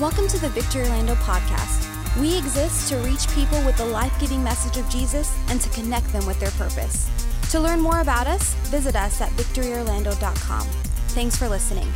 Welcome 0.00 0.26
to 0.26 0.40
the 0.40 0.48
Victory 0.48 0.82
Orlando 0.82 1.14
podcast. 1.14 1.88
We 2.20 2.36
exist 2.36 2.88
to 2.88 2.96
reach 2.96 3.28
people 3.28 3.64
with 3.64 3.76
the 3.76 3.84
life 3.84 4.12
giving 4.18 4.42
message 4.42 4.76
of 4.76 4.88
Jesus 4.90 5.32
and 5.48 5.60
to 5.60 5.68
connect 5.68 6.12
them 6.12 6.26
with 6.26 6.40
their 6.40 6.50
purpose. 6.50 7.08
To 7.52 7.60
learn 7.60 7.80
more 7.80 8.00
about 8.00 8.26
us, 8.26 8.54
visit 8.70 8.96
us 8.96 9.20
at 9.20 9.30
victoryorlando.com. 9.34 10.66
Thanks 11.10 11.36
for 11.36 11.48
listening. 11.48 11.86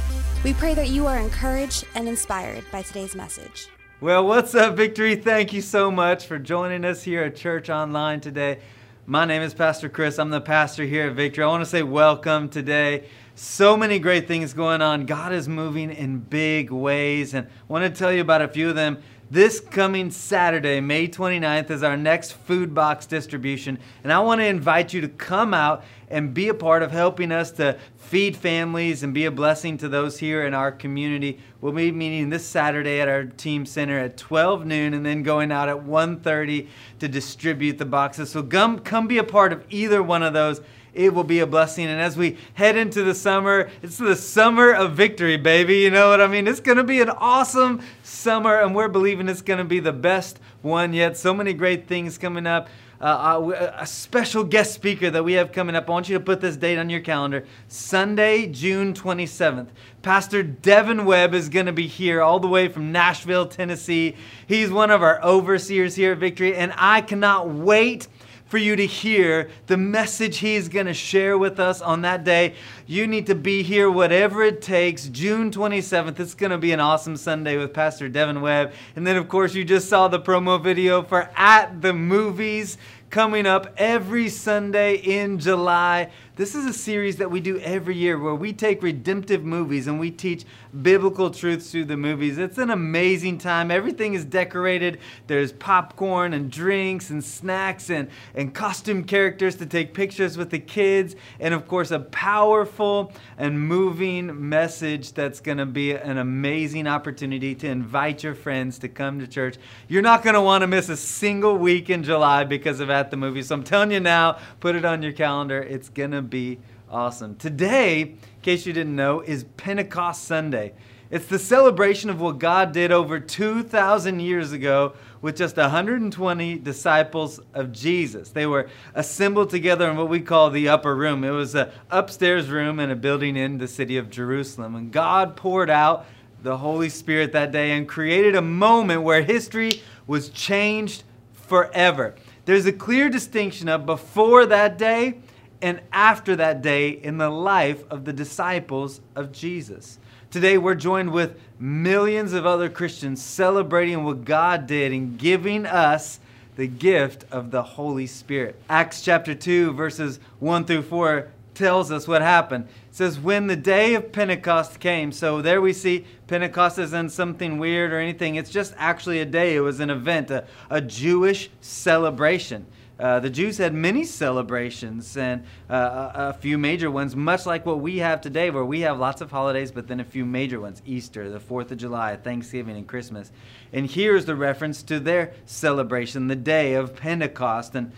We 0.44 0.54
pray 0.54 0.74
that 0.74 0.90
you 0.90 1.08
are 1.08 1.18
encouraged 1.18 1.86
and 1.96 2.06
inspired 2.06 2.64
by 2.70 2.82
today's 2.82 3.16
message. 3.16 3.66
Well, 4.00 4.24
what's 4.24 4.54
up, 4.54 4.76
Victory? 4.76 5.16
Thank 5.16 5.52
you 5.52 5.60
so 5.60 5.90
much 5.90 6.24
for 6.24 6.38
joining 6.38 6.84
us 6.84 7.02
here 7.02 7.24
at 7.24 7.34
Church 7.34 7.68
Online 7.68 8.20
today. 8.20 8.60
My 9.06 9.24
name 9.24 9.42
is 9.42 9.54
Pastor 9.54 9.88
Chris. 9.88 10.20
I'm 10.20 10.30
the 10.30 10.40
pastor 10.40 10.84
here 10.84 11.08
at 11.08 11.14
Victory. 11.14 11.42
I 11.42 11.48
want 11.48 11.62
to 11.62 11.66
say 11.66 11.82
welcome 11.82 12.48
today. 12.48 13.08
So 13.40 13.76
many 13.76 14.00
great 14.00 14.26
things 14.26 14.52
going 14.52 14.82
on. 14.82 15.06
God 15.06 15.32
is 15.32 15.48
moving 15.48 15.92
in 15.92 16.18
big 16.18 16.72
ways, 16.72 17.34
and 17.34 17.46
I 17.46 17.72
want 17.72 17.84
to 17.84 17.96
tell 17.96 18.12
you 18.12 18.20
about 18.20 18.42
a 18.42 18.48
few 18.48 18.68
of 18.68 18.74
them. 18.74 19.00
This 19.30 19.60
coming 19.60 20.10
Saturday, 20.10 20.80
May 20.80 21.06
29th, 21.06 21.70
is 21.70 21.84
our 21.84 21.96
next 21.96 22.32
food 22.32 22.74
box 22.74 23.06
distribution. 23.06 23.78
And 24.02 24.12
I 24.12 24.18
want 24.18 24.40
to 24.40 24.46
invite 24.46 24.92
you 24.92 25.00
to 25.02 25.08
come 25.08 25.54
out 25.54 25.84
and 26.10 26.34
be 26.34 26.48
a 26.48 26.54
part 26.54 26.82
of 26.82 26.90
helping 26.90 27.30
us 27.30 27.52
to 27.52 27.78
feed 27.96 28.36
families 28.36 29.04
and 29.04 29.14
be 29.14 29.26
a 29.26 29.30
blessing 29.30 29.78
to 29.78 29.88
those 29.88 30.18
here 30.18 30.44
in 30.44 30.52
our 30.52 30.72
community. 30.72 31.38
We'll 31.60 31.72
be 31.72 31.92
meeting 31.92 32.30
this 32.30 32.44
Saturday 32.44 33.00
at 33.00 33.08
our 33.08 33.22
team 33.22 33.66
center 33.66 34.00
at 34.00 34.16
12 34.16 34.66
noon 34.66 34.94
and 34.94 35.06
then 35.06 35.22
going 35.22 35.52
out 35.52 35.68
at 35.68 35.84
1:30 35.84 36.66
to 36.98 37.06
distribute 37.06 37.78
the 37.78 37.84
boxes. 37.84 38.30
So 38.30 38.42
come 38.42 38.80
come 38.80 39.06
be 39.06 39.18
a 39.18 39.24
part 39.24 39.52
of 39.52 39.64
either 39.70 40.02
one 40.02 40.24
of 40.24 40.32
those 40.32 40.60
it 40.94 41.14
will 41.14 41.24
be 41.24 41.40
a 41.40 41.46
blessing. 41.46 41.86
And 41.86 42.00
as 42.00 42.16
we 42.16 42.36
head 42.54 42.76
into 42.76 43.04
the 43.04 43.14
summer, 43.14 43.70
it's 43.82 43.98
the 43.98 44.16
summer 44.16 44.72
of 44.72 44.92
victory, 44.92 45.36
baby. 45.36 45.78
You 45.78 45.90
know 45.90 46.08
what 46.08 46.20
I 46.20 46.26
mean? 46.26 46.46
It's 46.48 46.60
going 46.60 46.78
to 46.78 46.84
be 46.84 47.00
an 47.00 47.10
awesome 47.10 47.80
summer, 48.02 48.60
and 48.60 48.74
we're 48.74 48.88
believing 48.88 49.28
it's 49.28 49.42
going 49.42 49.58
to 49.58 49.64
be 49.64 49.80
the 49.80 49.92
best 49.92 50.40
one 50.62 50.92
yet. 50.92 51.16
So 51.16 51.32
many 51.34 51.52
great 51.52 51.86
things 51.86 52.18
coming 52.18 52.46
up. 52.46 52.68
Uh, 53.00 53.72
a 53.78 53.86
special 53.86 54.42
guest 54.42 54.74
speaker 54.74 55.08
that 55.08 55.22
we 55.22 55.34
have 55.34 55.52
coming 55.52 55.76
up. 55.76 55.88
I 55.88 55.92
want 55.92 56.08
you 56.08 56.18
to 56.18 56.24
put 56.24 56.40
this 56.40 56.56
date 56.56 56.78
on 56.78 56.90
your 56.90 56.98
calendar 56.98 57.46
Sunday, 57.68 58.48
June 58.48 58.92
27th. 58.92 59.68
Pastor 60.02 60.42
Devin 60.42 61.04
Webb 61.04 61.32
is 61.32 61.48
going 61.48 61.66
to 61.66 61.72
be 61.72 61.86
here 61.86 62.20
all 62.20 62.40
the 62.40 62.48
way 62.48 62.66
from 62.66 62.90
Nashville, 62.90 63.46
Tennessee. 63.46 64.16
He's 64.48 64.72
one 64.72 64.90
of 64.90 65.00
our 65.00 65.22
overseers 65.22 65.94
here 65.94 66.10
at 66.10 66.18
Victory, 66.18 66.56
and 66.56 66.74
I 66.76 67.02
cannot 67.02 67.48
wait 67.48 68.08
for 68.48 68.58
you 68.58 68.74
to 68.76 68.86
hear 68.86 69.50
the 69.66 69.76
message 69.76 70.38
he's 70.38 70.68
going 70.68 70.86
to 70.86 70.94
share 70.94 71.36
with 71.36 71.60
us 71.60 71.80
on 71.80 72.00
that 72.02 72.24
day. 72.24 72.54
You 72.86 73.06
need 73.06 73.26
to 73.26 73.34
be 73.34 73.62
here, 73.62 73.90
whatever 73.90 74.42
it 74.42 74.62
takes. 74.62 75.06
June 75.08 75.50
27th, 75.50 76.18
it's 76.18 76.34
going 76.34 76.50
to 76.50 76.58
be 76.58 76.72
an 76.72 76.80
awesome 76.80 77.16
Sunday 77.16 77.58
with 77.58 77.74
Pastor 77.74 78.08
Devin 78.08 78.40
Webb. 78.40 78.72
And 78.96 79.06
then, 79.06 79.16
of 79.16 79.28
course, 79.28 79.54
you 79.54 79.64
just 79.64 79.88
saw 79.88 80.08
the 80.08 80.18
promo 80.18 80.62
video 80.62 81.02
for 81.02 81.30
At 81.36 81.82
the 81.82 81.92
Movies 81.92 82.78
coming 83.10 83.46
up 83.46 83.72
every 83.76 84.28
Sunday 84.28 84.96
in 84.96 85.38
July. 85.38 86.10
This 86.38 86.54
is 86.54 86.66
a 86.66 86.72
series 86.72 87.16
that 87.16 87.32
we 87.32 87.40
do 87.40 87.58
every 87.58 87.96
year 87.96 88.16
where 88.16 88.32
we 88.32 88.52
take 88.52 88.80
redemptive 88.80 89.42
movies 89.42 89.88
and 89.88 89.98
we 89.98 90.12
teach 90.12 90.44
biblical 90.82 91.32
truths 91.32 91.72
through 91.72 91.86
the 91.86 91.96
movies. 91.96 92.38
It's 92.38 92.58
an 92.58 92.70
amazing 92.70 93.38
time. 93.38 93.72
Everything 93.72 94.14
is 94.14 94.24
decorated. 94.24 95.00
There's 95.26 95.50
popcorn 95.50 96.34
and 96.34 96.48
drinks 96.48 97.10
and 97.10 97.24
snacks 97.24 97.90
and, 97.90 98.08
and 98.36 98.54
costume 98.54 99.02
characters 99.02 99.56
to 99.56 99.66
take 99.66 99.94
pictures 99.94 100.36
with 100.36 100.50
the 100.50 100.60
kids. 100.60 101.16
And 101.40 101.54
of 101.54 101.66
course, 101.66 101.90
a 101.90 101.98
powerful 101.98 103.12
and 103.36 103.60
moving 103.60 104.48
message 104.48 105.14
that's 105.14 105.40
going 105.40 105.58
to 105.58 105.66
be 105.66 105.90
an 105.90 106.18
amazing 106.18 106.86
opportunity 106.86 107.56
to 107.56 107.66
invite 107.66 108.22
your 108.22 108.36
friends 108.36 108.78
to 108.78 108.88
come 108.88 109.18
to 109.18 109.26
church. 109.26 109.56
You're 109.88 110.02
not 110.02 110.22
going 110.22 110.34
to 110.34 110.40
want 110.40 110.62
to 110.62 110.68
miss 110.68 110.88
a 110.88 110.96
single 110.96 111.58
week 111.58 111.90
in 111.90 112.04
July 112.04 112.44
because 112.44 112.78
of 112.78 112.90
At 112.90 113.10
the 113.10 113.16
Movies. 113.16 113.48
So 113.48 113.56
I'm 113.56 113.64
telling 113.64 113.90
you 113.90 113.98
now, 113.98 114.38
put 114.60 114.76
it 114.76 114.84
on 114.84 115.02
your 115.02 115.10
calendar. 115.10 115.60
It's 115.60 115.88
going 115.88 116.12
to 116.12 116.27
be 116.28 116.58
awesome. 116.90 117.36
Today, 117.36 118.00
in 118.02 118.18
case 118.42 118.66
you 118.66 118.72
didn't 118.72 118.96
know, 118.96 119.20
is 119.20 119.44
Pentecost 119.56 120.24
Sunday. 120.24 120.72
It's 121.10 121.26
the 121.26 121.38
celebration 121.38 122.10
of 122.10 122.20
what 122.20 122.38
God 122.38 122.72
did 122.72 122.92
over 122.92 123.18
2,000 123.18 124.20
years 124.20 124.52
ago 124.52 124.92
with 125.22 125.36
just 125.36 125.56
120 125.56 126.58
disciples 126.58 127.40
of 127.54 127.72
Jesus. 127.72 128.28
They 128.28 128.46
were 128.46 128.68
assembled 128.94 129.48
together 129.48 129.90
in 129.90 129.96
what 129.96 130.10
we 130.10 130.20
call 130.20 130.50
the 130.50 130.68
upper 130.68 130.94
room. 130.94 131.24
It 131.24 131.30
was 131.30 131.54
an 131.54 131.70
upstairs 131.90 132.48
room 132.48 132.78
in 132.78 132.90
a 132.90 132.96
building 132.96 133.36
in 133.36 133.56
the 133.56 133.68
city 133.68 133.96
of 133.96 134.10
Jerusalem. 134.10 134.74
And 134.74 134.92
God 134.92 135.34
poured 135.34 135.70
out 135.70 136.04
the 136.42 136.58
Holy 136.58 136.90
Spirit 136.90 137.32
that 137.32 137.52
day 137.52 137.72
and 137.72 137.88
created 137.88 138.36
a 138.36 138.42
moment 138.42 139.02
where 139.02 139.22
history 139.22 139.82
was 140.06 140.28
changed 140.28 141.04
forever. 141.32 142.14
There's 142.44 142.66
a 142.66 142.72
clear 142.72 143.08
distinction 143.08 143.68
of 143.68 143.86
before 143.86 144.46
that 144.46 144.76
day 144.76 145.18
and 145.60 145.80
after 145.92 146.36
that 146.36 146.62
day 146.62 146.90
in 146.90 147.18
the 147.18 147.30
life 147.30 147.82
of 147.90 148.04
the 148.04 148.12
disciples 148.12 149.00
of 149.16 149.32
Jesus. 149.32 149.98
Today, 150.30 150.58
we're 150.58 150.74
joined 150.74 151.12
with 151.12 151.40
millions 151.58 152.34
of 152.34 152.44
other 152.44 152.68
Christians 152.68 153.22
celebrating 153.22 154.04
what 154.04 154.24
God 154.24 154.66
did 154.66 154.92
in 154.92 155.16
giving 155.16 155.64
us 155.64 156.20
the 156.56 156.66
gift 156.66 157.24
of 157.30 157.50
the 157.50 157.62
Holy 157.62 158.06
Spirit. 158.06 158.56
Acts 158.68 159.00
chapter 159.00 159.34
2, 159.34 159.72
verses 159.72 160.20
1 160.40 160.64
through 160.66 160.82
4 160.82 161.28
tells 161.54 161.90
us 161.90 162.06
what 162.06 162.20
happened. 162.20 162.64
It 162.90 162.96
says, 162.96 163.18
When 163.18 163.46
the 163.46 163.56
day 163.56 163.94
of 163.94 164.12
Pentecost 164.12 164.80
came, 164.80 165.12
so 165.12 165.40
there 165.40 165.60
we 165.60 165.72
see 165.72 166.04
Pentecost 166.26 166.78
isn't 166.78 167.10
something 167.10 167.58
weird 167.58 167.92
or 167.92 167.98
anything. 167.98 168.34
It's 168.34 168.50
just 168.50 168.74
actually 168.76 169.20
a 169.20 169.24
day, 169.24 169.56
it 169.56 169.60
was 169.60 169.80
an 169.80 169.90
event, 169.90 170.30
a, 170.30 170.44
a 170.68 170.80
Jewish 170.80 171.50
celebration. 171.60 172.66
Uh, 172.98 173.20
the 173.20 173.30
Jews 173.30 173.58
had 173.58 173.72
many 173.72 174.04
celebrations 174.04 175.16
and 175.16 175.44
uh, 175.70 176.10
a, 176.14 176.32
few 176.32 176.58
major 176.58 176.90
ones, 176.90 177.14
much 177.14 177.46
like 177.46 177.64
what 177.64 177.78
we 177.78 177.98
have 177.98 178.20
today, 178.20 178.50
where 178.50 178.64
we 178.64 178.80
have 178.80 178.98
lots 178.98 179.20
of 179.20 179.30
holidays, 179.30 179.70
but 179.70 179.86
then 179.86 180.00
a 180.00 180.04
few 180.04 180.24
major 180.24 180.60
ones 180.60 180.82
Easter, 180.84 181.30
the 181.30 181.38
4th 181.38 181.70
of 181.70 181.78
July, 181.78 182.16
Thanksgiving, 182.16 182.76
and 182.76 182.88
Christmas. 182.88 183.30
And 183.72 183.88
here's 183.88 184.24
the 184.24 184.34
reference 184.34 184.82
to 184.84 184.98
their 184.98 185.32
celebration, 185.46 186.26
the 186.26 186.36
day 186.36 186.74
of 186.74 186.96
Pentecost. 186.96 187.76
And 187.76 187.92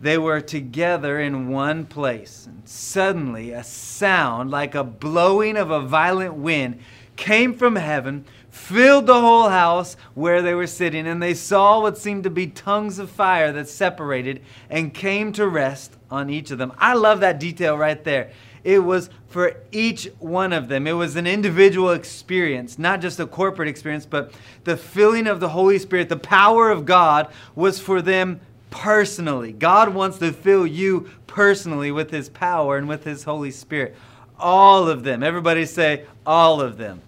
they 0.00 0.18
were 0.18 0.40
together 0.40 1.18
in 1.18 1.48
one 1.48 1.86
place. 1.86 2.46
And 2.46 2.68
suddenly, 2.68 3.50
a 3.50 3.64
sound 3.64 4.50
like 4.50 4.74
a 4.74 4.84
blowing 4.84 5.56
of 5.56 5.70
a 5.70 5.80
violent 5.80 6.34
wind 6.34 6.80
came 7.16 7.54
from 7.54 7.76
heaven 7.76 8.24
filled 8.54 9.04
the 9.06 9.20
whole 9.20 9.48
house 9.48 9.96
where 10.14 10.40
they 10.40 10.54
were 10.54 10.68
sitting, 10.68 11.08
and 11.08 11.20
they 11.20 11.34
saw 11.34 11.80
what 11.80 11.98
seemed 11.98 12.22
to 12.22 12.30
be 12.30 12.46
tongues 12.46 13.00
of 13.00 13.10
fire 13.10 13.52
that 13.52 13.68
separated 13.68 14.40
and 14.70 14.94
came 14.94 15.32
to 15.32 15.46
rest 15.46 15.96
on 16.08 16.30
each 16.30 16.52
of 16.52 16.58
them. 16.58 16.72
I 16.78 16.94
love 16.94 17.18
that 17.20 17.40
detail 17.40 17.76
right 17.76 18.02
there. 18.04 18.30
It 18.62 18.78
was 18.78 19.10
for 19.26 19.56
each 19.72 20.08
one 20.20 20.52
of 20.52 20.68
them. 20.68 20.86
It 20.86 20.92
was 20.92 21.16
an 21.16 21.26
individual 21.26 21.90
experience, 21.90 22.78
not 22.78 23.00
just 23.00 23.18
a 23.18 23.26
corporate 23.26 23.68
experience, 23.68 24.06
but 24.06 24.32
the 24.62 24.76
filling 24.76 25.26
of 25.26 25.40
the 25.40 25.48
Holy 25.48 25.78
Spirit, 25.80 26.08
the 26.08 26.16
power 26.16 26.70
of 26.70 26.86
God 26.86 27.32
was 27.56 27.80
for 27.80 28.00
them 28.00 28.40
personally. 28.70 29.50
God 29.50 29.92
wants 29.92 30.18
to 30.18 30.32
fill 30.32 30.64
you 30.64 31.10
personally 31.26 31.90
with 31.90 32.12
His 32.12 32.28
power 32.28 32.76
and 32.78 32.88
with 32.88 33.02
His 33.02 33.24
Holy 33.24 33.50
Spirit. 33.50 33.96
All 34.38 34.88
of 34.88 35.02
them. 35.02 35.24
Everybody 35.24 35.66
say, 35.66 36.06
all 36.24 36.60
of 36.60 36.76
them 36.76 37.02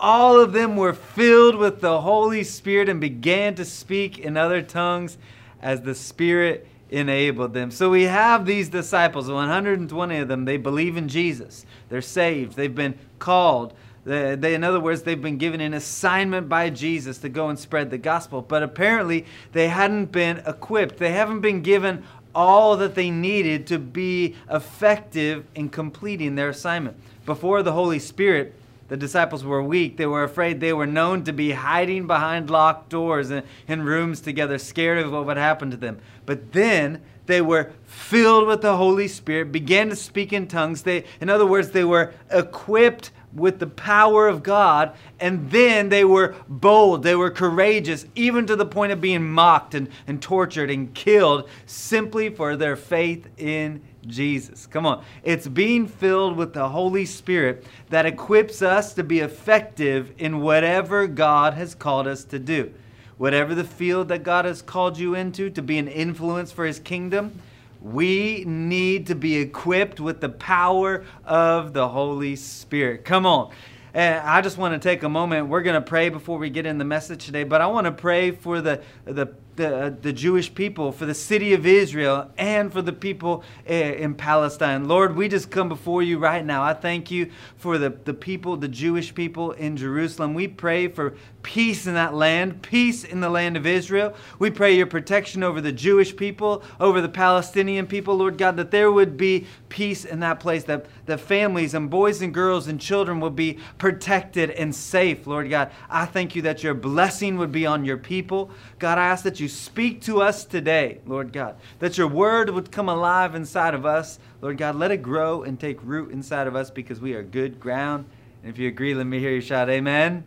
all 0.00 0.40
of 0.40 0.52
them 0.52 0.76
were 0.76 0.94
filled 0.94 1.56
with 1.56 1.80
the 1.80 2.00
Holy 2.00 2.42
Spirit 2.42 2.88
and 2.88 3.00
began 3.00 3.54
to 3.56 3.64
speak 3.64 4.18
in 4.18 4.36
other 4.36 4.62
tongues 4.62 5.18
as 5.60 5.82
the 5.82 5.94
Spirit 5.94 6.66
enabled 6.90 7.54
them. 7.54 7.70
So 7.70 7.90
we 7.90 8.04
have 8.04 8.46
these 8.46 8.68
disciples, 8.68 9.30
120 9.30 10.18
of 10.18 10.28
them, 10.28 10.44
they 10.44 10.56
believe 10.56 10.96
in 10.96 11.08
Jesus. 11.08 11.66
They're 11.88 12.02
saved. 12.02 12.56
They've 12.56 12.74
been 12.74 12.98
called. 13.18 13.74
They, 14.04 14.34
they, 14.34 14.54
in 14.54 14.64
other 14.64 14.80
words, 14.80 15.02
they've 15.02 15.20
been 15.20 15.38
given 15.38 15.60
an 15.60 15.74
assignment 15.74 16.48
by 16.48 16.70
Jesus 16.70 17.18
to 17.18 17.28
go 17.28 17.48
and 17.48 17.58
spread 17.58 17.90
the 17.90 17.98
gospel. 17.98 18.42
But 18.42 18.62
apparently, 18.62 19.26
they 19.52 19.68
hadn't 19.68 20.06
been 20.06 20.38
equipped. 20.46 20.96
They 20.96 21.12
haven't 21.12 21.40
been 21.40 21.62
given 21.62 22.02
all 22.34 22.76
that 22.78 22.94
they 22.94 23.10
needed 23.10 23.66
to 23.66 23.78
be 23.78 24.36
effective 24.50 25.44
in 25.54 25.68
completing 25.68 26.34
their 26.34 26.48
assignment. 26.48 26.96
Before 27.26 27.62
the 27.62 27.72
Holy 27.72 27.98
Spirit, 27.98 28.54
the 28.90 28.96
disciples 28.96 29.44
were 29.44 29.62
weak. 29.62 29.96
They 29.96 30.06
were 30.06 30.24
afraid. 30.24 30.58
They 30.58 30.72
were 30.72 30.86
known 30.86 31.22
to 31.22 31.32
be 31.32 31.52
hiding 31.52 32.08
behind 32.08 32.50
locked 32.50 32.88
doors 32.88 33.30
and 33.30 33.46
in 33.68 33.84
rooms 33.84 34.20
together, 34.20 34.58
scared 34.58 34.98
of 34.98 35.12
what 35.12 35.26
would 35.26 35.36
happen 35.36 35.70
to 35.70 35.76
them. 35.76 36.00
But 36.26 36.50
then 36.50 37.00
they 37.26 37.40
were 37.40 37.70
filled 37.84 38.48
with 38.48 38.62
the 38.62 38.76
Holy 38.76 39.06
Spirit, 39.06 39.52
began 39.52 39.90
to 39.90 39.96
speak 39.96 40.32
in 40.32 40.48
tongues. 40.48 40.82
They, 40.82 41.04
in 41.20 41.30
other 41.30 41.46
words, 41.46 41.70
they 41.70 41.84
were 41.84 42.12
equipped 42.32 43.12
with 43.32 43.60
the 43.60 43.68
power 43.68 44.26
of 44.26 44.42
God, 44.42 44.96
and 45.20 45.48
then 45.52 45.88
they 45.88 46.04
were 46.04 46.34
bold, 46.48 47.04
they 47.04 47.14
were 47.14 47.30
courageous, 47.30 48.06
even 48.16 48.44
to 48.46 48.56
the 48.56 48.66
point 48.66 48.90
of 48.90 49.00
being 49.00 49.30
mocked 49.30 49.76
and, 49.76 49.88
and 50.08 50.20
tortured 50.20 50.68
and 50.68 50.92
killed 50.94 51.48
simply 51.64 52.28
for 52.28 52.56
their 52.56 52.74
faith 52.74 53.28
in 53.36 53.82
Jesus. 54.06 54.66
Come 54.66 54.86
on. 54.86 55.04
It's 55.22 55.48
being 55.48 55.86
filled 55.86 56.36
with 56.36 56.52
the 56.52 56.68
Holy 56.68 57.04
Spirit 57.04 57.64
that 57.90 58.06
equips 58.06 58.62
us 58.62 58.94
to 58.94 59.04
be 59.04 59.20
effective 59.20 60.12
in 60.18 60.40
whatever 60.40 61.06
God 61.06 61.54
has 61.54 61.74
called 61.74 62.06
us 62.06 62.24
to 62.24 62.38
do. 62.38 62.72
Whatever 63.18 63.54
the 63.54 63.64
field 63.64 64.08
that 64.08 64.22
God 64.22 64.46
has 64.46 64.62
called 64.62 64.98
you 64.98 65.14
into 65.14 65.50
to 65.50 65.62
be 65.62 65.78
an 65.78 65.88
influence 65.88 66.50
for 66.52 66.64
His 66.64 66.78
kingdom, 66.78 67.38
we 67.82 68.44
need 68.46 69.06
to 69.08 69.14
be 69.14 69.36
equipped 69.36 70.00
with 70.00 70.20
the 70.20 70.28
power 70.28 71.04
of 71.24 71.72
the 71.72 71.88
Holy 71.88 72.36
Spirit. 72.36 73.04
Come 73.04 73.26
on. 73.26 73.52
And 73.92 74.20
I 74.20 74.40
just 74.40 74.56
want 74.56 74.80
to 74.80 74.88
take 74.88 75.02
a 75.02 75.08
moment. 75.08 75.48
We're 75.48 75.62
going 75.62 75.74
to 75.74 75.86
pray 75.86 76.10
before 76.10 76.38
we 76.38 76.48
get 76.48 76.64
in 76.64 76.78
the 76.78 76.84
message 76.84 77.26
today, 77.26 77.42
but 77.44 77.60
I 77.60 77.66
want 77.66 77.86
to 77.86 77.92
pray 77.92 78.30
for 78.30 78.60
the, 78.60 78.82
the 79.04 79.26
the, 79.56 79.76
uh, 79.76 79.90
the 80.00 80.12
Jewish 80.12 80.54
people, 80.54 80.92
for 80.92 81.06
the 81.06 81.14
city 81.14 81.52
of 81.52 81.66
Israel, 81.66 82.30
and 82.38 82.72
for 82.72 82.82
the 82.82 82.92
people 82.92 83.42
uh, 83.68 83.72
in 83.72 84.14
Palestine. 84.14 84.88
Lord, 84.88 85.16
we 85.16 85.28
just 85.28 85.50
come 85.50 85.68
before 85.68 86.02
you 86.02 86.18
right 86.18 86.44
now. 86.44 86.62
I 86.62 86.74
thank 86.74 87.10
you 87.10 87.30
for 87.56 87.78
the, 87.78 87.90
the 87.90 88.14
people, 88.14 88.56
the 88.56 88.68
Jewish 88.68 89.14
people 89.14 89.52
in 89.52 89.76
Jerusalem. 89.76 90.34
We 90.34 90.48
pray 90.48 90.88
for 90.88 91.14
peace 91.42 91.86
in 91.86 91.94
that 91.94 92.14
land, 92.14 92.62
peace 92.62 93.04
in 93.04 93.20
the 93.20 93.30
land 93.30 93.56
of 93.56 93.66
Israel. 93.66 94.14
We 94.38 94.50
pray 94.50 94.76
your 94.76 94.86
protection 94.86 95.42
over 95.42 95.60
the 95.60 95.72
Jewish 95.72 96.14
people, 96.14 96.62
over 96.78 97.00
the 97.00 97.08
Palestinian 97.08 97.86
people, 97.86 98.16
Lord 98.16 98.38
God, 98.38 98.56
that 98.56 98.70
there 98.70 98.92
would 98.92 99.16
be 99.16 99.46
peace 99.68 100.04
in 100.04 100.20
that 100.20 100.40
place, 100.40 100.64
that, 100.64 100.86
that 101.06 101.20
families 101.20 101.74
and 101.74 101.88
boys 101.88 102.22
and 102.22 102.32
girls 102.32 102.68
and 102.68 102.80
children 102.80 103.20
will 103.20 103.30
be 103.30 103.58
protected 103.78 104.50
and 104.50 104.74
safe, 104.74 105.26
Lord 105.26 105.48
God. 105.50 105.70
I 105.88 106.04
thank 106.04 106.36
you 106.36 106.42
that 106.42 106.62
your 106.62 106.74
blessing 106.74 107.38
would 107.38 107.52
be 107.52 107.66
on 107.66 107.84
your 107.84 107.96
people. 107.96 108.50
God, 108.78 108.98
I 108.98 109.06
ask 109.06 109.24
that 109.24 109.39
you 109.40 109.48
speak 109.48 110.02
to 110.02 110.20
us 110.20 110.44
today, 110.44 111.00
Lord 111.06 111.32
God, 111.32 111.56
that 111.78 111.98
your 111.98 112.06
word 112.06 112.50
would 112.50 112.70
come 112.70 112.88
alive 112.88 113.34
inside 113.34 113.74
of 113.74 113.86
us. 113.86 114.18
Lord 114.40 114.58
God, 114.58 114.76
let 114.76 114.90
it 114.90 114.98
grow 114.98 115.42
and 115.42 115.58
take 115.58 115.82
root 115.82 116.12
inside 116.12 116.46
of 116.46 116.54
us 116.54 116.70
because 116.70 117.00
we 117.00 117.14
are 117.14 117.22
good 117.22 117.58
ground. 117.58 118.04
And 118.42 118.52
if 118.52 118.58
you 118.58 118.68
agree, 118.68 118.94
let 118.94 119.06
me 119.06 119.18
hear 119.18 119.32
you 119.32 119.40
shout, 119.40 119.68
Amen. 119.68 120.24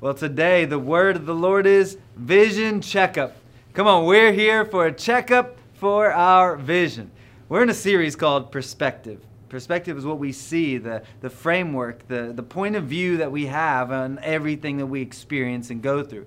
Well, 0.00 0.14
today 0.14 0.66
the 0.66 0.78
word 0.78 1.16
of 1.16 1.26
the 1.26 1.34
Lord 1.34 1.66
is 1.66 1.98
vision 2.16 2.80
checkup. 2.80 3.36
Come 3.72 3.86
on, 3.86 4.04
we're 4.04 4.32
here 4.32 4.64
for 4.64 4.86
a 4.86 4.92
checkup 4.92 5.58
for 5.74 6.12
our 6.12 6.56
vision. 6.56 7.10
We're 7.48 7.62
in 7.62 7.70
a 7.70 7.74
series 7.74 8.16
called 8.16 8.52
Perspective. 8.52 9.20
Perspective 9.48 9.96
is 9.96 10.04
what 10.04 10.18
we 10.18 10.32
see, 10.32 10.78
the, 10.78 11.02
the 11.20 11.30
framework, 11.30 12.06
the, 12.08 12.32
the 12.34 12.42
point 12.42 12.76
of 12.76 12.84
view 12.84 13.18
that 13.18 13.30
we 13.30 13.46
have 13.46 13.92
on 13.92 14.18
everything 14.22 14.78
that 14.78 14.86
we 14.86 15.00
experience 15.00 15.70
and 15.70 15.80
go 15.80 16.02
through. 16.02 16.26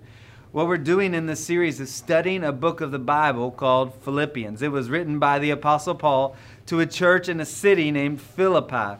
What 0.51 0.68
we're 0.68 0.78
doing 0.78 1.13
in 1.13 1.28
this 1.28 1.46
series 1.46 1.80
is 1.80 1.94
studying 1.94 2.44
a 2.44 2.51
book 2.51 2.81
of 2.81 2.90
the 2.90 2.98
Bible 2.98 3.51
called 3.51 3.94
Philippians. 4.01 4.63
It 4.63 4.72
was 4.72 4.90
written 4.90 5.19
by 5.19 5.38
the 5.38 5.51
Apostle 5.51 5.94
Paul 5.94 6.36
to 6.66 6.80
a 6.80 6.88
church 6.88 7.30
in 7.30 7.40
a 7.40 7.46
city 7.46 7.92
named 7.92 8.19
Philippi. 8.19 9.00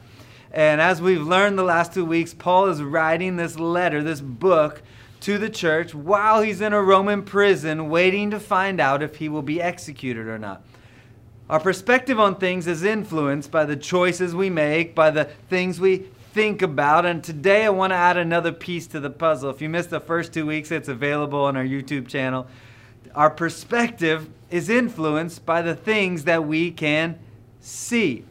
And 0.51 0.80
as 0.80 1.01
we've 1.01 1.24
learned 1.24 1.57
the 1.57 1.63
last 1.63 1.92
two 1.92 2.06
weeks, 2.06 2.36
Paul 2.36 2.68
is 2.68 2.84
writing 2.84 3.38
this 3.38 3.57
letter, 3.57 4.04
this 4.04 4.22
book, 4.22 4.84
to 5.22 5.40
the 5.40 5.50
church 5.50 5.96
while 5.96 6.44
he's 6.44 6.62
in 6.62 6.72
a 6.72 6.84
Roman 6.84 7.24
prison 7.24 7.90
waiting 7.90 8.30
to 8.30 8.40
find 8.40 8.80
out 8.80 9.02
if 9.02 9.16
he 9.16 9.28
will 9.28 9.42
be 9.42 9.60
executed 9.60 10.28
or 10.28 10.38
not. 10.38 10.62
Our 11.50 11.60
perspective 11.60 12.19
on 12.19 12.36
things 12.36 12.68
is 12.68 12.84
influenced 12.84 13.50
by 13.50 13.66
the 13.66 13.75
choices 13.75 14.36
we 14.36 14.52
make, 14.52 14.94
by 14.94 15.10
the 15.10 15.25
things 15.50 15.80
we 15.80 16.10
think 16.34 16.62
about. 16.62 17.06
And 17.06 17.24
today 17.24 17.66
I 17.66 17.70
want 17.70 17.92
to 17.92 17.96
add 17.96 18.18
another 18.18 18.52
piece 18.52 18.88
to 18.88 19.00
the 19.00 19.10
puzzle. 19.10 19.50
If 19.50 19.62
you 19.62 19.70
missed 19.70 19.90
the 19.90 20.00
first 20.00 20.34
two 20.34 20.46
weeks, 20.46 20.72
it's 20.72 20.88
available 20.88 21.40
on 21.40 21.58
our 21.58 21.64
YouTube 21.64 22.08
channel. 22.08 22.48
Our 23.16 23.30
perspective 23.30 24.30
is 24.52 24.70
influenced 24.70 25.46
by 25.46 25.62
the 25.62 25.76
things 25.76 26.26
that 26.26 26.46
we 26.46 26.72
can 26.72 27.18
see. 27.60 28.26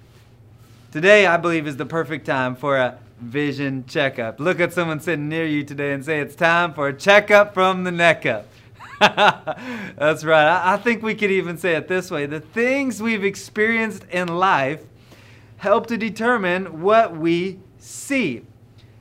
Today, 0.93 1.27
I 1.27 1.37
believe, 1.37 1.67
is 1.67 1.77
the 1.77 1.87
perfect 1.87 2.27
time 2.27 2.55
for 2.55 2.77
a 2.77 2.99
vision 3.21 3.85
checkup. 3.87 4.39
Look 4.39 4.61
at 4.61 4.73
someone 4.73 5.01
sitting 5.01 5.29
near 5.29 5.45
you 5.45 5.65
today 5.65 5.93
and 5.93 6.05
say, 6.05 6.21
It's 6.21 6.35
time 6.35 6.73
for 6.73 6.89
a 6.89 6.93
checkup 6.93 7.53
from 7.53 7.85
the 7.85 7.91
neck 7.91 8.25
up. 8.27 8.47
That's 9.01 10.25
right. 10.25 10.73
I 10.73 10.77
think 10.77 11.03
we 11.03 11.15
could 11.15 11.31
even 11.31 11.59
say 11.59 11.75
it 11.75 11.89
this 11.89 12.11
way 12.11 12.27
the 12.27 12.41
things 12.41 13.03
we've 13.03 13.25
experienced 13.25 14.05
in 14.11 14.29
life 14.29 14.83
help 15.59 15.87
to 15.89 15.97
determine 15.97 16.81
what 16.81 17.17
we 17.17 17.59
see. 17.79 18.43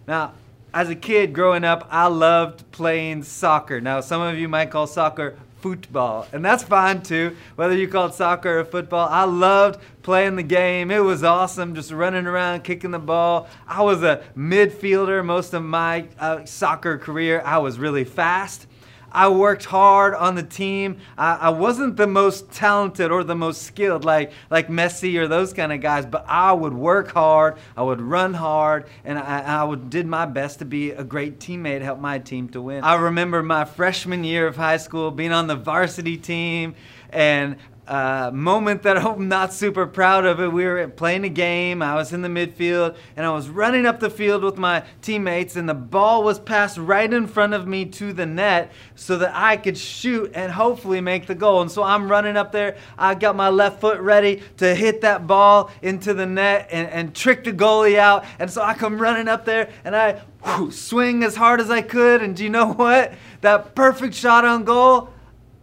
Now, 0.07 0.33
as 0.73 0.89
a 0.89 0.95
kid 0.95 1.33
growing 1.33 1.63
up, 1.63 1.87
I 1.89 2.07
loved 2.07 2.69
playing 2.71 3.23
soccer. 3.23 3.81
Now, 3.81 4.01
some 4.01 4.21
of 4.21 4.37
you 4.37 4.47
might 4.47 4.69
call 4.69 4.87
soccer 4.87 5.37
football, 5.59 6.27
and 6.31 6.45
that's 6.45 6.63
fine 6.63 7.01
too. 7.01 7.35
Whether 7.55 7.75
you 7.75 7.87
call 7.87 8.07
it 8.07 8.13
soccer 8.13 8.59
or 8.59 8.65
football, 8.65 9.07
I 9.09 9.23
loved 9.23 9.81
playing 10.03 10.35
the 10.35 10.43
game. 10.43 10.91
It 10.91 10.99
was 10.99 11.23
awesome, 11.23 11.73
just 11.73 11.91
running 11.91 12.27
around, 12.27 12.63
kicking 12.63 12.91
the 12.91 12.99
ball. 12.99 13.47
I 13.67 13.81
was 13.81 14.03
a 14.03 14.23
midfielder 14.37 15.25
most 15.25 15.53
of 15.53 15.63
my 15.63 16.07
uh, 16.19 16.45
soccer 16.45 16.97
career. 16.97 17.41
I 17.43 17.57
was 17.57 17.79
really 17.79 18.03
fast. 18.03 18.67
I 19.11 19.29
worked 19.29 19.65
hard 19.65 20.13
on 20.15 20.35
the 20.35 20.43
team. 20.43 20.97
I, 21.17 21.35
I, 21.35 21.49
wasn't 21.49 21.97
the 21.97 22.07
most 22.07 22.51
talented 22.51 23.11
or 23.11 23.23
the 23.23 23.35
most 23.35 23.63
skilled 23.63 24.05
like, 24.05 24.31
like 24.49 24.67
Messi 24.67 25.17
or 25.17 25.27
those 25.27 25.53
kind 25.53 25.71
of 25.71 25.81
guys, 25.81 26.05
but 26.05 26.25
I 26.27 26.51
would 26.51 26.73
work 26.73 27.11
hard, 27.11 27.57
I 27.75 27.83
would 27.83 28.01
run 28.01 28.33
hard, 28.33 28.85
and 29.05 29.17
I, 29.17 29.41
I 29.41 29.63
would, 29.63 29.89
did 29.89 30.05
my 30.05 30.25
best 30.25 30.59
to 30.59 30.65
be 30.65 30.91
a 30.91 31.03
great 31.03 31.39
teammate, 31.39 31.81
help 31.81 31.99
my 31.99 32.19
team 32.19 32.49
to 32.49 32.61
win. 32.61 32.83
I 32.83 32.95
remember 32.95 33.41
my 33.41 33.65
freshman 33.65 34.23
year 34.23 34.47
of 34.47 34.55
high 34.55 34.77
school 34.77 35.11
being 35.11 35.31
on 35.31 35.47
the 35.47 35.55
varsity 35.55 36.17
team 36.17 36.75
and 37.09 37.55
uh, 37.87 38.31
moment 38.33 38.83
that 38.83 38.97
I'm 38.97 39.29
not 39.29 39.53
super 39.53 39.87
proud 39.87 40.25
of 40.25 40.41
it. 40.41 40.51
We 40.51 40.65
were 40.65 40.87
playing 40.89 41.23
a 41.23 41.29
game. 41.29 41.81
I 41.81 41.95
was 41.95 42.11
in 42.11 42.21
the 42.21 42.27
midfield 42.27 42.97
and 43.15 43.25
I 43.25 43.31
was 43.31 43.47
running 43.47 43.85
up 43.85 43.99
the 43.99 44.09
field 44.09 44.43
with 44.43 44.57
my 44.57 44.83
teammates, 45.01 45.55
and 45.55 45.69
the 45.69 45.73
ball 45.73 46.23
was 46.23 46.39
passed 46.39 46.77
right 46.77 47.11
in 47.11 47.27
front 47.27 47.53
of 47.53 47.67
me 47.67 47.85
to 47.85 48.11
the 48.11 48.25
net 48.25 48.71
so 48.95 49.17
that 49.17 49.31
I 49.33 49.57
could 49.57 49.77
shoot 49.77 50.31
and 50.33 50.51
hopefully 50.51 50.99
make 50.99 51.27
the 51.27 51.35
goal. 51.35 51.61
And 51.61 51.71
so 51.71 51.81
I'm 51.83 52.11
running 52.11 52.35
up 52.35 52.51
there. 52.51 52.75
I 52.97 53.15
got 53.15 53.35
my 53.35 53.49
left 53.49 53.79
foot 53.79 53.99
ready 54.01 54.43
to 54.57 54.75
hit 54.75 55.01
that 55.01 55.25
ball 55.25 55.71
into 55.81 56.13
the 56.13 56.25
net 56.25 56.67
and, 56.71 56.89
and 56.89 57.15
trick 57.15 57.45
the 57.45 57.53
goalie 57.53 57.97
out. 57.97 58.25
And 58.39 58.51
so 58.51 58.61
I 58.61 58.73
come 58.73 58.99
running 59.01 59.27
up 59.27 59.45
there 59.45 59.69
and 59.85 59.95
I 59.95 60.21
whew, 60.43 60.71
swing 60.71 61.23
as 61.23 61.35
hard 61.35 61.61
as 61.61 61.69
I 61.69 61.81
could. 61.81 62.21
And 62.21 62.35
do 62.35 62.43
you 62.43 62.49
know 62.49 62.73
what? 62.73 63.13
That 63.41 63.75
perfect 63.75 64.13
shot 64.13 64.43
on 64.43 64.65
goal. 64.65 65.13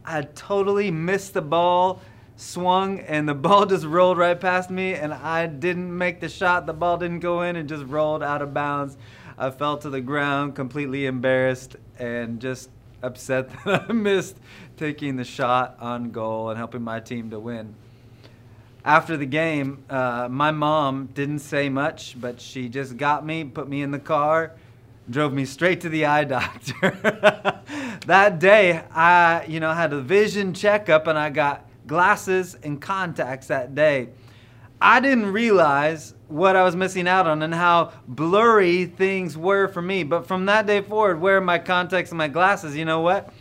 I 0.06 0.23
totally 0.23 0.91
missed 0.91 1.35
the 1.35 1.43
ball 1.43 2.00
swung 2.37 3.01
and 3.01 3.29
the 3.29 3.35
ball 3.47 3.67
just 3.67 3.85
rolled 3.85 4.19
right 4.19 4.39
past 4.39 4.71
me 4.71 4.95
and 4.95 5.13
I 5.13 5.47
didn't 5.47 5.97
make 5.97 6.21
the 6.21 6.29
shot. 6.29 6.67
The 6.67 6.73
ball 6.73 6.99
didn't 6.99 7.21
go 7.21 7.43
in 7.43 7.57
and 7.57 7.69
just 7.69 7.85
rolled 7.87 8.23
out 8.23 8.43
of 8.43 8.55
bounds. 8.55 8.97
I 9.37 9.51
fell 9.51 9.76
to 9.79 9.91
the 9.91 10.00
ground 10.00 10.55
completely 10.55 11.07
embarrassed 11.07 11.76
and 11.99 12.41
just 12.41 12.71
upset 13.03 13.50
that 13.64 13.87
I 13.88 13.93
missed 13.93 14.37
taking 14.76 15.17
the 15.17 15.25
shot 15.25 15.76
on 15.81 16.11
goal 16.11 16.50
and 16.50 16.59
helping 16.59 16.83
my 16.83 17.00
team 17.00 17.31
to 17.31 17.38
win. 17.38 17.75
After 18.85 19.17
the 19.17 19.26
game, 19.26 19.83
uh, 19.88 20.29
my 20.31 20.50
mom 20.50 21.07
didn't 21.14 21.38
say 21.38 21.71
much, 21.71 22.21
but 22.21 22.41
she 22.41 22.69
just 22.69 22.99
got 22.99 23.25
me, 23.25 23.45
put 23.45 23.67
me 23.67 23.81
in 23.81 23.91
the 23.91 23.99
car, 23.99 24.53
drove 25.09 25.33
me 25.33 25.47
straight 25.47 25.81
to 25.83 25.88
the 25.88 26.05
eye 26.05 26.25
doctor. 26.25 26.91
that 28.07 28.38
day, 28.38 28.83
I, 28.93 29.47
you 29.47 29.59
know, 29.59 29.73
had 29.73 29.93
a 29.93 30.00
vision 30.00 30.53
checkup 30.53 31.07
and 31.07 31.19
I 31.19 31.31
got 31.31 31.64
glasses 31.87 32.57
and 32.62 32.81
contacts 32.81 33.49
that 33.49 33.75
day. 33.75 34.09
I 34.81 35.00
didn't 35.00 35.33
realize 35.33 36.14
what 36.29 36.57
I 36.57 36.64
was 36.64 36.76
missing 36.76 37.09
out 37.09 37.26
on 37.26 37.43
and 37.43 37.55
how 37.55 37.93
blurry 38.07 38.87
things 38.87 39.37
were 39.37 39.69
for 39.69 39.81
me. 39.81 40.03
But 40.03 40.26
from 40.26 40.47
that 40.47 40.67
day 40.67 40.83
forward, 40.83 41.21
wearing 41.21 41.45
my 41.45 41.59
contacts 41.59 42.11
and 42.11 42.19
my 42.19 42.29
glasses, 42.29 42.76
you 42.76 42.85
know 42.85 43.00
what? 43.00 43.33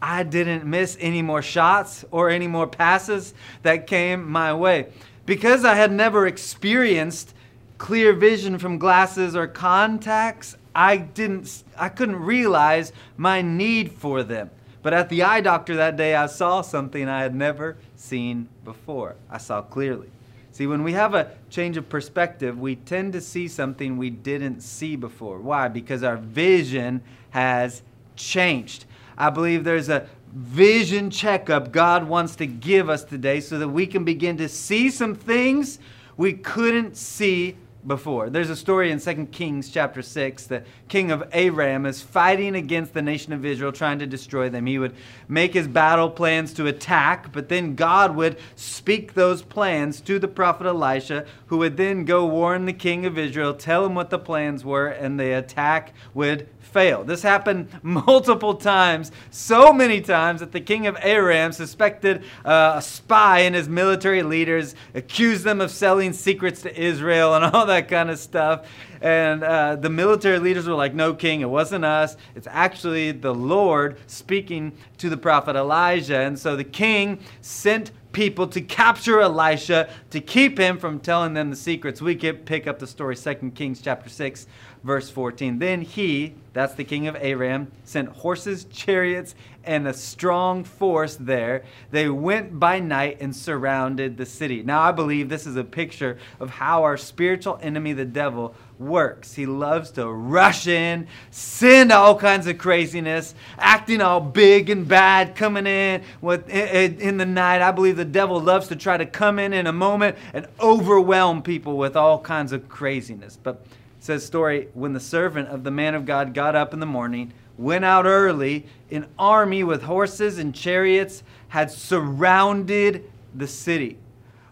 I 0.00 0.22
didn't 0.22 0.64
miss 0.64 0.96
any 1.00 1.22
more 1.22 1.42
shots 1.42 2.04
or 2.10 2.30
any 2.30 2.46
more 2.46 2.66
passes 2.66 3.34
that 3.62 3.86
came 3.86 4.28
my 4.28 4.54
way. 4.54 4.88
Because 5.26 5.64
I 5.64 5.74
had 5.74 5.92
never 5.92 6.26
experienced 6.26 7.34
clear 7.78 8.12
vision 8.12 8.58
from 8.58 8.78
glasses 8.78 9.36
or 9.36 9.46
contacts, 9.46 10.56
I 10.74 10.96
didn't 10.96 11.64
I 11.76 11.88
couldn't 11.88 12.16
realize 12.16 12.92
my 13.16 13.42
need 13.42 13.92
for 13.92 14.22
them. 14.22 14.50
But 14.82 14.94
at 14.94 15.08
the 15.08 15.22
eye 15.22 15.40
doctor 15.40 15.76
that 15.76 15.96
day, 15.96 16.14
I 16.14 16.26
saw 16.26 16.62
something 16.62 17.08
I 17.08 17.20
had 17.22 17.34
never 17.34 17.76
seen 17.98 18.48
before. 18.64 19.16
I 19.30 19.38
saw 19.38 19.62
clearly. 19.62 20.08
See, 20.52 20.66
when 20.66 20.82
we 20.82 20.92
have 20.94 21.14
a 21.14 21.30
change 21.50 21.76
of 21.76 21.88
perspective, 21.88 22.58
we 22.58 22.76
tend 22.76 23.12
to 23.12 23.20
see 23.20 23.48
something 23.48 23.96
we 23.96 24.10
didn't 24.10 24.62
see 24.62 24.96
before. 24.96 25.38
Why? 25.38 25.68
Because 25.68 26.02
our 26.02 26.16
vision 26.16 27.02
has 27.30 27.82
changed. 28.16 28.84
I 29.16 29.30
believe 29.30 29.64
there's 29.64 29.88
a 29.88 30.08
vision 30.32 31.10
checkup 31.10 31.72
God 31.72 32.08
wants 32.08 32.36
to 32.36 32.46
give 32.46 32.88
us 32.90 33.04
today 33.04 33.40
so 33.40 33.58
that 33.58 33.68
we 33.68 33.86
can 33.86 34.04
begin 34.04 34.36
to 34.38 34.48
see 34.48 34.90
some 34.90 35.14
things 35.14 35.78
we 36.16 36.32
couldn't 36.32 36.96
see 36.96 37.56
before. 37.86 38.28
There's 38.28 38.50
a 38.50 38.56
story 38.56 38.90
in 38.90 39.00
2 39.00 39.26
Kings 39.26 39.70
chapter 39.70 40.02
6. 40.02 40.46
The 40.46 40.64
king 40.88 41.10
of 41.10 41.28
Aram 41.32 41.86
is 41.86 42.02
fighting 42.02 42.56
against 42.56 42.92
the 42.92 43.02
nation 43.02 43.32
of 43.32 43.44
Israel, 43.44 43.72
trying 43.72 43.98
to 44.00 44.06
destroy 44.06 44.48
them. 44.48 44.66
He 44.66 44.78
would 44.78 44.94
make 45.28 45.54
his 45.54 45.68
battle 45.68 46.10
plans 46.10 46.52
to 46.54 46.66
attack, 46.66 47.32
but 47.32 47.48
then 47.48 47.74
God 47.74 48.16
would 48.16 48.38
speak 48.56 49.14
those 49.14 49.42
plans 49.42 50.00
to 50.02 50.18
the 50.18 50.28
prophet 50.28 50.66
Elisha, 50.66 51.24
who 51.46 51.58
would 51.58 51.76
then 51.76 52.04
go 52.04 52.26
warn 52.26 52.66
the 52.66 52.72
king 52.72 53.06
of 53.06 53.16
Israel, 53.16 53.54
tell 53.54 53.86
him 53.86 53.94
what 53.94 54.10
the 54.10 54.18
plans 54.18 54.64
were, 54.64 54.88
and 54.88 55.18
the 55.18 55.32
attack 55.32 55.92
would 56.14 56.48
fail. 56.68 57.02
This 57.04 57.22
happened 57.22 57.68
multiple 57.82 58.54
times, 58.54 59.10
so 59.30 59.72
many 59.72 60.00
times 60.00 60.40
that 60.40 60.52
the 60.52 60.60
king 60.60 60.86
of 60.86 60.96
Aram 61.00 61.52
suspected 61.52 62.24
uh, 62.44 62.74
a 62.76 62.82
spy 62.82 63.40
in 63.40 63.54
his 63.54 63.68
military 63.68 64.22
leaders, 64.22 64.74
accused 64.94 65.44
them 65.44 65.60
of 65.60 65.70
selling 65.70 66.12
secrets 66.12 66.62
to 66.62 66.80
Israel 66.80 67.34
and 67.34 67.44
all 67.54 67.66
that 67.68 67.88
kind 67.88 68.10
of 68.10 68.18
stuff. 68.18 68.66
And 69.00 69.42
uh, 69.42 69.76
the 69.76 69.88
military 69.88 70.38
leaders 70.38 70.66
were 70.66 70.74
like, 70.74 70.94
No, 70.94 71.14
king, 71.14 71.40
it 71.40 71.50
wasn't 71.50 71.84
us. 71.84 72.16
It's 72.34 72.48
actually 72.50 73.12
the 73.12 73.32
Lord 73.32 73.98
speaking 74.06 74.72
to 74.98 75.08
the 75.08 75.16
prophet 75.16 75.56
Elijah. 75.56 76.20
And 76.20 76.38
so 76.38 76.56
the 76.56 76.64
king 76.64 77.20
sent 77.40 77.92
people 78.12 78.46
to 78.48 78.60
capture 78.60 79.20
Elisha 79.20 79.88
to 80.10 80.20
keep 80.20 80.58
him 80.58 80.78
from 80.78 80.98
telling 80.98 81.34
them 81.34 81.50
the 81.50 81.56
secrets. 81.56 82.02
We 82.02 82.14
can 82.14 82.38
pick 82.38 82.66
up 82.66 82.78
the 82.78 82.86
story, 82.86 83.14
2 83.14 83.52
Kings 83.54 83.80
chapter 83.80 84.08
6, 84.08 84.46
verse 84.84 85.10
14. 85.10 85.58
Then 85.58 85.82
he, 85.82 86.34
that's 86.52 86.74
the 86.74 86.84
king 86.84 87.06
of 87.06 87.16
Aram, 87.20 87.70
sent 87.84 88.08
horses, 88.08 88.64
chariots, 88.64 89.34
and 89.64 89.86
a 89.86 89.92
strong 89.92 90.64
force 90.64 91.16
there. 91.16 91.62
They 91.90 92.08
went 92.08 92.58
by 92.58 92.80
night 92.80 93.18
and 93.20 93.36
surrounded 93.36 94.16
the 94.16 94.24
city. 94.24 94.62
Now, 94.62 94.80
I 94.80 94.92
believe 94.92 95.28
this 95.28 95.46
is 95.46 95.56
a 95.56 95.64
picture 95.64 96.18
of 96.40 96.50
how 96.50 96.84
our 96.84 96.96
spiritual 96.96 97.58
enemy, 97.60 97.92
the 97.92 98.06
devil, 98.06 98.54
works. 98.78 99.34
He 99.34 99.44
loves 99.44 99.90
to 99.92 100.06
rush 100.06 100.66
in, 100.66 101.06
send 101.30 101.92
all 101.92 102.16
kinds 102.16 102.46
of 102.46 102.58
craziness, 102.58 103.34
acting 103.58 104.00
all 104.00 104.20
big 104.20 104.70
and 104.70 104.88
bad, 104.88 105.36
coming 105.36 105.66
in 105.66 106.02
with, 106.20 106.48
in 106.48 107.18
the 107.18 107.26
night. 107.26 107.60
I 107.60 107.70
believe 107.72 107.96
the 107.96 108.04
devil 108.04 108.40
loves 108.40 108.68
to 108.68 108.76
try 108.76 108.96
to 108.96 109.06
come 109.06 109.38
in 109.38 109.52
in 109.52 109.66
a 109.66 109.72
moment 109.72 110.16
and 110.32 110.46
overwhelm 110.60 111.42
people 111.42 111.76
with 111.76 111.96
all 111.96 112.20
kinds 112.20 112.52
of 112.52 112.68
craziness. 112.68 113.38
But 113.42 113.64
says 114.00 114.24
story 114.24 114.68
when 114.74 114.92
the 114.92 115.00
servant 115.00 115.48
of 115.48 115.64
the 115.64 115.70
man 115.70 115.94
of 115.94 116.04
God 116.06 116.34
got 116.34 116.54
up 116.54 116.72
in 116.72 116.80
the 116.80 116.86
morning, 116.86 117.32
went 117.56 117.84
out 117.84 118.06
early, 118.06 118.66
an 118.90 119.06
army 119.18 119.64
with 119.64 119.82
horses 119.82 120.38
and 120.38 120.54
chariots 120.54 121.22
had 121.48 121.70
surrounded 121.70 123.10
the 123.34 123.46
city. 123.46 123.98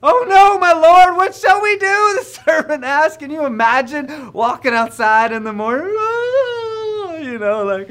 Oh 0.03 0.27
no, 0.29 0.59
my 0.59 0.73
Lord, 0.73 1.17
what 1.17 1.35
shall 1.35 1.63
we 1.63 1.77
do? 1.79 1.87
The 2.17 2.25
servant 2.25 2.85
asked. 2.85 3.19
Can 3.19 3.31
you 3.31 3.45
imagine 3.45 4.33
walking 4.33 4.73
outside 4.73 5.33
in 5.33 5.45
the 5.45 5.53
morning? 5.53 5.95
You 7.17 7.39
know, 7.39 7.65
like 7.65 7.89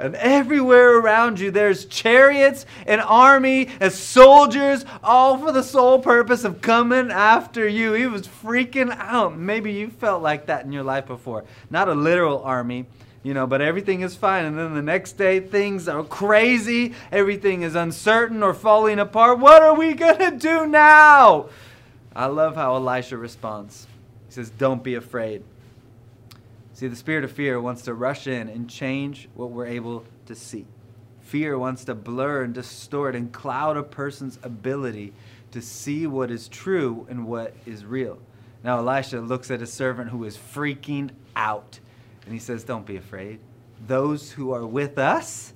and 0.00 0.14
everywhere 0.16 0.98
around 0.98 1.40
you 1.40 1.50
there's 1.50 1.84
chariots 1.86 2.66
and 2.86 3.00
army 3.00 3.68
and 3.80 3.92
soldiers 3.92 4.84
all 5.02 5.38
for 5.38 5.52
the 5.52 5.62
sole 5.62 5.98
purpose 5.98 6.44
of 6.44 6.60
coming 6.60 7.10
after 7.10 7.68
you. 7.68 7.92
He 7.92 8.06
was 8.06 8.26
freaking 8.26 8.96
out. 8.96 9.36
Maybe 9.36 9.72
you 9.72 9.90
felt 9.90 10.22
like 10.22 10.46
that 10.46 10.64
in 10.64 10.72
your 10.72 10.82
life 10.84 11.06
before. 11.06 11.44
Not 11.70 11.88
a 11.88 11.94
literal 11.94 12.42
army 12.42 12.86
you 13.24 13.34
know 13.34 13.46
but 13.46 13.60
everything 13.60 14.02
is 14.02 14.14
fine. 14.14 14.44
And 14.44 14.58
then 14.58 14.74
the 14.74 14.82
next 14.82 15.12
day 15.12 15.40
things 15.40 15.88
are 15.88 16.04
crazy. 16.04 16.94
Everything 17.12 17.62
is 17.62 17.74
uncertain 17.74 18.42
or 18.42 18.54
falling 18.54 18.98
apart. 18.98 19.38
What 19.38 19.62
are 19.62 19.74
we 19.74 19.94
going 19.94 20.18
to 20.18 20.30
do 20.30 20.66
now? 20.66 21.48
I 22.14 22.26
love 22.26 22.54
how 22.54 22.76
elisha 22.76 23.16
responds. 23.16 23.86
He 24.28 24.34
says 24.34 24.50
don't 24.50 24.82
be 24.82 24.94
afraid 24.94 25.42
See, 26.78 26.86
the 26.86 26.94
spirit 26.94 27.24
of 27.24 27.32
fear 27.32 27.60
wants 27.60 27.82
to 27.82 27.94
rush 27.94 28.28
in 28.28 28.48
and 28.48 28.70
change 28.70 29.28
what 29.34 29.50
we're 29.50 29.66
able 29.66 30.04
to 30.26 30.36
see. 30.36 30.64
Fear 31.22 31.58
wants 31.58 31.84
to 31.86 31.94
blur 31.96 32.44
and 32.44 32.54
distort 32.54 33.16
and 33.16 33.32
cloud 33.32 33.76
a 33.76 33.82
person's 33.82 34.38
ability 34.44 35.12
to 35.50 35.60
see 35.60 36.06
what 36.06 36.30
is 36.30 36.46
true 36.46 37.04
and 37.10 37.26
what 37.26 37.52
is 37.66 37.84
real. 37.84 38.20
Now, 38.62 38.78
Elisha 38.78 39.20
looks 39.20 39.50
at 39.50 39.60
a 39.60 39.66
servant 39.66 40.10
who 40.10 40.22
is 40.22 40.36
freaking 40.36 41.10
out 41.34 41.80
and 42.24 42.32
he 42.32 42.38
says, 42.38 42.62
Don't 42.62 42.86
be 42.86 42.94
afraid. 42.94 43.40
Those 43.88 44.30
who 44.30 44.52
are 44.52 44.64
with 44.64 44.98
us 44.98 45.54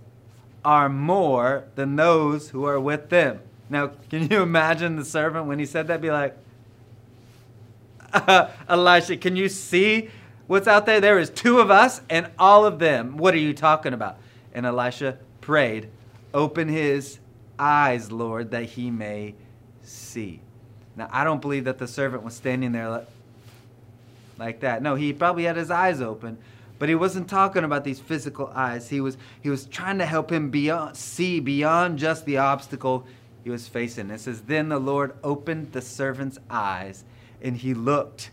are 0.64 0.88
more 0.88 1.66
than 1.76 1.94
those 1.94 2.48
who 2.48 2.64
are 2.64 2.80
with 2.80 3.10
them. 3.10 3.38
Now, 3.70 3.92
can 4.10 4.28
you 4.28 4.42
imagine 4.42 4.96
the 4.96 5.04
servant 5.04 5.46
when 5.46 5.60
he 5.60 5.66
said 5.66 5.86
that? 5.86 6.00
Be 6.00 6.10
like, 6.10 6.36
uh, 8.12 8.48
Elisha, 8.68 9.16
can 9.18 9.36
you 9.36 9.48
see 9.48 10.10
What's 10.52 10.68
out 10.68 10.84
there? 10.84 11.00
There 11.00 11.18
is 11.18 11.30
two 11.30 11.60
of 11.60 11.70
us 11.70 12.02
and 12.10 12.30
all 12.38 12.66
of 12.66 12.78
them. 12.78 13.16
What 13.16 13.32
are 13.32 13.38
you 13.38 13.54
talking 13.54 13.94
about? 13.94 14.18
And 14.52 14.66
Elisha 14.66 15.16
prayed, 15.40 15.88
Open 16.34 16.68
his 16.68 17.20
eyes, 17.58 18.12
Lord, 18.12 18.50
that 18.50 18.64
he 18.64 18.90
may 18.90 19.34
see. 19.82 20.40
Now, 20.94 21.08
I 21.10 21.24
don't 21.24 21.40
believe 21.40 21.64
that 21.64 21.78
the 21.78 21.88
servant 21.88 22.22
was 22.22 22.34
standing 22.34 22.72
there 22.72 23.06
like 24.36 24.60
that. 24.60 24.82
No, 24.82 24.94
he 24.94 25.14
probably 25.14 25.44
had 25.44 25.56
his 25.56 25.70
eyes 25.70 26.02
open, 26.02 26.36
but 26.78 26.90
he 26.90 26.94
wasn't 26.94 27.30
talking 27.30 27.64
about 27.64 27.82
these 27.82 27.98
physical 27.98 28.52
eyes. 28.54 28.90
He 28.90 29.00
was, 29.00 29.16
he 29.40 29.48
was 29.48 29.64
trying 29.64 29.96
to 30.00 30.04
help 30.04 30.30
him 30.30 30.50
beyond, 30.50 30.98
see 30.98 31.40
beyond 31.40 31.98
just 31.98 32.26
the 32.26 32.36
obstacle 32.36 33.06
he 33.42 33.48
was 33.48 33.68
facing. 33.68 34.10
It 34.10 34.20
says, 34.20 34.42
Then 34.42 34.68
the 34.68 34.78
Lord 34.78 35.14
opened 35.24 35.72
the 35.72 35.80
servant's 35.80 36.38
eyes, 36.50 37.04
and 37.40 37.56
he 37.56 37.72
looked 37.72 38.32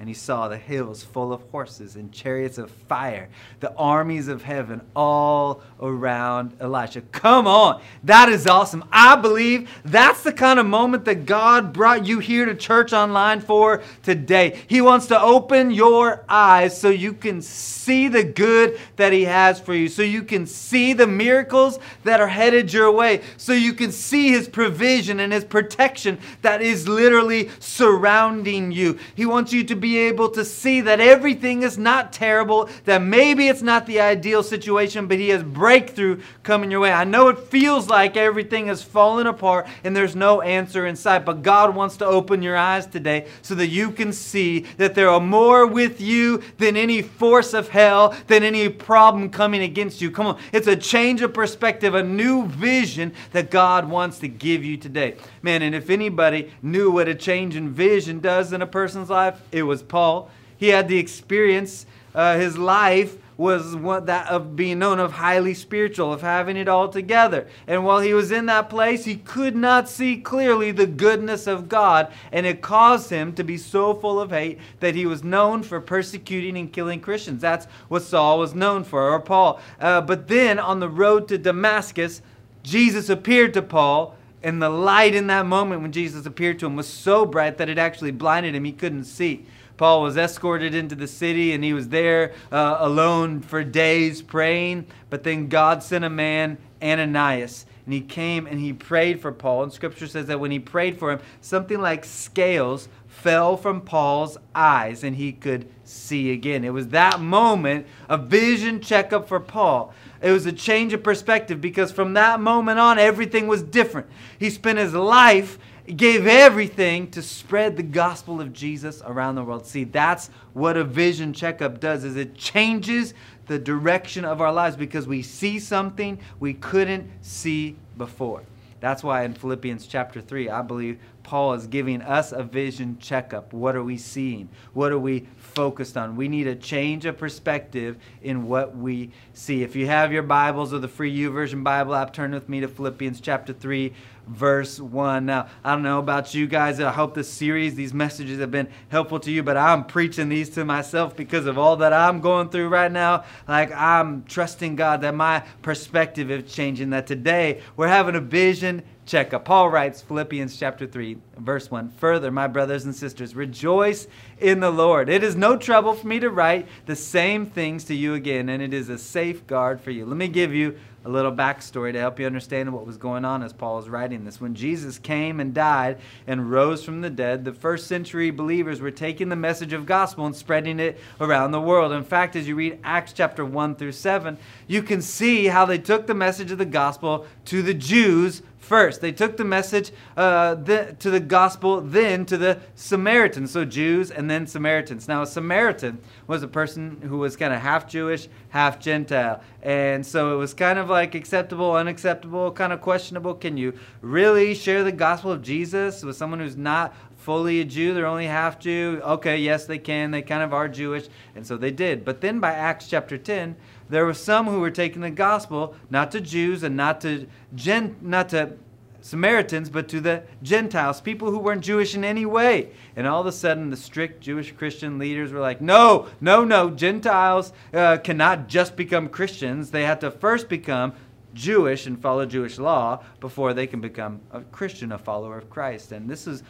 and 0.00 0.08
he 0.08 0.14
saw 0.14 0.46
the 0.46 0.56
hills 0.56 1.02
full 1.02 1.32
of 1.32 1.42
horses 1.50 1.96
and 1.96 2.12
chariots 2.12 2.56
of 2.56 2.70
fire, 2.70 3.28
the 3.58 3.74
armies 3.74 4.28
of 4.28 4.42
heaven 4.42 4.80
all 4.94 5.60
around 5.80 6.56
Elisha. 6.60 7.00
Come 7.12 7.48
on, 7.48 7.82
that 8.04 8.28
is 8.28 8.46
awesome. 8.46 8.84
I 8.92 9.16
believe 9.16 9.68
that's 9.84 10.22
the 10.22 10.32
kind 10.32 10.60
of 10.60 10.66
moment 10.66 11.04
that 11.06 11.26
God 11.26 11.72
brought 11.72 12.06
you 12.06 12.20
here 12.20 12.44
to 12.44 12.54
church 12.54 12.92
online 12.92 13.40
for 13.40 13.82
today. 14.04 14.60
He 14.68 14.80
wants 14.80 15.06
to 15.06 15.20
open 15.20 15.72
your 15.72 16.24
eyes 16.28 16.78
so 16.78 16.90
you 16.90 17.12
can 17.12 17.42
see 17.42 18.06
the 18.06 18.24
good 18.24 18.78
that 18.96 19.12
He 19.12 19.24
has 19.24 19.58
for 19.58 19.74
you, 19.74 19.88
so 19.88 20.02
you 20.02 20.22
can 20.22 20.46
see 20.46 20.92
the 20.92 21.06
miracles 21.06 21.80
that 22.04 22.20
are 22.20 22.28
headed 22.28 22.72
your 22.72 22.92
way, 22.92 23.22
so 23.36 23.52
you 23.52 23.72
can 23.72 23.90
see 23.90 24.28
His 24.28 24.48
provision 24.48 25.18
and 25.18 25.32
His 25.32 25.44
protection 25.44 26.18
that 26.42 26.62
is 26.62 26.86
literally 26.86 27.50
surrounding 27.58 28.70
you. 28.70 28.98
He 29.16 29.26
wants 29.26 29.52
you 29.52 29.64
to 29.64 29.74
be 29.74 29.87
be 29.88 29.96
able 30.00 30.28
to 30.28 30.44
see 30.44 30.82
that 30.82 31.00
everything 31.00 31.62
is 31.62 31.78
not 31.78 32.12
terrible, 32.12 32.68
that 32.84 33.00
maybe 33.00 33.48
it's 33.48 33.62
not 33.62 33.86
the 33.86 33.98
ideal 34.00 34.42
situation, 34.42 35.06
but 35.06 35.18
He 35.18 35.30
has 35.30 35.42
breakthrough 35.42 36.20
coming 36.42 36.70
your 36.70 36.80
way. 36.80 36.92
I 36.92 37.04
know 37.04 37.28
it 37.28 37.38
feels 37.38 37.88
like 37.88 38.14
everything 38.14 38.68
is 38.68 38.82
falling 38.82 39.26
apart 39.26 39.66
and 39.84 39.96
there's 39.96 40.14
no 40.14 40.42
answer 40.42 40.86
in 40.86 40.94
sight, 40.94 41.24
but 41.24 41.42
God 41.42 41.74
wants 41.74 41.96
to 41.98 42.04
open 42.04 42.42
your 42.42 42.54
eyes 42.54 42.84
today 42.84 43.28
so 43.40 43.54
that 43.54 43.68
you 43.68 43.90
can 43.90 44.12
see 44.12 44.66
that 44.76 44.94
there 44.94 45.08
are 45.08 45.20
more 45.20 45.66
with 45.66 46.02
you 46.02 46.42
than 46.58 46.76
any 46.76 47.00
force 47.00 47.54
of 47.54 47.70
hell, 47.70 48.14
than 48.26 48.42
any 48.42 48.68
problem 48.68 49.30
coming 49.30 49.62
against 49.62 50.02
you. 50.02 50.10
Come 50.10 50.26
on, 50.26 50.38
it's 50.52 50.66
a 50.66 50.76
change 50.76 51.22
of 51.22 51.32
perspective, 51.32 51.94
a 51.94 52.02
new 52.02 52.46
vision 52.46 53.14
that 53.32 53.50
God 53.50 53.88
wants 53.88 54.18
to 54.18 54.28
give 54.28 54.62
you 54.62 54.76
today. 54.76 55.16
Man, 55.40 55.62
and 55.62 55.74
if 55.74 55.88
anybody 55.88 56.52
knew 56.60 56.90
what 56.90 57.08
a 57.08 57.14
change 57.14 57.56
in 57.56 57.70
vision 57.70 58.20
does 58.20 58.52
in 58.52 58.60
a 58.60 58.66
person's 58.66 59.08
life, 59.08 59.40
it 59.50 59.62
was 59.62 59.77
Paul. 59.82 60.30
He 60.56 60.68
had 60.68 60.88
the 60.88 60.98
experience, 60.98 61.86
uh, 62.14 62.36
his 62.36 62.58
life 62.58 63.16
was 63.38 63.76
what 63.76 64.06
that 64.06 64.26
of 64.26 64.56
being 64.56 64.80
known 64.80 64.98
of 64.98 65.12
highly 65.12 65.54
spiritual, 65.54 66.12
of 66.12 66.20
having 66.20 66.56
it 66.56 66.68
all 66.68 66.88
together. 66.88 67.46
And 67.68 67.84
while 67.84 68.00
he 68.00 68.12
was 68.12 68.32
in 68.32 68.46
that 68.46 68.68
place, 68.68 69.04
he 69.04 69.16
could 69.16 69.54
not 69.54 69.88
see 69.88 70.16
clearly 70.16 70.72
the 70.72 70.88
goodness 70.88 71.46
of 71.46 71.68
God, 71.68 72.12
and 72.32 72.44
it 72.44 72.60
caused 72.60 73.10
him 73.10 73.32
to 73.34 73.44
be 73.44 73.56
so 73.56 73.94
full 73.94 74.20
of 74.20 74.30
hate 74.30 74.58
that 74.80 74.96
he 74.96 75.06
was 75.06 75.22
known 75.22 75.62
for 75.62 75.80
persecuting 75.80 76.58
and 76.58 76.72
killing 76.72 76.98
Christians. 77.00 77.40
That's 77.40 77.66
what 77.86 78.02
Saul 78.02 78.40
was 78.40 78.56
known 78.56 78.82
for, 78.82 79.08
or 79.08 79.20
Paul. 79.20 79.60
Uh, 79.80 80.00
but 80.00 80.26
then 80.26 80.58
on 80.58 80.80
the 80.80 80.88
road 80.88 81.28
to 81.28 81.38
Damascus, 81.38 82.20
Jesus 82.64 83.08
appeared 83.08 83.54
to 83.54 83.62
Paul 83.62 84.16
and 84.42 84.62
the 84.62 84.68
light 84.68 85.14
in 85.14 85.28
that 85.28 85.46
moment 85.46 85.82
when 85.82 85.92
Jesus 85.92 86.26
appeared 86.26 86.58
to 86.60 86.66
him 86.66 86.76
was 86.76 86.88
so 86.88 87.26
bright 87.26 87.58
that 87.58 87.68
it 87.68 87.78
actually 87.78 88.12
blinded 88.12 88.54
him. 88.54 88.64
He 88.64 88.72
couldn't 88.72 89.04
see. 89.04 89.46
Paul 89.78 90.02
was 90.02 90.16
escorted 90.16 90.74
into 90.74 90.94
the 90.94 91.06
city 91.06 91.54
and 91.54 91.64
he 91.64 91.72
was 91.72 91.88
there 91.88 92.34
uh, 92.52 92.76
alone 92.80 93.40
for 93.40 93.64
days 93.64 94.20
praying. 94.20 94.86
But 95.08 95.22
then 95.22 95.48
God 95.48 95.82
sent 95.82 96.04
a 96.04 96.10
man, 96.10 96.58
Ananias, 96.82 97.64
and 97.86 97.94
he 97.94 98.02
came 98.02 98.46
and 98.46 98.60
he 98.60 98.74
prayed 98.74 99.22
for 99.22 99.32
Paul. 99.32 99.62
And 99.62 99.72
scripture 99.72 100.08
says 100.08 100.26
that 100.26 100.40
when 100.40 100.50
he 100.50 100.58
prayed 100.58 100.98
for 100.98 101.12
him, 101.12 101.20
something 101.40 101.80
like 101.80 102.04
scales 102.04 102.88
fell 103.06 103.56
from 103.56 103.80
Paul's 103.80 104.36
eyes 104.54 105.02
and 105.02 105.16
he 105.16 105.32
could 105.32 105.68
see 105.84 106.32
again. 106.32 106.64
It 106.64 106.72
was 106.72 106.88
that 106.88 107.20
moment, 107.20 107.86
a 108.08 108.18
vision 108.18 108.80
checkup 108.80 109.26
for 109.26 109.40
Paul. 109.40 109.94
It 110.20 110.32
was 110.32 110.46
a 110.46 110.52
change 110.52 110.92
of 110.92 111.02
perspective 111.02 111.60
because 111.60 111.92
from 111.92 112.14
that 112.14 112.40
moment 112.40 112.78
on, 112.78 112.98
everything 112.98 113.46
was 113.46 113.62
different. 113.62 114.08
He 114.38 114.50
spent 114.50 114.78
his 114.78 114.94
life 114.94 115.58
gave 115.96 116.26
everything 116.26 117.10
to 117.12 117.22
spread 117.22 117.76
the 117.76 117.82
gospel 117.82 118.40
of 118.40 118.52
Jesus 118.52 119.02
around 119.04 119.36
the 119.36 119.44
world. 119.44 119.66
See, 119.66 119.84
that's 119.84 120.30
what 120.52 120.76
a 120.76 120.84
vision 120.84 121.32
checkup 121.32 121.80
does 121.80 122.04
is 122.04 122.16
it 122.16 122.34
changes 122.34 123.14
the 123.46 123.58
direction 123.58 124.24
of 124.24 124.40
our 124.40 124.52
lives 124.52 124.76
because 124.76 125.06
we 125.06 125.22
see 125.22 125.58
something 125.58 126.18
we 126.38 126.54
couldn't 126.54 127.10
see 127.22 127.76
before. 127.96 128.42
That's 128.80 129.02
why 129.02 129.24
in 129.24 129.34
Philippians 129.34 129.86
chapter 129.86 130.20
3, 130.20 130.50
I 130.50 130.62
believe 130.62 130.98
Paul 131.24 131.54
is 131.54 131.66
giving 131.66 132.00
us 132.00 132.32
a 132.32 132.42
vision 132.42 132.98
checkup. 133.00 133.52
What 133.52 133.74
are 133.74 133.82
we 133.82 133.96
seeing? 133.96 134.48
What 134.72 134.92
are 134.92 134.98
we 134.98 135.26
focused 135.58 135.96
on? 135.96 136.14
We 136.14 136.28
need 136.28 136.46
a 136.46 136.54
change 136.54 137.04
of 137.04 137.18
perspective 137.18 137.96
in 138.22 138.46
what 138.46 138.76
we 138.76 139.10
see. 139.32 139.64
If 139.64 139.74
you 139.74 139.88
have 139.88 140.12
your 140.12 140.22
Bibles 140.22 140.72
or 140.72 140.78
the 140.78 140.86
free 140.86 141.10
U 141.10 141.32
YouVersion 141.32 141.64
Bible 141.64 141.96
app, 141.96 142.12
turn 142.12 142.30
with 142.30 142.48
me 142.48 142.60
to 142.60 142.68
Philippians 142.68 143.20
chapter 143.20 143.52
3, 143.52 143.92
verse 144.28 144.78
1. 144.78 145.26
Now, 145.26 145.48
I 145.64 145.72
don't 145.72 145.82
know 145.82 145.98
about 145.98 146.32
you 146.32 146.46
guys. 146.46 146.78
I 146.78 146.92
hope 146.92 147.14
this 147.14 147.28
series, 147.28 147.74
these 147.74 147.92
messages 147.92 148.38
have 148.38 148.52
been 148.52 148.68
helpful 148.88 149.18
to 149.18 149.32
you, 149.32 149.42
but 149.42 149.56
I'm 149.56 149.82
preaching 149.84 150.28
these 150.28 150.48
to 150.50 150.64
myself 150.64 151.16
because 151.16 151.46
of 151.46 151.58
all 151.58 151.74
that 151.78 151.92
I'm 151.92 152.20
going 152.20 152.50
through 152.50 152.68
right 152.68 152.92
now. 152.92 153.24
Like, 153.48 153.72
I'm 153.72 154.22
trusting 154.26 154.76
God 154.76 155.00
that 155.00 155.16
my 155.16 155.40
perspective 155.62 156.30
is 156.30 156.54
changing, 156.54 156.90
that 156.90 157.08
today 157.08 157.62
we're 157.76 157.88
having 157.88 158.14
a 158.14 158.20
vision 158.20 158.84
checkup. 159.08 159.44
Paul 159.44 159.70
writes, 159.70 160.02
Philippians 160.02 160.56
chapter 160.56 160.86
3, 160.86 161.16
verse 161.38 161.70
1 161.70 161.90
Further, 161.98 162.30
my 162.30 162.46
brothers 162.46 162.84
and 162.84 162.94
sisters, 162.94 163.34
rejoice 163.34 164.06
in 164.38 164.60
the 164.60 164.70
Lord. 164.70 165.08
It 165.08 165.24
is 165.24 165.34
no 165.34 165.56
trouble 165.56 165.94
for 165.94 166.06
me 166.06 166.20
to 166.20 166.30
write 166.30 166.68
the 166.86 166.94
same 166.94 167.46
things 167.46 167.84
to 167.84 167.94
you 167.94 168.14
again, 168.14 168.48
and 168.48 168.62
it 168.62 168.72
is 168.72 168.88
a 168.88 168.98
safeguard 168.98 169.80
for 169.80 169.90
you. 169.90 170.06
Let 170.06 170.16
me 170.16 170.28
give 170.28 170.54
you 170.54 170.76
a 171.04 171.08
little 171.08 171.32
backstory 171.32 171.92
to 171.92 171.98
help 171.98 172.20
you 172.20 172.26
understand 172.26 172.72
what 172.72 172.84
was 172.84 172.98
going 172.98 173.24
on 173.24 173.42
as 173.42 173.52
Paul 173.52 173.76
was 173.76 173.88
writing 173.88 174.24
this. 174.24 174.40
When 174.40 174.54
Jesus 174.54 174.98
came 174.98 175.40
and 175.40 175.54
died 175.54 175.98
and 176.26 176.50
rose 176.50 176.84
from 176.84 177.00
the 177.00 177.08
dead, 177.08 177.44
the 177.44 177.52
first 177.52 177.86
century 177.86 178.30
believers 178.30 178.80
were 178.80 178.90
taking 178.90 179.30
the 179.30 179.36
message 179.36 179.72
of 179.72 179.86
gospel 179.86 180.26
and 180.26 180.36
spreading 180.36 180.78
it 180.78 181.00
around 181.20 181.52
the 181.52 181.60
world. 181.60 181.92
In 181.92 182.04
fact, 182.04 182.36
as 182.36 182.46
you 182.46 182.56
read 182.56 182.80
Acts 182.84 183.14
chapter 183.14 183.44
1 183.44 183.76
through 183.76 183.92
7, 183.92 184.36
you 184.66 184.82
can 184.82 185.00
see 185.00 185.46
how 185.46 185.64
they 185.64 185.78
took 185.78 186.06
the 186.06 186.14
message 186.14 186.50
of 186.50 186.58
the 186.58 186.66
gospel 186.66 187.26
to 187.46 187.62
the 187.62 187.74
Jews 187.74 188.42
first. 188.58 189.00
They 189.00 189.12
took 189.12 189.36
the 189.36 189.44
message 189.44 189.92
uh, 190.16 190.54
the, 190.54 190.96
to 190.98 191.10
the 191.10 191.20
gospel, 191.20 191.80
then 191.80 192.26
to 192.26 192.36
the 192.36 192.60
Samaritans. 192.74 193.50
So 193.50 193.64
Jews 193.64 194.10
and 194.10 194.30
then 194.30 194.46
Samaritans. 194.46 195.08
Now, 195.08 195.22
a 195.22 195.26
Samaritan 195.26 195.98
was 196.26 196.42
a 196.42 196.48
person 196.48 197.00
who 197.02 197.18
was 197.18 197.36
kind 197.36 197.54
of 197.54 197.60
half 197.60 197.88
Jewish, 197.88 198.28
half 198.50 198.78
Gentile. 198.78 199.42
And 199.62 200.04
so 200.04 200.34
it 200.34 200.36
was 200.36 200.54
kind 200.54 200.78
of 200.78 200.90
like 200.90 201.14
acceptable, 201.14 201.74
unacceptable, 201.74 202.52
kind 202.52 202.72
of 202.72 202.80
questionable. 202.80 203.34
Can 203.34 203.56
you 203.56 203.78
really 204.00 204.54
share 204.54 204.84
the 204.84 204.92
gospel 204.92 205.32
of 205.32 205.42
Jesus 205.42 206.02
with 206.02 206.16
someone 206.16 206.40
who's 206.40 206.56
not 206.56 206.94
fully 207.28 207.60
a 207.60 207.64
Jew, 207.64 207.92
they're 207.92 208.06
only 208.06 208.26
half 208.26 208.58
Jew. 208.58 209.02
Okay, 209.04 209.36
yes, 209.36 209.66
they 209.66 209.78
can. 209.78 210.10
They 210.10 210.22
kind 210.22 210.42
of 210.42 210.54
are 210.54 210.68
Jewish. 210.68 211.08
And 211.34 211.46
so 211.46 211.56
they 211.56 211.70
did. 211.70 212.04
But 212.04 212.22
then 212.22 212.40
by 212.40 212.52
Acts 212.52 212.88
chapter 212.88 213.18
10, 213.18 213.54
there 213.88 214.04
were 214.04 214.14
some 214.14 214.46
who 214.46 214.60
were 214.60 214.70
taking 214.70 215.02
the 215.02 215.10
gospel 215.10 215.74
not 215.90 216.10
to 216.12 216.20
Jews 216.20 216.62
and 216.62 216.76
not 216.76 217.00
to 217.02 217.26
Gen, 217.54 217.96
not 218.00 218.28
to 218.30 218.56
Samaritans, 219.00 219.70
but 219.70 219.88
to 219.88 220.00
the 220.00 220.22
Gentiles, 220.42 221.00
people 221.00 221.30
who 221.30 221.38
weren't 221.38 221.62
Jewish 221.62 221.94
in 221.94 222.04
any 222.04 222.26
way. 222.26 222.70
And 222.96 223.06
all 223.06 223.20
of 223.20 223.26
a 223.26 223.32
sudden, 223.32 223.70
the 223.70 223.76
strict 223.76 224.20
Jewish 224.20 224.52
Christian 224.52 224.98
leaders 224.98 225.32
were 225.32 225.40
like, 225.40 225.60
no, 225.60 226.08
no, 226.20 226.44
no, 226.44 226.70
Gentiles 226.70 227.52
uh, 227.72 227.98
cannot 227.98 228.48
just 228.48 228.76
become 228.76 229.08
Christians. 229.08 229.70
They 229.70 229.84
have 229.84 230.00
to 230.00 230.10
first 230.10 230.48
become 230.48 230.94
Jewish 231.34 231.86
and 231.86 232.00
follow 232.00 232.26
Jewish 232.26 232.58
law 232.58 233.02
before 233.20 233.54
they 233.54 233.66
can 233.66 233.80
become 233.80 234.20
a 234.32 234.40
Christian, 234.40 234.92
a 234.92 234.98
follower 234.98 235.38
of 235.38 235.50
Christ. 235.50 235.92
And 235.92 236.08
this 236.08 236.26
is 236.26 236.42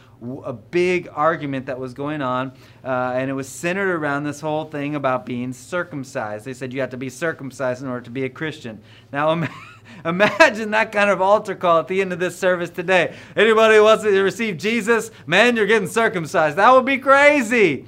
a 0.43 0.53
big 0.53 1.09
argument 1.13 1.65
that 1.65 1.79
was 1.79 1.93
going 1.93 2.21
on, 2.21 2.51
uh, 2.83 3.13
and 3.15 3.29
it 3.29 3.33
was 3.33 3.47
centered 3.47 3.93
around 3.93 4.23
this 4.23 4.41
whole 4.41 4.65
thing 4.65 4.95
about 4.95 5.25
being 5.25 5.53
circumcised. 5.53 6.45
They 6.45 6.53
said 6.53 6.73
you 6.73 6.81
have 6.81 6.89
to 6.91 6.97
be 6.97 7.09
circumcised 7.09 7.81
in 7.81 7.87
order 7.87 8.01
to 8.01 8.11
be 8.11 8.23
a 8.23 8.29
Christian. 8.29 8.81
Now, 9.11 9.31
imagine 10.05 10.71
that 10.71 10.91
kind 10.91 11.09
of 11.09 11.21
altar 11.21 11.55
call 11.55 11.79
at 11.79 11.87
the 11.87 12.01
end 12.01 12.13
of 12.13 12.19
this 12.19 12.37
service 12.37 12.69
today. 12.69 13.15
Anybody 13.35 13.75
who 13.75 13.83
wants 13.83 14.03
to 14.03 14.21
receive 14.21 14.57
Jesus? 14.57 15.11
Man, 15.25 15.55
you're 15.55 15.65
getting 15.65 15.87
circumcised. 15.87 16.57
That 16.57 16.71
would 16.71 16.85
be 16.85 16.97
crazy. 16.97 17.85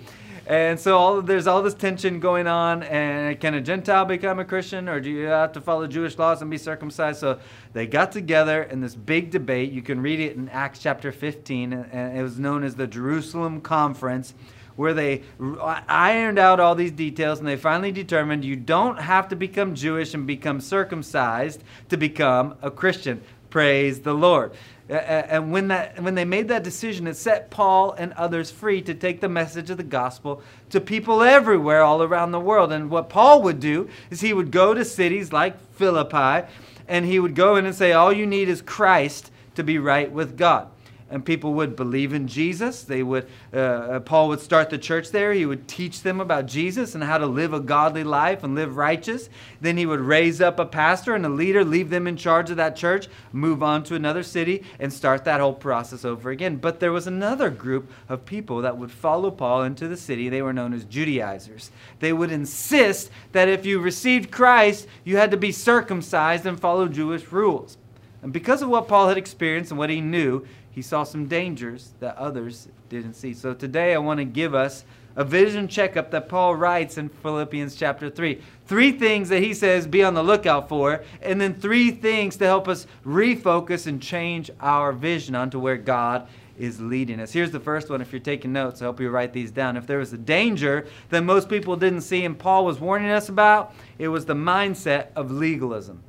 And 0.51 0.77
so 0.77 0.97
all 0.97 1.21
there's 1.21 1.47
all 1.47 1.63
this 1.63 1.73
tension 1.73 2.19
going 2.19 2.45
on. 2.45 2.83
And 2.83 3.39
can 3.39 3.53
a 3.53 3.61
Gentile 3.61 4.03
become 4.03 4.37
a 4.37 4.43
Christian, 4.43 4.89
or 4.89 4.99
do 4.99 5.09
you 5.09 5.27
have 5.27 5.53
to 5.53 5.61
follow 5.61 5.87
Jewish 5.87 6.17
laws 6.17 6.41
and 6.41 6.51
be 6.51 6.57
circumcised? 6.57 7.21
So 7.21 7.39
they 7.71 7.87
got 7.87 8.11
together 8.11 8.63
in 8.63 8.81
this 8.81 8.93
big 8.93 9.31
debate. 9.31 9.71
You 9.71 9.81
can 9.81 10.01
read 10.01 10.19
it 10.19 10.35
in 10.35 10.49
Acts 10.49 10.79
chapter 10.79 11.13
15, 11.13 11.71
and 11.71 12.17
it 12.17 12.21
was 12.21 12.37
known 12.37 12.65
as 12.65 12.75
the 12.75 12.85
Jerusalem 12.85 13.61
Conference 13.61 14.33
where 14.75 14.93
they 14.93 15.21
ironed 15.87 16.39
out 16.39 16.59
all 16.59 16.75
these 16.75 16.91
details 16.91 17.39
and 17.39 17.47
they 17.47 17.55
finally 17.55 17.91
determined 17.91 18.43
you 18.43 18.55
don't 18.55 18.99
have 18.99 19.29
to 19.29 19.35
become 19.37 19.73
Jewish 19.73 20.13
and 20.13 20.27
become 20.27 20.59
circumcised 20.59 21.63
to 21.87 21.95
become 21.95 22.55
a 22.61 22.71
Christian. 22.71 23.21
Praise 23.49 23.99
the 23.99 24.13
Lord. 24.13 24.53
And 24.91 25.53
when, 25.53 25.69
that, 25.69 26.01
when 26.01 26.15
they 26.15 26.25
made 26.25 26.49
that 26.49 26.63
decision, 26.63 27.07
it 27.07 27.15
set 27.15 27.49
Paul 27.49 27.93
and 27.93 28.11
others 28.13 28.51
free 28.51 28.81
to 28.81 28.93
take 28.93 29.21
the 29.21 29.29
message 29.29 29.69
of 29.69 29.77
the 29.77 29.83
gospel 29.83 30.41
to 30.69 30.81
people 30.81 31.23
everywhere, 31.23 31.81
all 31.81 32.03
around 32.03 32.31
the 32.31 32.39
world. 32.41 32.73
And 32.73 32.89
what 32.89 33.07
Paul 33.07 33.41
would 33.43 33.61
do 33.61 33.89
is 34.09 34.19
he 34.19 34.33
would 34.33 34.51
go 34.51 34.73
to 34.73 34.83
cities 34.83 35.31
like 35.31 35.57
Philippi 35.75 36.45
and 36.89 37.05
he 37.05 37.19
would 37.19 37.35
go 37.35 37.55
in 37.55 37.65
and 37.65 37.73
say, 37.73 37.93
All 37.93 38.11
you 38.11 38.25
need 38.25 38.49
is 38.49 38.61
Christ 38.61 39.31
to 39.55 39.63
be 39.63 39.77
right 39.77 40.11
with 40.11 40.37
God 40.37 40.67
and 41.11 41.25
people 41.25 41.53
would 41.53 41.75
believe 41.75 42.13
in 42.13 42.27
Jesus. 42.27 42.83
They 42.83 43.03
would, 43.03 43.27
uh, 43.53 43.57
uh, 43.57 43.99
Paul 43.99 44.29
would 44.29 44.39
start 44.39 44.69
the 44.69 44.77
church 44.77 45.11
there. 45.11 45.33
He 45.33 45.45
would 45.45 45.67
teach 45.67 46.01
them 46.01 46.21
about 46.21 46.45
Jesus 46.45 46.95
and 46.95 47.03
how 47.03 47.17
to 47.17 47.25
live 47.25 47.53
a 47.53 47.59
godly 47.59 48.03
life 48.03 48.43
and 48.43 48.55
live 48.55 48.77
righteous. 48.77 49.29
Then 49.59 49.77
he 49.77 49.85
would 49.85 49.99
raise 49.99 50.41
up 50.41 50.57
a 50.57 50.65
pastor 50.65 51.13
and 51.13 51.25
a 51.25 51.29
leader, 51.29 51.63
leave 51.63 51.89
them 51.89 52.07
in 52.07 52.17
charge 52.17 52.49
of 52.49 52.57
that 52.57 52.75
church, 52.75 53.07
move 53.31 53.61
on 53.61 53.83
to 53.83 53.95
another 53.95 54.23
city, 54.23 54.63
and 54.79 54.91
start 54.91 55.25
that 55.25 55.41
whole 55.41 55.53
process 55.53 56.05
over 56.05 56.29
again. 56.29 56.55
But 56.55 56.79
there 56.79 56.91
was 56.91 57.07
another 57.07 57.49
group 57.49 57.91
of 58.07 58.25
people 58.25 58.61
that 58.61 58.77
would 58.77 58.91
follow 58.91 59.31
Paul 59.31 59.63
into 59.63 59.87
the 59.87 59.97
city. 59.97 60.29
They 60.29 60.41
were 60.41 60.53
known 60.53 60.73
as 60.73 60.85
Judaizers. 60.85 61.71
They 61.99 62.13
would 62.13 62.31
insist 62.31 63.11
that 63.33 63.49
if 63.49 63.65
you 63.65 63.79
received 63.79 64.31
Christ, 64.31 64.87
you 65.03 65.17
had 65.17 65.31
to 65.31 65.37
be 65.37 65.51
circumcised 65.51 66.45
and 66.45 66.59
follow 66.59 66.87
Jewish 66.87 67.31
rules. 67.31 67.77
And 68.23 68.31
because 68.31 68.61
of 68.61 68.69
what 68.69 68.87
Paul 68.87 69.07
had 69.07 69.17
experienced 69.17 69.71
and 69.71 69.79
what 69.79 69.89
he 69.89 69.99
knew, 69.99 70.45
he 70.71 70.81
saw 70.81 71.03
some 71.03 71.27
dangers 71.27 71.93
that 71.99 72.15
others 72.17 72.67
didn't 72.89 73.13
see. 73.13 73.33
So 73.33 73.53
today 73.53 73.93
I 73.93 73.97
want 73.97 74.19
to 74.19 74.25
give 74.25 74.55
us 74.55 74.85
a 75.15 75.25
vision 75.25 75.67
checkup 75.67 76.11
that 76.11 76.29
Paul 76.29 76.55
writes 76.55 76.97
in 76.97 77.09
Philippians 77.09 77.75
chapter 77.75 78.09
3. 78.09 78.41
Three 78.65 78.93
things 78.93 79.29
that 79.29 79.43
he 79.43 79.53
says 79.53 79.85
be 79.85 80.03
on 80.03 80.13
the 80.13 80.23
lookout 80.23 80.69
for, 80.69 81.03
and 81.21 81.39
then 81.39 81.53
three 81.53 81.91
things 81.91 82.37
to 82.37 82.45
help 82.45 82.67
us 82.67 82.87
refocus 83.05 83.87
and 83.87 84.01
change 84.01 84.49
our 84.61 84.93
vision 84.93 85.35
onto 85.35 85.59
where 85.59 85.77
God 85.77 86.27
is 86.57 86.79
leading 86.79 87.19
us. 87.19 87.31
Here's 87.31 87.51
the 87.51 87.59
first 87.59 87.89
one. 87.89 88.01
If 88.01 88.13
you're 88.13 88.21
taking 88.21 88.53
notes, 88.53 88.81
I 88.81 88.85
hope 88.85 88.99
you 88.99 89.09
write 89.09 89.33
these 89.33 89.51
down. 89.51 89.75
If 89.75 89.87
there 89.87 89.97
was 89.97 90.13
a 90.13 90.17
danger 90.17 90.87
that 91.09 91.23
most 91.23 91.49
people 91.49 91.75
didn't 91.75 92.01
see 92.01 92.23
and 92.23 92.37
Paul 92.37 92.65
was 92.65 92.79
warning 92.79 93.09
us 93.09 93.29
about, 93.29 93.73
it 93.97 94.07
was 94.07 94.25
the 94.25 94.35
mindset 94.35 95.07
of 95.15 95.31
legalism. 95.31 96.03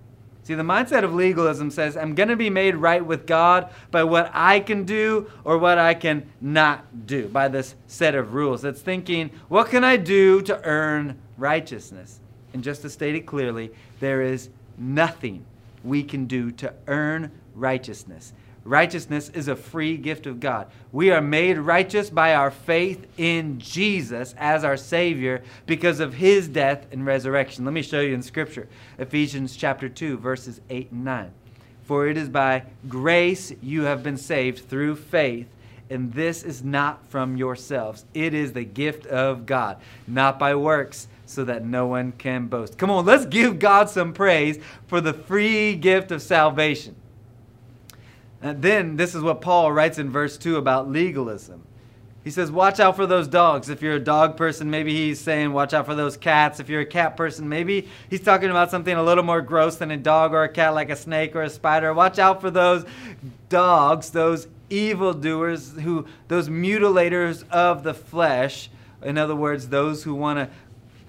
See, 0.52 0.56
the 0.56 0.62
mindset 0.62 1.02
of 1.02 1.14
legalism 1.14 1.70
says, 1.70 1.96
I'm 1.96 2.14
going 2.14 2.28
to 2.28 2.36
be 2.36 2.50
made 2.50 2.76
right 2.76 3.02
with 3.02 3.26
God 3.26 3.70
by 3.90 4.04
what 4.04 4.30
I 4.34 4.60
can 4.60 4.84
do 4.84 5.30
or 5.44 5.56
what 5.56 5.78
I 5.78 5.94
can 5.94 6.30
not 6.42 7.06
do, 7.06 7.26
by 7.28 7.48
this 7.48 7.74
set 7.86 8.14
of 8.14 8.34
rules. 8.34 8.62
It's 8.62 8.82
thinking, 8.82 9.30
what 9.48 9.70
can 9.70 9.82
I 9.82 9.96
do 9.96 10.42
to 10.42 10.62
earn 10.62 11.18
righteousness? 11.38 12.20
And 12.52 12.62
just 12.62 12.82
to 12.82 12.90
state 12.90 13.14
it 13.14 13.24
clearly, 13.24 13.70
there 13.98 14.20
is 14.20 14.50
nothing 14.76 15.42
we 15.82 16.02
can 16.02 16.26
do 16.26 16.50
to 16.50 16.74
earn 16.86 17.30
righteousness. 17.54 18.34
Righteousness 18.64 19.28
is 19.30 19.48
a 19.48 19.56
free 19.56 19.96
gift 19.96 20.26
of 20.26 20.38
God. 20.38 20.68
We 20.92 21.10
are 21.10 21.20
made 21.20 21.58
righteous 21.58 22.10
by 22.10 22.34
our 22.34 22.50
faith 22.52 23.06
in 23.18 23.58
Jesus 23.58 24.34
as 24.38 24.62
our 24.62 24.76
Savior 24.76 25.42
because 25.66 25.98
of 25.98 26.14
His 26.14 26.46
death 26.46 26.86
and 26.92 27.04
resurrection. 27.04 27.64
Let 27.64 27.74
me 27.74 27.82
show 27.82 28.00
you 28.00 28.14
in 28.14 28.22
Scripture 28.22 28.68
Ephesians 28.98 29.56
chapter 29.56 29.88
2, 29.88 30.16
verses 30.18 30.60
8 30.70 30.92
and 30.92 31.04
9. 31.04 31.32
For 31.84 32.06
it 32.06 32.16
is 32.16 32.28
by 32.28 32.62
grace 32.88 33.52
you 33.60 33.82
have 33.82 34.04
been 34.04 34.16
saved 34.16 34.68
through 34.68 34.94
faith, 34.94 35.48
and 35.90 36.12
this 36.12 36.44
is 36.44 36.62
not 36.62 37.04
from 37.08 37.36
yourselves. 37.36 38.04
It 38.14 38.32
is 38.32 38.52
the 38.52 38.64
gift 38.64 39.06
of 39.06 39.44
God, 39.44 39.78
not 40.06 40.38
by 40.38 40.54
works 40.54 41.08
so 41.26 41.44
that 41.44 41.64
no 41.64 41.86
one 41.86 42.12
can 42.12 42.46
boast. 42.46 42.78
Come 42.78 42.90
on, 42.90 43.04
let's 43.04 43.26
give 43.26 43.58
God 43.58 43.90
some 43.90 44.12
praise 44.12 44.62
for 44.86 45.00
the 45.00 45.12
free 45.12 45.74
gift 45.74 46.12
of 46.12 46.22
salvation. 46.22 46.94
And 48.42 48.60
then 48.60 48.96
this 48.96 49.14
is 49.14 49.22
what 49.22 49.40
Paul 49.40 49.72
writes 49.72 49.98
in 49.98 50.10
verse 50.10 50.36
2 50.36 50.56
about 50.56 50.90
legalism. 50.90 51.62
He 52.24 52.30
says, 52.30 52.50
Watch 52.50 52.78
out 52.78 52.96
for 52.96 53.06
those 53.06 53.26
dogs. 53.26 53.68
If 53.68 53.82
you're 53.82 53.94
a 53.94 54.00
dog 54.00 54.36
person, 54.36 54.70
maybe 54.70 54.94
he's 54.94 55.20
saying, 55.20 55.52
Watch 55.52 55.72
out 55.72 55.86
for 55.86 55.94
those 55.94 56.16
cats. 56.16 56.60
If 56.60 56.68
you're 56.68 56.80
a 56.80 56.86
cat 56.86 57.16
person, 57.16 57.48
maybe 57.48 57.88
he's 58.10 58.20
talking 58.20 58.50
about 58.50 58.70
something 58.70 58.94
a 58.94 59.02
little 59.02 59.24
more 59.24 59.40
gross 59.40 59.76
than 59.76 59.90
a 59.90 59.96
dog 59.96 60.32
or 60.32 60.44
a 60.44 60.48
cat, 60.48 60.74
like 60.74 60.90
a 60.90 60.96
snake 60.96 61.34
or 61.34 61.42
a 61.42 61.50
spider. 61.50 61.92
Watch 61.94 62.18
out 62.18 62.40
for 62.40 62.50
those 62.50 62.84
dogs, 63.48 64.10
those 64.10 64.46
evildoers, 64.70 65.72
who 65.72 66.06
those 66.28 66.48
mutilators 66.48 67.48
of 67.50 67.82
the 67.82 67.94
flesh. 67.94 68.70
In 69.02 69.18
other 69.18 69.34
words, 69.34 69.68
those 69.68 70.04
who 70.04 70.14
want 70.14 70.38
to 70.38 70.48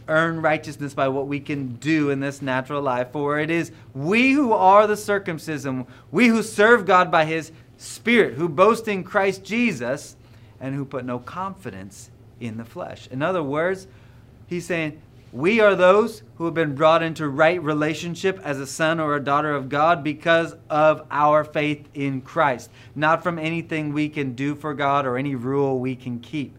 earn 0.08 0.42
righteousness 0.42 0.94
by 0.94 1.08
what 1.08 1.28
we 1.28 1.40
can 1.40 1.76
do 1.76 2.10
in 2.10 2.20
this 2.20 2.42
natural 2.42 2.82
life. 2.82 3.12
For 3.12 3.40
it 3.40 3.50
is 3.50 3.72
we 3.94 4.32
who 4.32 4.54
are 4.54 4.88
the 4.88 4.98
circumcision, 4.98 5.86
we 6.12 6.28
who 6.28 6.44
serve 6.44 6.86
God 6.86 7.12
by 7.12 7.26
his 7.26 7.52
Spirit, 7.78 8.36
who 8.36 8.48
boast 8.48 8.88
in 8.88 9.04
Christ 9.04 9.44
Jesus, 9.44 10.16
and 10.60 10.74
who 10.76 10.86
put 10.86 11.06
no 11.06 11.20
confidence 11.20 12.10
in 12.40 12.58
the 12.58 12.66
flesh. 12.66 13.08
In 13.12 13.22
other 13.22 13.44
words, 13.44 13.88
he's 14.48 14.66
saying, 14.66 15.02
we 15.34 15.60
are 15.60 15.74
those 15.74 16.22
who 16.36 16.46
have 16.46 16.54
been 16.54 16.76
brought 16.76 17.02
into 17.02 17.28
right 17.28 17.62
relationship 17.62 18.40
as 18.44 18.60
a 18.60 18.68
son 18.68 19.00
or 19.00 19.16
a 19.16 19.24
daughter 19.24 19.52
of 19.56 19.68
God 19.68 20.04
because 20.04 20.56
of 20.70 21.08
our 21.10 21.44
faith 21.44 21.90
in 21.96 22.22
Christ, 22.22 22.70
not 22.94 23.24
from 23.24 23.40
anything 23.40 23.94
we 23.94 24.10
can 24.10 24.36
do 24.36 24.54
for 24.54 24.76
God 24.76 25.08
or 25.08 25.18
any 25.18 25.34
rule 25.34 25.80
we 25.80 25.96
can 25.96 26.20
keep. 26.20 26.56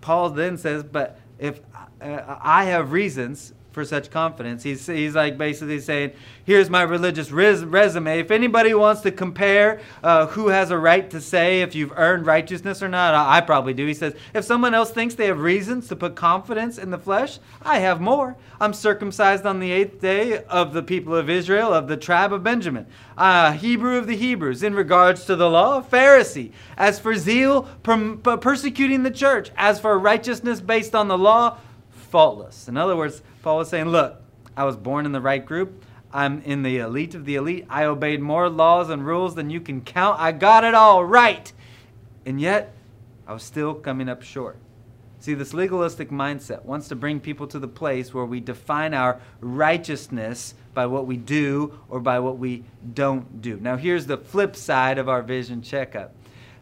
Paul 0.00 0.30
then 0.30 0.56
says, 0.56 0.84
But 0.84 1.18
if 1.42 1.60
uh, 2.00 2.38
I 2.40 2.64
have 2.64 2.92
reasons 2.92 3.52
for 3.72 3.84
such 3.84 4.10
confidence. 4.10 4.62
He's, 4.62 4.86
he's 4.86 5.14
like 5.14 5.38
basically 5.38 5.80
saying, 5.80 6.12
here's 6.44 6.68
my 6.68 6.82
religious 6.82 7.30
res- 7.30 7.64
resume. 7.64 8.20
If 8.20 8.30
anybody 8.30 8.74
wants 8.74 9.00
to 9.02 9.10
compare 9.10 9.80
uh, 10.02 10.26
who 10.26 10.48
has 10.48 10.70
a 10.70 10.78
right 10.78 11.08
to 11.10 11.20
say 11.20 11.62
if 11.62 11.74
you've 11.74 11.92
earned 11.96 12.26
righteousness 12.26 12.82
or 12.82 12.88
not, 12.88 13.14
I, 13.14 13.38
I, 13.38 13.40
probably 13.40 13.72
do. 13.72 13.86
He 13.86 13.94
says, 13.94 14.14
if 14.34 14.44
someone 14.44 14.74
else 14.74 14.90
thinks 14.90 15.14
they 15.14 15.26
have 15.26 15.40
reasons 15.40 15.88
to 15.88 15.96
put 15.96 16.14
confidence 16.14 16.78
in 16.78 16.90
the 16.90 16.98
flesh, 16.98 17.38
I 17.62 17.78
have 17.78 18.00
more. 18.00 18.36
I'm 18.60 18.74
circumcised 18.74 19.46
on 19.46 19.58
the 19.58 19.72
eighth 19.72 20.00
day 20.00 20.44
of 20.44 20.72
the 20.72 20.82
people 20.82 21.16
of 21.16 21.30
Israel, 21.30 21.72
of 21.72 21.88
the 21.88 21.96
tribe 21.96 22.32
of 22.32 22.44
Benjamin, 22.44 22.86
uh, 23.16 23.52
Hebrew 23.52 23.96
of 23.96 24.06
the 24.06 24.16
Hebrews. 24.16 24.62
In 24.62 24.74
regards 24.74 25.24
to 25.24 25.34
the 25.34 25.48
law, 25.48 25.82
Pharisee. 25.82 26.52
As 26.76 27.00
for 27.00 27.14
zeal, 27.16 27.62
per- 27.82 28.16
persecuting 28.16 29.02
the 29.02 29.10
church. 29.10 29.50
As 29.56 29.80
for 29.80 29.98
righteousness 29.98 30.60
based 30.60 30.94
on 30.94 31.08
the 31.08 31.18
law, 31.18 31.58
faultless. 32.12 32.68
In 32.68 32.76
other 32.76 32.94
words, 32.94 33.22
Paul 33.42 33.58
was 33.58 33.68
saying, 33.68 33.88
Look, 33.88 34.20
I 34.56 34.64
was 34.64 34.76
born 34.76 35.06
in 35.06 35.12
the 35.12 35.20
right 35.20 35.44
group. 35.44 35.84
I'm 36.12 36.42
in 36.42 36.62
the 36.62 36.78
elite 36.78 37.14
of 37.14 37.24
the 37.24 37.36
elite. 37.36 37.66
I 37.68 37.84
obeyed 37.84 38.20
more 38.20 38.48
laws 38.48 38.90
and 38.90 39.06
rules 39.06 39.34
than 39.34 39.50
you 39.50 39.60
can 39.60 39.80
count. 39.80 40.20
I 40.20 40.32
got 40.32 40.62
it 40.64 40.74
all 40.74 41.04
right. 41.04 41.52
And 42.26 42.40
yet, 42.40 42.74
I 43.26 43.32
was 43.32 43.42
still 43.42 43.74
coming 43.74 44.08
up 44.08 44.22
short. 44.22 44.56
See, 45.20 45.34
this 45.34 45.54
legalistic 45.54 46.10
mindset 46.10 46.64
wants 46.64 46.88
to 46.88 46.96
bring 46.96 47.20
people 47.20 47.46
to 47.46 47.58
the 47.58 47.68
place 47.68 48.12
where 48.12 48.24
we 48.24 48.40
define 48.40 48.92
our 48.92 49.20
righteousness 49.40 50.54
by 50.74 50.86
what 50.86 51.06
we 51.06 51.16
do 51.16 51.78
or 51.88 52.00
by 52.00 52.18
what 52.18 52.38
we 52.38 52.64
don't 52.94 53.40
do. 53.40 53.58
Now, 53.60 53.76
here's 53.76 54.06
the 54.06 54.16
flip 54.16 54.56
side 54.56 54.98
of 54.98 55.08
our 55.08 55.22
vision 55.22 55.62
checkup. 55.62 56.12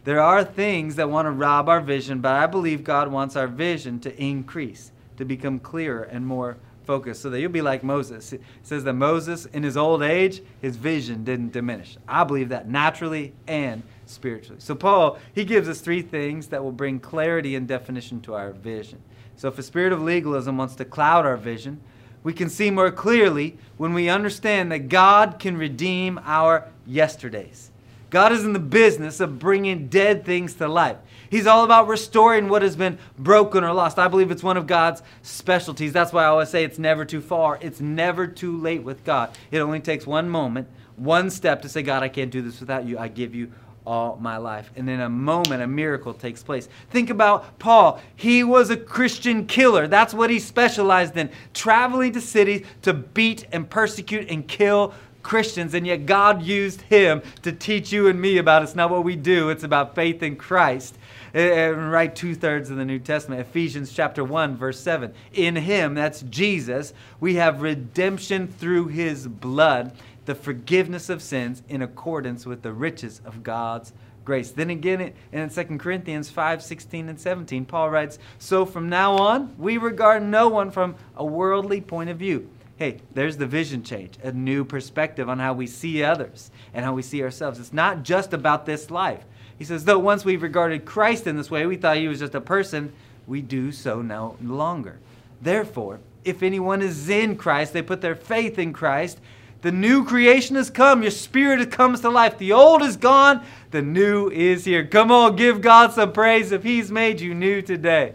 There 0.04 0.20
are 0.20 0.44
things 0.44 0.96
that 0.96 1.10
want 1.10 1.26
to 1.26 1.30
rob 1.30 1.68
our 1.68 1.80
vision, 1.80 2.20
but 2.20 2.32
I 2.32 2.46
believe 2.46 2.84
God 2.84 3.10
wants 3.10 3.34
our 3.34 3.46
vision 3.46 3.98
to 4.00 4.22
increase, 4.22 4.92
to 5.16 5.24
become 5.24 5.58
clearer 5.58 6.02
and 6.02 6.26
more 6.26 6.58
focus 6.90 7.20
so 7.20 7.30
that 7.30 7.40
you'll 7.40 7.52
be 7.52 7.62
like 7.62 7.84
Moses. 7.84 8.32
It 8.32 8.42
says 8.64 8.82
that 8.82 8.94
Moses, 8.94 9.46
in 9.46 9.62
his 9.62 9.76
old 9.76 10.02
age, 10.02 10.42
his 10.60 10.74
vision 10.74 11.22
didn't 11.22 11.52
diminish. 11.52 11.96
I 12.08 12.24
believe 12.24 12.48
that 12.48 12.68
naturally 12.68 13.32
and 13.46 13.84
spiritually. 14.06 14.58
So, 14.58 14.74
Paul, 14.74 15.16
he 15.32 15.44
gives 15.44 15.68
us 15.68 15.80
three 15.80 16.02
things 16.02 16.48
that 16.48 16.64
will 16.64 16.72
bring 16.72 16.98
clarity 16.98 17.54
and 17.54 17.68
definition 17.68 18.20
to 18.22 18.34
our 18.34 18.50
vision. 18.50 19.00
So, 19.36 19.46
if 19.46 19.56
a 19.56 19.62
spirit 19.62 19.92
of 19.92 20.02
legalism 20.02 20.58
wants 20.58 20.74
to 20.76 20.84
cloud 20.84 21.24
our 21.26 21.36
vision, 21.36 21.80
we 22.24 22.32
can 22.32 22.50
see 22.50 22.72
more 22.72 22.90
clearly 22.90 23.56
when 23.76 23.94
we 23.94 24.08
understand 24.08 24.72
that 24.72 24.88
God 24.88 25.38
can 25.38 25.56
redeem 25.56 26.18
our 26.24 26.66
yesterdays. 26.86 27.70
God 28.10 28.32
is 28.32 28.44
in 28.44 28.52
the 28.52 28.58
business 28.58 29.20
of 29.20 29.38
bringing 29.38 29.88
dead 29.88 30.24
things 30.24 30.54
to 30.54 30.68
life. 30.68 30.96
He's 31.30 31.46
all 31.46 31.62
about 31.62 31.86
restoring 31.86 32.48
what 32.48 32.62
has 32.62 32.74
been 32.74 32.98
broken 33.16 33.62
or 33.62 33.72
lost. 33.72 34.00
I 34.00 34.08
believe 34.08 34.32
it's 34.32 34.42
one 34.42 34.56
of 34.56 34.66
God's 34.66 35.00
specialties. 35.22 35.92
That's 35.92 36.12
why 36.12 36.24
I 36.24 36.26
always 36.26 36.48
say 36.48 36.64
it's 36.64 36.78
never 36.78 37.04
too 37.04 37.20
far. 37.20 37.58
It's 37.60 37.80
never 37.80 38.26
too 38.26 38.58
late 38.58 38.82
with 38.82 39.04
God. 39.04 39.30
It 39.52 39.60
only 39.60 39.78
takes 39.78 40.08
one 40.08 40.28
moment, 40.28 40.66
one 40.96 41.30
step 41.30 41.62
to 41.62 41.68
say, 41.68 41.82
God, 41.82 42.02
I 42.02 42.08
can't 42.08 42.32
do 42.32 42.42
this 42.42 42.58
without 42.58 42.84
you. 42.84 42.98
I 42.98 43.06
give 43.06 43.32
you 43.32 43.52
all 43.86 44.18
my 44.20 44.36
life. 44.36 44.70
And 44.76 44.90
in 44.90 45.00
a 45.00 45.08
moment, 45.08 45.62
a 45.62 45.66
miracle 45.66 46.12
takes 46.12 46.42
place. 46.42 46.68
Think 46.90 47.10
about 47.10 47.58
Paul. 47.58 48.00
He 48.16 48.44
was 48.44 48.70
a 48.70 48.76
Christian 48.76 49.46
killer. 49.46 49.88
That's 49.88 50.12
what 50.12 50.30
he 50.30 50.38
specialized 50.38 51.16
in, 51.16 51.30
traveling 51.54 52.12
to 52.12 52.20
cities 52.20 52.66
to 52.82 52.92
beat 52.92 53.46
and 53.52 53.68
persecute 53.68 54.28
and 54.28 54.46
kill 54.46 54.94
Christians, 55.22 55.74
and 55.74 55.86
yet 55.86 56.06
God 56.06 56.42
used 56.42 56.82
him 56.82 57.22
to 57.42 57.52
teach 57.52 57.92
you 57.92 58.08
and 58.08 58.20
me 58.20 58.38
about 58.38 58.62
it's 58.62 58.74
not 58.74 58.90
what 58.90 59.04
we 59.04 59.16
do, 59.16 59.50
it's 59.50 59.64
about 59.64 59.94
faith 59.94 60.22
in 60.22 60.36
Christ 60.36 60.96
eh, 61.34 61.40
eh, 61.40 61.68
and 61.70 61.90
write 61.90 62.16
two 62.16 62.34
thirds 62.34 62.70
of 62.70 62.76
the 62.76 62.84
New 62.84 62.98
Testament. 62.98 63.40
Ephesians 63.40 63.92
chapter 63.92 64.24
1, 64.24 64.56
verse 64.56 64.80
7. 64.80 65.12
In 65.32 65.56
him, 65.56 65.94
that's 65.94 66.22
Jesus, 66.22 66.92
we 67.20 67.34
have 67.34 67.62
redemption 67.62 68.48
through 68.48 68.88
his 68.88 69.26
blood, 69.26 69.92
the 70.24 70.34
forgiveness 70.34 71.08
of 71.08 71.22
sins 71.22 71.62
in 71.68 71.82
accordance 71.82 72.46
with 72.46 72.62
the 72.62 72.72
riches 72.72 73.20
of 73.24 73.42
God's 73.42 73.92
grace. 74.24 74.50
Then 74.50 74.70
again 74.70 75.12
in 75.32 75.48
2 75.48 75.64
Corinthians 75.78 76.30
5, 76.30 76.62
16 76.62 77.08
and 77.08 77.20
17, 77.20 77.64
Paul 77.64 77.90
writes, 77.90 78.18
So 78.38 78.64
from 78.64 78.88
now 78.88 79.16
on, 79.16 79.54
we 79.58 79.76
regard 79.76 80.22
no 80.22 80.48
one 80.48 80.70
from 80.70 80.94
a 81.16 81.24
worldly 81.24 81.80
point 81.80 82.10
of 82.10 82.18
view. 82.18 82.48
Hey, 82.80 82.96
there's 83.12 83.36
the 83.36 83.46
vision 83.46 83.82
change, 83.82 84.14
a 84.22 84.32
new 84.32 84.64
perspective 84.64 85.28
on 85.28 85.38
how 85.38 85.52
we 85.52 85.66
see 85.66 86.02
others 86.02 86.50
and 86.72 86.82
how 86.82 86.94
we 86.94 87.02
see 87.02 87.22
ourselves. 87.22 87.60
It's 87.60 87.74
not 87.74 88.04
just 88.04 88.32
about 88.32 88.64
this 88.64 88.90
life. 88.90 89.22
He 89.58 89.66
says, 89.66 89.84
though 89.84 89.98
once 89.98 90.24
we 90.24 90.36
regarded 90.36 90.86
Christ 90.86 91.26
in 91.26 91.36
this 91.36 91.50
way, 91.50 91.66
we 91.66 91.76
thought 91.76 91.98
he 91.98 92.08
was 92.08 92.20
just 92.20 92.34
a 92.34 92.40
person, 92.40 92.90
we 93.26 93.42
do 93.42 93.70
so 93.70 94.00
no 94.00 94.38
longer. 94.42 94.98
Therefore, 95.42 96.00
if 96.24 96.42
anyone 96.42 96.80
is 96.80 97.10
in 97.10 97.36
Christ, 97.36 97.74
they 97.74 97.82
put 97.82 98.00
their 98.00 98.14
faith 98.14 98.58
in 98.58 98.72
Christ, 98.72 99.20
the 99.60 99.72
new 99.72 100.02
creation 100.06 100.56
has 100.56 100.70
come. 100.70 101.02
Your 101.02 101.10
spirit 101.10 101.70
comes 101.70 102.00
to 102.00 102.08
life. 102.08 102.38
The 102.38 102.52
old 102.52 102.80
is 102.80 102.96
gone, 102.96 103.44
the 103.72 103.82
new 103.82 104.30
is 104.30 104.64
here. 104.64 104.86
Come 104.86 105.10
on, 105.10 105.36
give 105.36 105.60
God 105.60 105.92
some 105.92 106.14
praise 106.14 106.50
if 106.50 106.62
he's 106.62 106.90
made 106.90 107.20
you 107.20 107.34
new 107.34 107.60
today. 107.60 108.14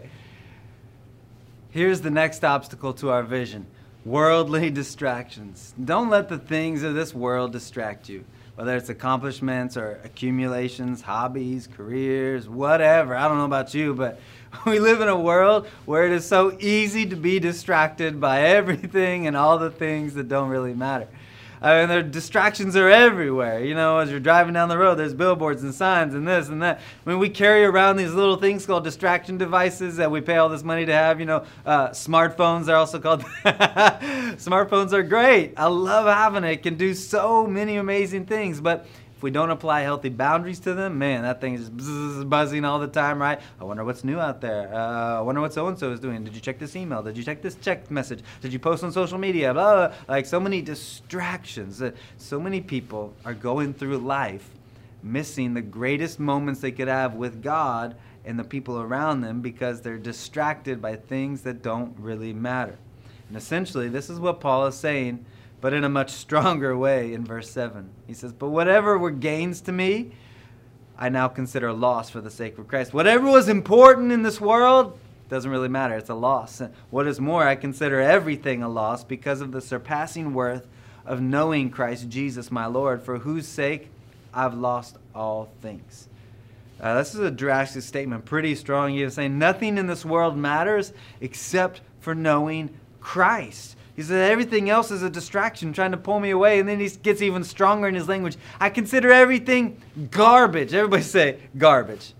Here's 1.70 2.00
the 2.00 2.10
next 2.10 2.42
obstacle 2.42 2.92
to 2.94 3.10
our 3.10 3.22
vision 3.22 3.66
worldly 4.06 4.70
distractions. 4.82 5.74
Don't 5.84 6.08
let 6.08 6.30
the 6.30 6.38
things 6.38 6.82
of 6.82 6.94
this 6.94 7.12
world 7.12 7.52
distract 7.52 8.08
you 8.08 8.24
whether 8.56 8.74
it's 8.74 8.88
accomplishments 8.88 9.76
or 9.76 10.00
accumulations, 10.02 11.02
hobbies, 11.02 11.68
careers, 11.76 12.48
whatever. 12.48 13.14
I 13.14 13.28
don't 13.28 13.36
know 13.36 13.44
about 13.44 13.74
you, 13.74 13.92
but 13.94 14.18
we 14.66 14.80
live 14.80 15.02
in 15.02 15.08
a 15.08 15.18
world 15.18 15.68
where 15.84 16.06
it 16.06 16.12
is 16.12 16.26
so 16.26 16.56
easy 16.58 17.04
to 17.06 17.16
be 17.16 17.38
distracted 17.38 18.18
by 18.18 18.40
everything 18.46 19.26
and 19.26 19.36
all 19.36 19.58
the 19.58 19.70
things 19.70 20.14
that 20.14 20.28
don't 20.28 20.48
really 20.48 20.74
matter. 20.74 21.06
I 21.60 21.80
mean, 21.80 21.88
the 21.88 22.02
distractions 22.02 22.76
are 22.76 22.88
everywhere. 22.88 23.64
You 23.64 23.74
know, 23.74 23.98
as 23.98 24.10
you're 24.10 24.20
driving 24.20 24.54
down 24.54 24.68
the 24.68 24.78
road, 24.78 24.96
there's 24.96 25.14
billboards 25.14 25.62
and 25.62 25.74
signs 25.74 26.14
and 26.14 26.26
this 26.26 26.48
and 26.48 26.62
that. 26.62 26.80
I 27.06 27.10
mean, 27.10 27.18
we 27.18 27.28
carry 27.28 27.64
around 27.64 27.96
these 27.96 28.12
little 28.12 28.36
things 28.36 28.66
called 28.66 28.84
distraction 28.84 29.38
devices 29.38 29.96
that 29.96 30.10
we 30.10 30.20
pay 30.20 30.36
all 30.36 30.48
this 30.48 30.62
money 30.62 30.86
to 30.86 30.92
have. 30.92 31.20
You 31.20 31.26
know, 31.26 31.44
uh, 31.64 31.90
smartphones 31.90 32.68
are 32.68 32.76
also 32.76 32.98
called. 32.98 33.22
smartphones 33.44 34.92
are 34.92 35.02
great. 35.02 35.54
I 35.56 35.66
love 35.66 36.06
having 36.06 36.44
it. 36.44 36.52
It 36.52 36.62
can 36.62 36.76
do 36.76 36.94
so 36.94 37.46
many 37.46 37.76
amazing 37.76 38.26
things, 38.26 38.60
but 38.60 38.86
if 39.16 39.22
we 39.22 39.30
don't 39.30 39.48
apply 39.48 39.80
healthy 39.80 40.10
boundaries 40.10 40.60
to 40.60 40.74
them, 40.74 40.98
man, 40.98 41.22
that 41.22 41.40
thing 41.40 41.54
is 41.54 41.70
buzzing 42.24 42.66
all 42.66 42.78
the 42.78 42.86
time, 42.86 43.18
right? 43.18 43.40
I 43.58 43.64
wonder 43.64 43.82
what's 43.82 44.04
new 44.04 44.20
out 44.20 44.42
there. 44.42 44.72
Uh, 44.74 45.18
I 45.18 45.20
wonder 45.22 45.40
what 45.40 45.54
so 45.54 45.66
and 45.68 45.78
so 45.78 45.90
is 45.90 46.00
doing. 46.00 46.22
Did 46.22 46.34
you 46.34 46.40
check 46.40 46.58
this 46.58 46.76
email? 46.76 47.02
Did 47.02 47.16
you 47.16 47.24
check 47.24 47.40
this 47.40 47.54
text 47.54 47.90
message? 47.90 48.22
Did 48.42 48.52
you 48.52 48.58
post 48.58 48.84
on 48.84 48.92
social 48.92 49.16
media? 49.16 49.54
Blah, 49.54 49.88
blah. 49.88 49.96
Like 50.06 50.26
so 50.26 50.38
many 50.38 50.60
distractions. 50.60 51.82
So 52.18 52.38
many 52.38 52.60
people 52.60 53.14
are 53.24 53.32
going 53.32 53.72
through 53.72 53.96
life 53.98 54.50
missing 55.02 55.54
the 55.54 55.62
greatest 55.62 56.20
moments 56.20 56.60
they 56.60 56.72
could 56.72 56.88
have 56.88 57.14
with 57.14 57.42
God 57.42 57.96
and 58.26 58.38
the 58.38 58.44
people 58.44 58.80
around 58.80 59.22
them 59.22 59.40
because 59.40 59.80
they're 59.80 59.96
distracted 59.96 60.82
by 60.82 60.96
things 60.96 61.40
that 61.42 61.62
don't 61.62 61.98
really 61.98 62.34
matter. 62.34 62.76
And 63.28 63.36
essentially, 63.36 63.88
this 63.88 64.10
is 64.10 64.20
what 64.20 64.40
Paul 64.40 64.66
is 64.66 64.74
saying 64.74 65.24
but 65.60 65.72
in 65.72 65.84
a 65.84 65.88
much 65.88 66.10
stronger 66.10 66.76
way 66.76 67.12
in 67.12 67.24
verse 67.24 67.50
7. 67.50 67.88
He 68.06 68.14
says, 68.14 68.32
But 68.32 68.50
whatever 68.50 68.98
were 68.98 69.10
gains 69.10 69.60
to 69.62 69.72
me, 69.72 70.12
I 70.98 71.08
now 71.08 71.28
consider 71.28 71.68
a 71.68 71.74
loss 71.74 72.10
for 72.10 72.20
the 72.20 72.30
sake 72.30 72.58
of 72.58 72.68
Christ. 72.68 72.94
Whatever 72.94 73.30
was 73.30 73.48
important 73.48 74.12
in 74.12 74.22
this 74.22 74.40
world 74.40 74.98
doesn't 75.28 75.50
really 75.50 75.68
matter. 75.68 75.94
It's 75.94 76.10
a 76.10 76.14
loss. 76.14 76.62
What 76.90 77.06
is 77.06 77.20
more, 77.20 77.46
I 77.46 77.56
consider 77.56 78.00
everything 78.00 78.62
a 78.62 78.68
loss 78.68 79.04
because 79.04 79.40
of 79.40 79.52
the 79.52 79.60
surpassing 79.60 80.32
worth 80.32 80.66
of 81.04 81.20
knowing 81.20 81.70
Christ 81.70 82.08
Jesus 82.08 82.50
my 82.50 82.66
Lord, 82.66 83.02
for 83.02 83.18
whose 83.18 83.46
sake 83.46 83.90
I've 84.32 84.54
lost 84.54 84.96
all 85.14 85.50
things. 85.60 86.08
Uh, 86.80 86.98
this 86.98 87.14
is 87.14 87.20
a 87.20 87.30
drastic 87.30 87.82
statement, 87.82 88.24
pretty 88.24 88.54
strong. 88.54 88.92
He 88.92 89.02
is 89.02 89.14
saying 89.14 89.38
nothing 89.38 89.78
in 89.78 89.86
this 89.86 90.04
world 90.04 90.36
matters 90.36 90.92
except 91.20 91.80
for 92.00 92.14
knowing 92.14 92.70
Christ 93.00 93.75
He 93.96 94.02
said, 94.02 94.30
everything 94.30 94.68
else 94.68 94.90
is 94.90 95.02
a 95.02 95.08
distraction 95.08 95.72
trying 95.72 95.92
to 95.92 95.96
pull 95.96 96.20
me 96.20 96.30
away. 96.30 96.60
And 96.60 96.68
then 96.68 96.78
he 96.78 96.88
gets 96.90 97.22
even 97.22 97.42
stronger 97.42 97.88
in 97.88 97.94
his 97.94 98.08
language. 98.08 98.36
I 98.60 98.68
consider 98.68 99.10
everything 99.10 99.80
garbage. 100.10 100.74
Everybody 100.74 101.02
say 101.02 101.38
garbage. 101.56 102.12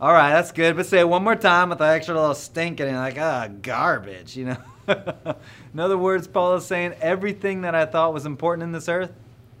All 0.00 0.12
right, 0.12 0.30
that's 0.30 0.52
good. 0.52 0.76
But 0.76 0.86
say 0.86 1.00
it 1.00 1.08
one 1.08 1.24
more 1.24 1.34
time 1.34 1.68
with 1.68 1.78
the 1.78 1.84
extra 1.84 2.14
little 2.14 2.34
stink 2.34 2.80
in 2.80 2.88
it, 2.88 2.96
like, 2.96 3.18
ah, 3.18 3.48
garbage, 3.60 4.36
you 4.36 4.46
know. 4.46 4.56
in 5.74 5.80
other 5.80 5.98
words, 5.98 6.26
Paul 6.28 6.54
is 6.54 6.64
saying 6.64 6.94
everything 7.00 7.62
that 7.62 7.74
I 7.74 7.84
thought 7.84 8.14
was 8.14 8.24
important 8.24 8.62
in 8.62 8.72
this 8.72 8.88
earth, 8.88 9.12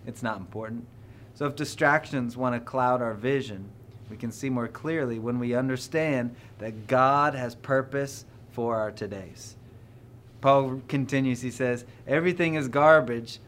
it's 0.06 0.22
not 0.22 0.38
important. 0.38 0.86
So 1.34 1.46
if 1.46 1.56
distractions 1.56 2.36
want 2.36 2.54
to 2.54 2.60
cloud 2.60 3.02
our 3.02 3.14
vision, 3.14 3.68
we 4.08 4.16
can 4.16 4.32
see 4.32 4.50
more 4.50 4.68
clearly 4.68 5.18
when 5.18 5.38
we 5.38 5.54
understand 5.54 6.34
that 6.58 6.86
God 6.86 7.34
has 7.34 7.54
purpose 7.54 8.24
for 8.52 8.76
our 8.76 8.90
todays. 8.92 9.54
Paul 10.40 10.80
continues, 10.88 11.42
he 11.42 11.50
says, 11.50 11.84
Everything 12.06 12.54
is 12.54 12.68
garbage 12.68 13.38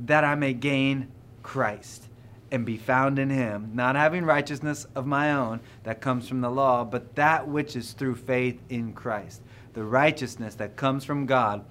that 0.00 0.24
I 0.24 0.34
may 0.34 0.52
gain 0.52 1.08
Christ 1.42 2.08
and 2.50 2.66
be 2.66 2.76
found 2.76 3.18
in 3.18 3.30
him, 3.30 3.70
not 3.74 3.96
having 3.96 4.24
righteousness 4.24 4.86
of 4.94 5.06
my 5.06 5.32
own 5.32 5.60
that 5.84 6.00
comes 6.00 6.28
from 6.28 6.40
the 6.40 6.50
law, 6.50 6.84
but 6.84 7.14
that 7.14 7.48
which 7.48 7.76
is 7.76 7.92
through 7.92 8.16
faith 8.16 8.60
in 8.68 8.92
Christ, 8.92 9.40
the 9.72 9.84
righteousness 9.84 10.54
that 10.56 10.76
comes 10.76 11.04
from 11.04 11.24
God 11.26 11.64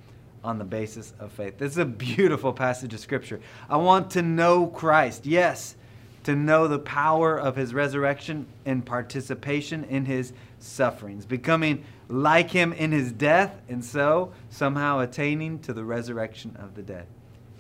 on 0.44 0.58
the 0.58 0.64
basis 0.66 1.14
of 1.20 1.32
faith. 1.32 1.60
This 1.60 1.74
is 1.74 1.78
a 1.78 1.86
beautiful 1.86 2.52
passage 2.52 2.94
of 2.94 3.00
Scripture. 3.00 3.40
I 3.70 3.78
want 3.78 4.10
to 4.12 4.24
know 4.24 4.68
Christ, 4.68 5.26
yes, 5.26 5.76
to 6.24 6.36
know 6.36 6.68
the 6.68 6.80
power 6.80 7.40
of 7.40 7.56
his 7.56 7.74
resurrection 7.74 8.46
and 8.66 8.86
participation 8.86 9.84
in 9.86 10.06
his 10.06 10.34
sufferings, 10.60 11.26
becoming 11.26 11.84
like 12.08 12.52
him 12.52 12.74
in 12.74 12.92
his 12.92 13.12
death, 13.12 13.60
and 13.70 13.84
so 13.84 14.32
somehow 14.50 15.00
attaining 15.00 15.60
to 15.60 15.74
the 15.74 15.84
resurrection 15.84 16.56
of 16.60 16.76
the 16.76 16.82
dead. 16.82 17.08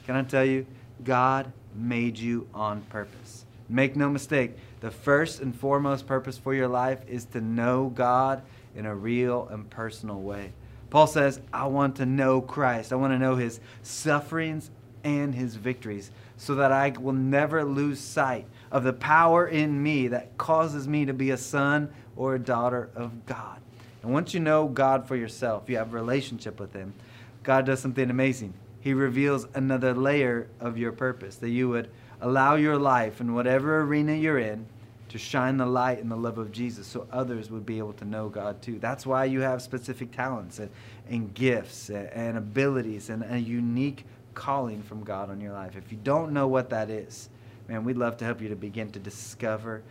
Can 0.06 0.16
I 0.16 0.24
tell 0.24 0.46
you, 0.46 0.66
God 1.04 1.52
made 1.76 2.18
you 2.18 2.48
on 2.54 2.82
purpose. 2.84 3.46
Make 3.70 3.96
no 3.96 4.10
mistake, 4.10 4.52
the 4.82 4.92
first 4.92 5.40
and 5.40 5.56
foremost 5.56 6.06
purpose 6.06 6.38
for 6.38 6.54
your 6.54 6.68
life 6.68 7.00
is 7.08 7.26
to 7.26 7.42
know 7.42 7.92
God 7.96 8.42
in 8.76 8.86
a 8.86 8.96
real 8.96 9.48
and 9.50 9.70
personal 9.70 10.20
way. 10.20 10.52
Paul 10.90 11.08
says, 11.08 11.40
I 11.54 11.68
want 11.68 11.96
to 11.98 12.06
know 12.06 12.42
Christ. 12.42 12.92
I 12.92 12.98
want 12.98 13.14
to 13.14 13.20
know 13.20 13.36
his 13.36 13.62
sufferings 13.82 14.70
and 15.04 15.34
his 15.34 15.56
victories 15.56 16.12
so 16.42 16.56
that 16.56 16.72
I 16.72 16.90
will 17.00 17.14
never 17.14 17.64
lose 17.64 18.00
sight 18.00 18.46
of 18.72 18.84
the 18.84 18.94
power 18.94 19.48
in 19.48 19.82
me 19.82 20.08
that 20.08 20.38
causes 20.38 20.88
me 20.88 21.06
to 21.06 21.14
be 21.14 21.32
a 21.32 21.38
son 21.38 21.94
or 22.16 22.36
a 22.36 22.40
daughter 22.40 22.90
of 22.96 23.26
God. 23.26 23.60
And 24.02 24.12
once 24.12 24.34
you 24.34 24.40
know 24.40 24.68
God 24.68 25.08
for 25.08 25.16
yourself, 25.16 25.70
you 25.70 25.78
have 25.78 25.94
a 25.94 25.96
relationship 25.96 26.60
with 26.60 26.74
him, 26.74 26.94
God 27.44 27.66
does 27.66 27.80
something 27.80 28.10
amazing 28.10 28.54
he 28.82 28.94
reveals 28.94 29.48
another 29.54 29.94
layer 29.94 30.48
of 30.60 30.78
your 30.78 30.92
purpose 30.92 31.36
that 31.38 31.50
you 31.50 31.70
would 31.70 31.90
allow 32.20 32.56
your 32.56 32.78
life 32.78 33.22
in 33.22 33.34
whatever 33.34 33.82
arena 33.82 34.14
you're 34.14 34.40
in 34.40 34.66
to 35.10 35.18
shine 35.18 35.58
the 35.58 35.66
light 35.66 36.00
and 36.00 36.10
the 36.10 36.16
love 36.16 36.38
of 36.38 36.52
Jesus 36.52 36.88
so 36.88 37.08
others 37.12 37.52
would 37.52 37.66
be 37.66 37.78
able 37.78 37.94
to 37.94 38.06
know 38.06 38.28
God 38.28 38.62
too. 38.62 38.80
That's 38.80 39.06
why 39.06 39.26
you 39.26 39.42
have 39.42 39.62
specific 39.62 40.12
talents 40.12 40.58
and, 40.60 40.70
and 41.10 41.34
gifts 41.34 41.90
and, 41.90 42.08
and 42.08 42.38
abilities 42.38 43.10
and 43.10 43.24
a 43.30 43.38
unique 43.38 44.06
calling 44.34 44.82
from 44.82 45.04
God 45.04 45.30
on 45.30 45.42
your 45.42 45.54
life. 45.54 45.76
If 45.76 45.92
you 45.92 45.98
don't 46.04 46.32
know 46.32 46.48
what 46.48 46.70
that 46.70 46.90
is, 46.90 47.30
man, 47.68 47.84
we'd 47.84 47.98
love 47.98 48.18
to 48.18 48.26
help 48.26 48.42
you 48.42 48.50
to 48.50 48.56
begin 48.56 48.90
to 48.92 49.00
discover 49.00 49.84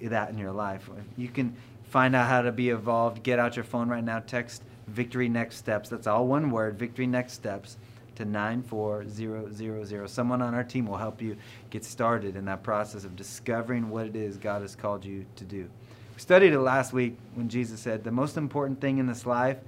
that 0.00 0.30
in 0.30 0.38
your 0.38 0.52
life. 0.52 0.88
You 1.16 1.28
can 1.28 1.56
find 1.84 2.14
out 2.14 2.28
how 2.28 2.42
to 2.42 2.52
be 2.52 2.70
involved. 2.70 3.22
Get 3.22 3.38
out 3.38 3.56
your 3.56 3.64
phone 3.64 3.88
right 3.88 4.04
now, 4.04 4.20
text 4.20 4.62
Victory 4.88 5.28
Next 5.28 5.56
Steps. 5.56 5.88
That's 5.88 6.06
all 6.06 6.26
one 6.26 6.50
word, 6.50 6.78
Victory 6.78 7.06
Next 7.06 7.34
Steps 7.34 7.76
to 8.16 8.24
94000. 8.24 10.08
Someone 10.08 10.42
on 10.42 10.54
our 10.54 10.64
team 10.64 10.86
will 10.86 10.96
help 10.96 11.20
you 11.20 11.36
get 11.70 11.84
started 11.84 12.36
in 12.36 12.44
that 12.46 12.62
process 12.62 13.04
of 13.04 13.16
discovering 13.16 13.90
what 13.90 14.06
it 14.06 14.16
is 14.16 14.36
God 14.36 14.62
has 14.62 14.76
called 14.76 15.04
you 15.04 15.26
to 15.36 15.44
do. 15.44 15.68
We 16.14 16.20
studied 16.20 16.52
it 16.52 16.60
last 16.60 16.92
week 16.92 17.16
when 17.34 17.48
Jesus 17.48 17.80
said, 17.80 18.04
The 18.04 18.12
most 18.12 18.36
important 18.36 18.80
thing 18.80 18.98
in 18.98 19.06
this 19.06 19.26
life 19.26 19.58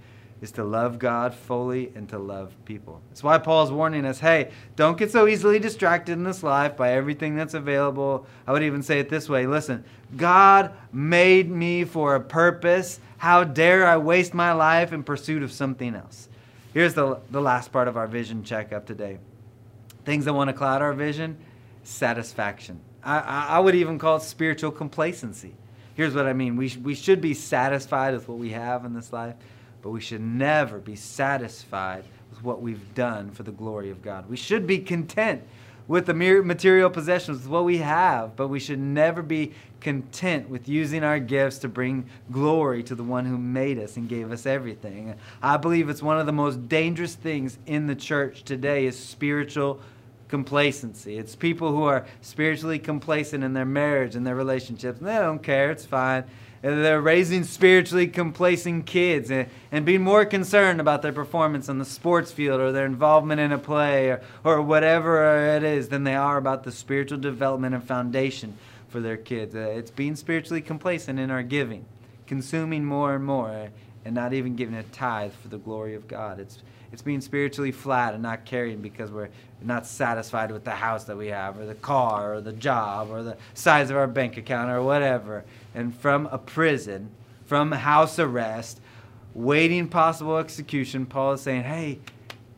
is 0.42 0.52
to 0.52 0.64
love 0.64 0.98
God 0.98 1.34
fully 1.34 1.92
and 1.94 2.08
to 2.10 2.18
love 2.18 2.54
people. 2.64 3.00
That's 3.08 3.22
why 3.22 3.38
Paul's 3.38 3.72
warning 3.72 4.04
us 4.04 4.20
hey, 4.20 4.50
don't 4.76 4.98
get 4.98 5.10
so 5.10 5.26
easily 5.26 5.58
distracted 5.58 6.12
in 6.12 6.24
this 6.24 6.42
life 6.42 6.76
by 6.76 6.92
everything 6.92 7.36
that's 7.36 7.54
available. 7.54 8.26
I 8.46 8.52
would 8.52 8.62
even 8.62 8.82
say 8.82 9.00
it 9.00 9.08
this 9.08 9.28
way 9.28 9.46
listen, 9.46 9.84
God 10.16 10.72
made 10.92 11.50
me 11.50 11.84
for 11.84 12.14
a 12.14 12.20
purpose. 12.20 13.00
How 13.18 13.44
dare 13.44 13.86
I 13.86 13.96
waste 13.96 14.34
my 14.34 14.52
life 14.52 14.92
in 14.92 15.02
pursuit 15.02 15.42
of 15.42 15.50
something 15.50 15.94
else? 15.94 16.28
Here's 16.74 16.92
the, 16.92 17.18
the 17.30 17.40
last 17.40 17.72
part 17.72 17.88
of 17.88 17.96
our 17.96 18.06
vision 18.06 18.44
checkup 18.44 18.86
today. 18.86 19.18
Things 20.04 20.26
that 20.26 20.34
want 20.34 20.48
to 20.48 20.54
cloud 20.54 20.82
our 20.82 20.92
vision 20.92 21.38
satisfaction. 21.86 22.80
I, 23.02 23.18
I, 23.50 23.58
would 23.60 23.76
even 23.76 23.98
call 23.98 24.16
it 24.16 24.22
spiritual 24.22 24.72
complacency. 24.72 25.54
Here's 25.94 26.14
what 26.14 26.26
I 26.26 26.32
mean 26.32 26.56
we, 26.56 26.68
sh- 26.68 26.76
we 26.76 26.94
should 26.94 27.20
be 27.20 27.32
satisfied 27.32 28.14
with 28.14 28.28
what 28.28 28.38
we 28.38 28.50
have 28.50 28.84
in 28.84 28.92
this 28.92 29.12
life, 29.12 29.36
but 29.86 29.92
we 29.92 30.00
should 30.00 30.20
never 30.20 30.80
be 30.80 30.96
satisfied 30.96 32.02
with 32.28 32.42
what 32.42 32.60
we've 32.60 32.92
done 32.96 33.30
for 33.30 33.44
the 33.44 33.52
glory 33.52 33.88
of 33.88 34.02
God. 34.02 34.28
We 34.28 34.36
should 34.36 34.66
be 34.66 34.78
content 34.78 35.44
with 35.86 36.06
the 36.06 36.12
mere 36.12 36.42
material 36.42 36.90
possessions, 36.90 37.42
with 37.42 37.46
what 37.46 37.64
we 37.64 37.78
have, 37.78 38.34
but 38.34 38.48
we 38.48 38.58
should 38.58 38.80
never 38.80 39.22
be 39.22 39.52
content 39.78 40.48
with 40.48 40.68
using 40.68 41.04
our 41.04 41.20
gifts 41.20 41.58
to 41.58 41.68
bring 41.68 42.04
glory 42.32 42.82
to 42.82 42.96
the 42.96 43.04
one 43.04 43.26
who 43.26 43.38
made 43.38 43.78
us 43.78 43.96
and 43.96 44.08
gave 44.08 44.32
us 44.32 44.44
everything. 44.44 45.14
I 45.40 45.56
believe 45.56 45.88
it's 45.88 46.02
one 46.02 46.18
of 46.18 46.26
the 46.26 46.32
most 46.32 46.68
dangerous 46.68 47.14
things 47.14 47.56
in 47.66 47.86
the 47.86 47.94
church 47.94 48.42
today 48.42 48.86
is 48.86 48.98
spiritual 48.98 49.78
complacency. 50.26 51.16
It's 51.16 51.36
people 51.36 51.70
who 51.70 51.84
are 51.84 52.04
spiritually 52.22 52.80
complacent 52.80 53.44
in 53.44 53.52
their 53.52 53.64
marriage 53.64 54.16
and 54.16 54.26
their 54.26 54.34
relationships. 54.34 54.98
And 54.98 55.06
they 55.06 55.14
don't 55.14 55.44
care, 55.44 55.70
it's 55.70 55.86
fine. 55.86 56.24
They're 56.62 57.00
raising 57.00 57.44
spiritually 57.44 58.08
complacent 58.08 58.86
kids 58.86 59.30
and, 59.30 59.48
and 59.70 59.84
being 59.84 60.02
more 60.02 60.24
concerned 60.24 60.80
about 60.80 61.02
their 61.02 61.12
performance 61.12 61.68
on 61.68 61.78
the 61.78 61.84
sports 61.84 62.32
field 62.32 62.60
or 62.60 62.72
their 62.72 62.86
involvement 62.86 63.40
in 63.40 63.52
a 63.52 63.58
play 63.58 64.10
or, 64.10 64.20
or 64.42 64.62
whatever 64.62 65.56
it 65.56 65.62
is 65.62 65.88
than 65.88 66.04
they 66.04 66.14
are 66.14 66.38
about 66.38 66.64
the 66.64 66.72
spiritual 66.72 67.18
development 67.18 67.74
and 67.74 67.84
foundation 67.84 68.56
for 68.88 69.00
their 69.00 69.16
kids. 69.16 69.54
Uh, 69.54 69.74
it's 69.76 69.90
being 69.90 70.16
spiritually 70.16 70.62
complacent 70.62 71.18
in 71.18 71.30
our 71.30 71.42
giving, 71.42 71.84
consuming 72.26 72.84
more 72.84 73.14
and 73.14 73.24
more, 73.24 73.68
and 74.04 74.14
not 74.14 74.32
even 74.32 74.56
giving 74.56 74.74
a 74.74 74.82
tithe 74.84 75.32
for 75.42 75.48
the 75.48 75.58
glory 75.58 75.94
of 75.94 76.08
God. 76.08 76.40
It's 76.40 76.62
it's 76.92 77.02
being 77.02 77.20
spiritually 77.20 77.72
flat 77.72 78.14
and 78.14 78.22
not 78.22 78.44
caring 78.44 78.80
because 78.80 79.10
we're 79.10 79.30
not 79.62 79.86
satisfied 79.86 80.50
with 80.50 80.64
the 80.64 80.70
house 80.70 81.04
that 81.04 81.16
we 81.16 81.28
have, 81.28 81.58
or 81.58 81.66
the 81.66 81.74
car, 81.74 82.34
or 82.34 82.40
the 82.40 82.52
job, 82.52 83.10
or 83.10 83.22
the 83.22 83.36
size 83.54 83.90
of 83.90 83.96
our 83.96 84.06
bank 84.06 84.36
account, 84.36 84.70
or 84.70 84.82
whatever. 84.82 85.44
And 85.74 85.94
from 85.94 86.26
a 86.26 86.38
prison, 86.38 87.10
from 87.44 87.72
house 87.72 88.18
arrest, 88.18 88.80
waiting 89.34 89.88
possible 89.88 90.38
execution, 90.38 91.06
Paul 91.06 91.32
is 91.32 91.40
saying, 91.40 91.64
hey, 91.64 91.98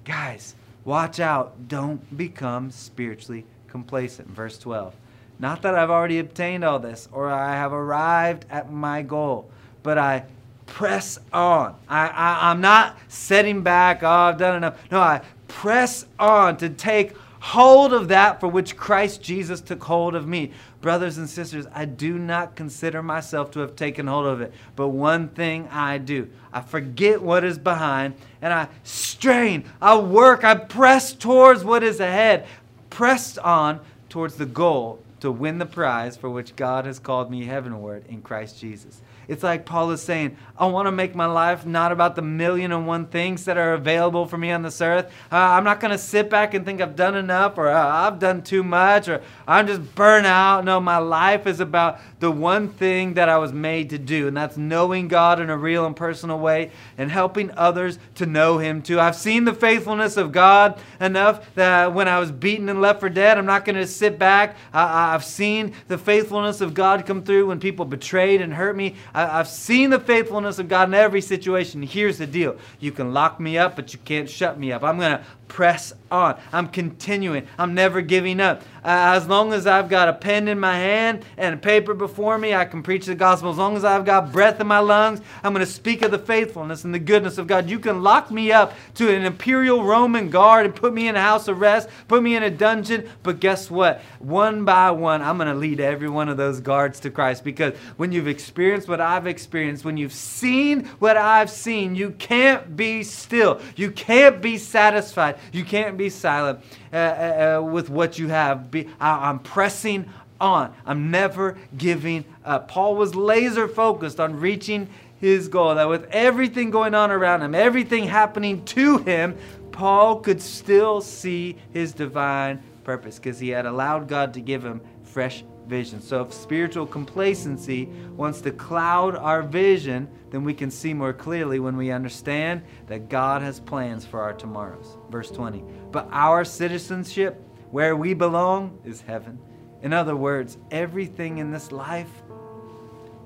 guys, 0.05 0.55
watch 0.85 1.21
out. 1.21 1.69
Don't 1.69 2.17
become 2.17 2.71
spiritually 2.71 3.45
complacent. 3.69 4.29
Verse 4.29 4.59
12. 4.59 4.95
Not 5.38 5.62
that 5.62 5.75
I've 5.75 5.91
already 5.91 6.19
obtained 6.19 6.64
all 6.64 6.79
this 6.79 7.09
or 7.12 7.31
I 7.31 7.53
have 7.55 7.73
arrived 7.73 8.45
at 8.51 8.73
my 8.73 9.03
goal, 9.03 9.49
but 9.83 9.99
I 9.99 10.25
press 10.68 11.18
on. 11.33 11.74
I, 11.88 12.09
I, 12.09 12.50
I'm 12.50 12.61
not 12.61 12.96
setting 13.09 13.62
back, 13.62 14.02
oh, 14.02 14.09
I've 14.09 14.38
done 14.38 14.57
enough. 14.57 14.78
No, 14.90 15.00
I 15.00 15.22
press 15.48 16.07
on 16.18 16.57
to 16.59 16.68
take 16.68 17.16
hold 17.40 17.92
of 17.92 18.09
that 18.09 18.40
for 18.40 18.48
which 18.48 18.76
Christ 18.76 19.22
Jesus 19.22 19.61
took 19.61 19.83
hold 19.83 20.14
of 20.14 20.26
me. 20.26 20.52
Brothers 20.81 21.18
and 21.18 21.28
sisters, 21.28 21.66
I 21.72 21.85
do 21.85 22.18
not 22.18 22.54
consider 22.54 23.02
myself 23.02 23.50
to 23.52 23.61
have 23.61 23.74
taken 23.74 24.07
hold 24.07 24.26
of 24.26 24.40
it, 24.40 24.52
but 24.76 24.88
one 24.88 25.28
thing 25.28 25.66
I 25.68 25.98
do 25.98 26.28
I 26.52 26.61
forget 26.61 27.20
what 27.20 27.44
is 27.44 27.59
behind 27.59 28.14
and 28.40 28.52
I 28.52 28.68
strain, 28.85 29.64
I 29.83 29.98
work, 29.98 30.44
I 30.44 30.54
press 30.54 31.12
towards 31.12 31.64
what 31.64 31.83
is 31.83 32.00
ahead, 32.00 32.46
pressed 32.90 33.38
on 33.38 33.81
towards 34.09 34.37
the 34.37 34.46
goal 34.46 35.00
to 35.20 35.31
win 35.31 35.59
the 35.59 35.66
prize 35.66 36.16
for 36.16 36.31
which 36.31 36.57
God 36.57 36.87
has 36.87 36.98
called 36.98 37.31
me 37.31 37.44
heavenward 37.44 38.04
in 38.09 38.22
Christ 38.22 38.61
Jesus. 38.61 39.00
It's 39.29 39.43
like 39.43 39.67
Paul 39.67 39.91
is 39.91 40.03
saying, 40.03 40.37
I 40.57 40.67
want 40.67 40.87
to 40.87 40.93
make 40.93 41.14
my 41.14 41.27
life 41.27 41.67
not 41.67 41.93
about 41.93 42.17
the 42.17 42.23
million 42.23 42.73
and 42.73 42.87
one 42.87 43.07
things 43.07 43.45
that 43.45 43.59
are 43.59 43.75
available 43.75 44.27
for 44.27 44.38
me 44.38 44.51
on 44.51 44.62
this 44.62 44.81
earth. 44.81 45.12
Uh, 45.31 45.37
I'm 45.37 45.64
not 45.64 45.81
going 45.81 45.93
to 45.93 45.99
sit 45.99 46.31
back 46.31 46.55
and 46.55 46.64
think 46.64 46.81
I've 46.81 46.97
done 46.97 47.14
enough 47.14 47.59
or 47.59 47.69
uh, 47.69 47.87
I've 47.87 48.19
done 48.19 48.43
too 48.43 48.64
much 48.64 49.09
or 49.09 49.21
I'm 49.47 49.67
just 49.67 49.95
burnt 49.95 50.27
out. 50.27 50.64
No, 50.64 50.81
my 50.81 50.97
life 50.97 51.47
is 51.47 51.61
about 51.61 52.01
the 52.21 52.31
one 52.31 52.69
thing 52.69 53.14
that 53.14 53.29
I 53.29 53.38
was 53.38 53.53
made 53.53 53.91
to 53.91 53.99
do, 53.99 54.27
and 54.27 54.37
that's 54.37 54.57
knowing 54.57 55.09
God 55.09 55.41
in 55.41 55.51
a 55.51 55.57
real 55.57 55.87
and 55.87 55.95
personal 55.95 56.38
way 56.38 56.73
and 56.97 57.11
helping 57.11 57.51
others 57.53 57.99
to 58.17 58.27
know 58.27 58.59
Him 58.59 58.83
too. 58.83 58.99
I've 58.99 59.14
seen 59.14 59.45
the 59.45 59.55
faithfulness 59.55 60.17
of 60.17 60.33
God 60.33 60.81
enough 61.01 61.55
that 61.55 61.95
when 61.95 62.09
I 62.09 62.19
was 62.19 62.33
beaten 62.33 62.69
and 62.69 62.81
left 62.81 63.01
for 63.01 63.09
dead, 63.09 63.38
I'm 63.38 63.47
not 63.47 63.64
going 63.64 63.77
to 63.77 63.87
sit 63.87 64.19
back. 64.19 64.57
I, 64.73 65.14
I've 65.14 65.25
seen 65.25 65.75
the 65.87 65.99
faithfulness 65.99 66.61
of 66.61 66.75
God 66.75 67.07
come 67.07 67.23
through 67.23 67.47
when 67.47 67.61
people 67.61 67.85
betrayed 67.85 68.41
and 68.41 68.53
hurt 68.53 68.75
me. 68.75 68.97
I, 69.18 69.38
have 69.38 69.48
seen 69.48 69.90
the 69.90 69.98
faithfulness 69.98 70.61
of 70.61 70.68
God 70.68 70.88
in 70.88 70.94
every 70.94 71.20
situation. 71.20 71.83
Here's 71.83 72.18
the 72.18 72.26
deal 72.26 72.57
you 72.78 72.92
can 72.92 73.12
lock 73.12 73.40
me 73.40 73.59
up, 73.59 73.74
but 73.74 73.92
you 73.92 73.98
can't 74.04 74.31
shut 74.31 74.59
me 74.59 74.70
up. 74.70 74.85
I'm 74.85 74.98
going 74.98 75.18
to 75.18 75.24
press 75.48 75.92
on. 76.11 76.38
I'm 76.52 76.68
continuing. 76.68 77.46
I'm 77.58 77.74
never 77.74 78.00
giving 78.00 78.40
up. 78.40 78.62
As 78.84 79.26
long 79.26 79.52
as 79.52 79.66
I've 79.66 79.88
got 79.88 80.08
a 80.08 80.12
pen 80.12 80.48
in 80.48 80.58
my 80.58 80.74
hand 80.74 81.24
and 81.37 81.54
a 81.54 81.58
paper 81.58 81.94
before 81.94 82.38
me, 82.38 82.54
I 82.54 82.64
can 82.64 82.82
preach 82.82 83.06
the 83.06 83.14
gospel. 83.14 83.50
As 83.50 83.58
long 83.58 83.76
as 83.76 83.84
I've 83.84 84.04
got 84.04 84.32
breath 84.32 84.61
in 84.61 84.66
my 84.66 84.78
lungs, 84.78 85.20
I'm 85.42 85.52
going 85.52 85.64
to 85.64 85.70
speak 85.70 86.02
of 86.02 86.11
the 86.11 86.18
faithfulness 86.18 86.84
and 86.84 86.94
the 86.94 86.98
goodness 86.98 87.38
of 87.38 87.46
God. 87.46 87.68
You 87.68 87.78
can 87.78 88.02
lock 88.02 88.30
me 88.30 88.52
up 88.52 88.74
to 88.94 89.14
an 89.14 89.24
imperial 89.24 89.84
Roman 89.84 90.30
guard 90.30 90.64
and 90.64 90.74
put 90.74 90.94
me 90.94 91.08
in 91.08 91.16
a 91.16 91.20
house 91.20 91.48
arrest, 91.48 91.88
put 92.06 92.22
me 92.22 92.37
in 92.37 92.42
a 92.42 92.50
dungeon, 92.50 93.08
but 93.22 93.40
guess 93.40 93.70
what? 93.70 94.00
One 94.20 94.64
by 94.64 94.90
one, 94.90 95.22
I'm 95.22 95.37
going 95.37 95.48
to 95.48 95.54
lead 95.54 95.80
every 95.80 96.08
one 96.08 96.28
of 96.28 96.37
those 96.37 96.61
guards 96.61 97.00
to 97.00 97.11
Christ 97.11 97.44
because 97.44 97.74
when 97.96 98.12
you've 98.12 98.28
experienced 98.28 98.88
what 98.88 99.00
I've 99.00 99.26
experienced, 99.26 99.84
when 99.84 99.96
you've 99.96 100.12
seen 100.12 100.84
what 100.98 101.16
I've 101.16 101.50
seen, 101.50 101.94
you 101.94 102.12
can't 102.12 102.76
be 102.76 103.02
still. 103.02 103.61
You 103.76 103.90
can't 103.90 104.40
be 104.40 104.56
satisfied. 104.56 105.38
You 105.53 105.64
can't 105.64 105.96
be 105.96 106.11
silent 106.11 106.61
uh, 106.92 106.96
uh, 106.96 107.59
uh, 107.59 107.62
with 107.62 107.90
what 107.90 108.18
you 108.18 108.29
have. 108.29 108.70
Be, 108.70 108.88
I, 109.01 109.29
I'm 109.29 109.38
pressing 109.38 110.09
on. 110.40 110.72
I'm 110.87 111.11
never 111.11 111.59
giving 111.77 112.24
up. 112.44 112.68
Paul 112.68 112.96
was 112.96 113.14
laser 113.14 113.68
focused 113.68 114.20
on 114.20 114.38
reaching 114.38 114.88
his 115.20 115.48
goal. 115.48 115.74
That 115.74 115.88
with 115.88 116.05
everything 116.11 116.70
going 116.70 116.94
on 116.94 117.11
around 117.11 117.42
him, 117.42 117.55
everything 117.55 118.05
happening 118.05 118.64
to 118.66 118.98
him, 118.98 119.37
Paul 119.72 120.20
could 120.20 120.40
still 120.40 121.01
see 121.01 121.57
his 121.72 121.92
divine 121.92 122.62
purpose 122.85 123.16
because 123.16 123.38
he 123.38 123.51
had 123.51 123.66
allowed 123.66 124.09
God 124.09 124.35
to 124.35 124.40
give 124.40 124.64
him 124.64 124.81
fresh 125.05 125.44
vision. 125.68 126.00
So 126.00 126.22
if 126.22 126.33
spiritual 126.33 126.87
complacency 126.87 127.87
wants 128.16 128.40
to 128.42 128.50
cloud 128.50 129.16
our 129.16 129.42
vision, 129.42 130.09
then 130.31 130.44
we 130.44 130.54
can 130.54 130.70
see 130.70 130.94
more 130.94 131.12
clearly 131.12 131.61
when 131.61 131.76
we 131.76 131.90
understand 131.90 132.62
that 132.87 133.09
God 133.09 133.42
has 133.42 133.61
plans 133.61 134.04
for 134.04 134.20
our 134.20 134.33
tomorrows. 134.33 134.96
Verse 135.11 135.31
20. 135.31 135.62
But 135.92 136.09
our 136.11 136.44
citizenship, 136.44 137.42
where 137.70 137.94
we 137.96 138.14
belong, 138.14 138.78
is 138.85 139.00
heaven. 139.02 139.38
In 139.83 139.92
other 139.92 140.16
words, 140.16 140.57
everything 140.70 141.38
in 141.38 141.52
this 141.52 141.70
life 141.70 142.11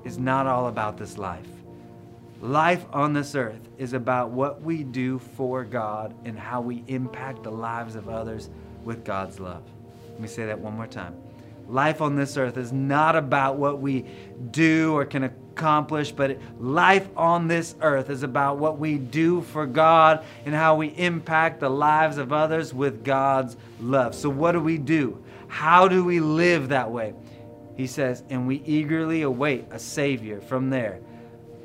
is 0.03 0.17
not 0.17 0.45
all 0.45 0.67
about 0.67 0.97
this 0.97 1.17
life. 1.17 1.47
Life 2.41 2.85
on 2.91 3.13
this 3.13 3.35
earth 3.35 3.69
is 3.77 3.93
about 3.93 4.31
what 4.31 4.61
we 4.61 4.83
do 4.83 5.17
for 5.17 5.63
God 5.63 6.13
and 6.25 6.37
how 6.37 6.59
we 6.59 6.83
impact 6.87 7.43
the 7.43 7.51
lives 7.51 7.95
of 7.95 8.09
others 8.09 8.49
with 8.83 9.05
God's 9.05 9.39
love. 9.39 9.63
Let 10.11 10.19
me 10.19 10.27
say 10.27 10.45
that 10.45 10.59
one 10.59 10.75
more 10.75 10.85
time. 10.85 11.15
Life 11.67 12.01
on 12.01 12.15
this 12.15 12.37
earth 12.37 12.57
is 12.57 12.71
not 12.71 13.15
about 13.15 13.57
what 13.57 13.79
we 13.79 14.05
do 14.51 14.93
or 14.95 15.05
can 15.05 15.23
accomplish, 15.23 16.11
but 16.11 16.37
life 16.59 17.07
on 17.15 17.47
this 17.47 17.75
earth 17.81 18.09
is 18.09 18.23
about 18.23 18.57
what 18.57 18.77
we 18.79 18.97
do 18.97 19.41
for 19.41 19.65
God 19.65 20.25
and 20.45 20.53
how 20.53 20.75
we 20.75 20.87
impact 20.87 21.59
the 21.59 21.69
lives 21.69 22.17
of 22.17 22.33
others 22.33 22.73
with 22.73 23.03
God's 23.03 23.55
love. 23.79 24.13
So, 24.15 24.29
what 24.29 24.53
do 24.53 24.59
we 24.59 24.77
do? 24.77 25.23
How 25.47 25.87
do 25.87 26.03
we 26.03 26.19
live 26.19 26.69
that 26.69 26.91
way? 26.91 27.13
He 27.75 27.87
says, 27.87 28.23
and 28.29 28.47
we 28.47 28.61
eagerly 28.65 29.21
await 29.23 29.65
a 29.71 29.79
Savior 29.79 30.41
from 30.41 30.69
there, 30.69 30.99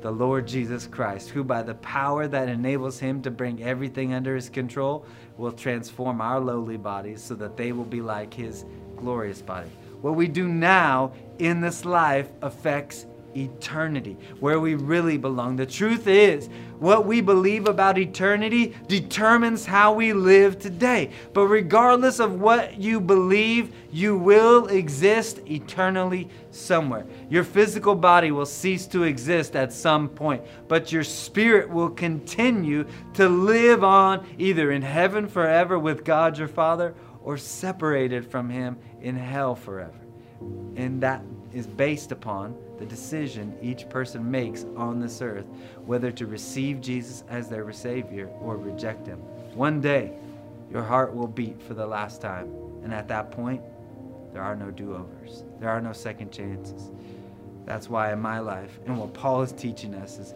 the 0.01 0.11
Lord 0.11 0.47
Jesus 0.47 0.87
Christ, 0.87 1.29
who 1.29 1.43
by 1.43 1.61
the 1.61 1.75
power 1.75 2.27
that 2.27 2.49
enables 2.49 2.99
him 2.99 3.21
to 3.23 3.31
bring 3.31 3.63
everything 3.63 4.13
under 4.13 4.35
his 4.35 4.49
control 4.49 5.05
will 5.37 5.51
transform 5.51 6.21
our 6.21 6.39
lowly 6.39 6.77
bodies 6.77 7.21
so 7.21 7.35
that 7.35 7.57
they 7.57 7.71
will 7.71 7.85
be 7.85 8.01
like 8.01 8.33
his 8.33 8.65
glorious 8.95 9.41
body. 9.41 9.69
What 10.01 10.15
we 10.15 10.27
do 10.27 10.47
now 10.47 11.13
in 11.39 11.61
this 11.61 11.85
life 11.85 12.29
affects 12.41 13.05
eternity, 13.35 14.17
where 14.39 14.59
we 14.59 14.75
really 14.75 15.17
belong. 15.17 15.55
The 15.55 15.65
truth 15.65 16.07
is, 16.07 16.49
what 16.79 17.05
we 17.05 17.21
believe 17.21 17.67
about 17.67 17.97
eternity 17.97 18.75
determines 18.87 19.65
how 19.65 19.93
we 19.93 20.13
live 20.13 20.59
today. 20.59 21.11
But 21.33 21.47
regardless 21.47 22.19
of 22.19 22.39
what 22.39 22.79
you 22.79 22.99
believe, 22.99 23.73
you 23.91 24.17
will 24.17 24.67
exist 24.67 25.39
eternally 25.47 26.29
somewhere. 26.51 27.05
Your 27.29 27.43
physical 27.43 27.95
body 27.95 28.31
will 28.31 28.45
cease 28.45 28.87
to 28.87 29.03
exist 29.03 29.55
at 29.55 29.73
some 29.73 30.09
point, 30.09 30.43
but 30.67 30.91
your 30.91 31.03
spirit 31.03 31.69
will 31.69 31.89
continue 31.89 32.85
to 33.13 33.27
live 33.27 33.83
on 33.83 34.25
either 34.37 34.71
in 34.71 34.81
heaven 34.81 35.27
forever 35.27 35.77
with 35.77 36.03
God 36.03 36.37
your 36.37 36.47
Father 36.47 36.95
or 37.21 37.37
separated 37.37 38.25
from 38.25 38.49
Him 38.49 38.77
in 39.01 39.15
hell 39.15 39.55
forever. 39.55 39.99
And 40.75 41.01
that 41.01 41.21
is 41.53 41.67
based 41.67 42.11
upon 42.11 42.55
the 42.77 42.85
decision 42.85 43.57
each 43.61 43.89
person 43.89 44.29
makes 44.29 44.65
on 44.77 44.99
this 44.99 45.21
earth 45.21 45.45
whether 45.85 46.11
to 46.11 46.25
receive 46.25 46.79
Jesus 46.79 47.23
as 47.27 47.49
their 47.49 47.71
Savior 47.73 48.27
or 48.39 48.55
reject 48.55 49.07
Him. 49.07 49.19
One 49.55 49.81
day, 49.81 50.13
your 50.71 50.83
heart 50.83 51.13
will 51.13 51.27
beat 51.27 51.61
for 51.61 51.73
the 51.73 51.85
last 51.85 52.21
time. 52.21 52.53
And 52.83 52.93
at 52.93 53.07
that 53.09 53.31
point, 53.31 53.61
there 54.31 54.43
are 54.43 54.55
no 54.55 54.71
do 54.71 54.93
overs, 54.93 55.43
there 55.59 55.69
are 55.69 55.81
no 55.81 55.91
second 55.91 56.31
chances. 56.31 56.91
That's 57.69 57.87
why 57.87 58.11
in 58.11 58.19
my 58.19 58.39
life, 58.39 58.79
and 58.87 58.97
what 58.97 59.13
Paul 59.13 59.43
is 59.43 59.51
teaching 59.51 59.93
us 59.93 60.17
is 60.17 60.33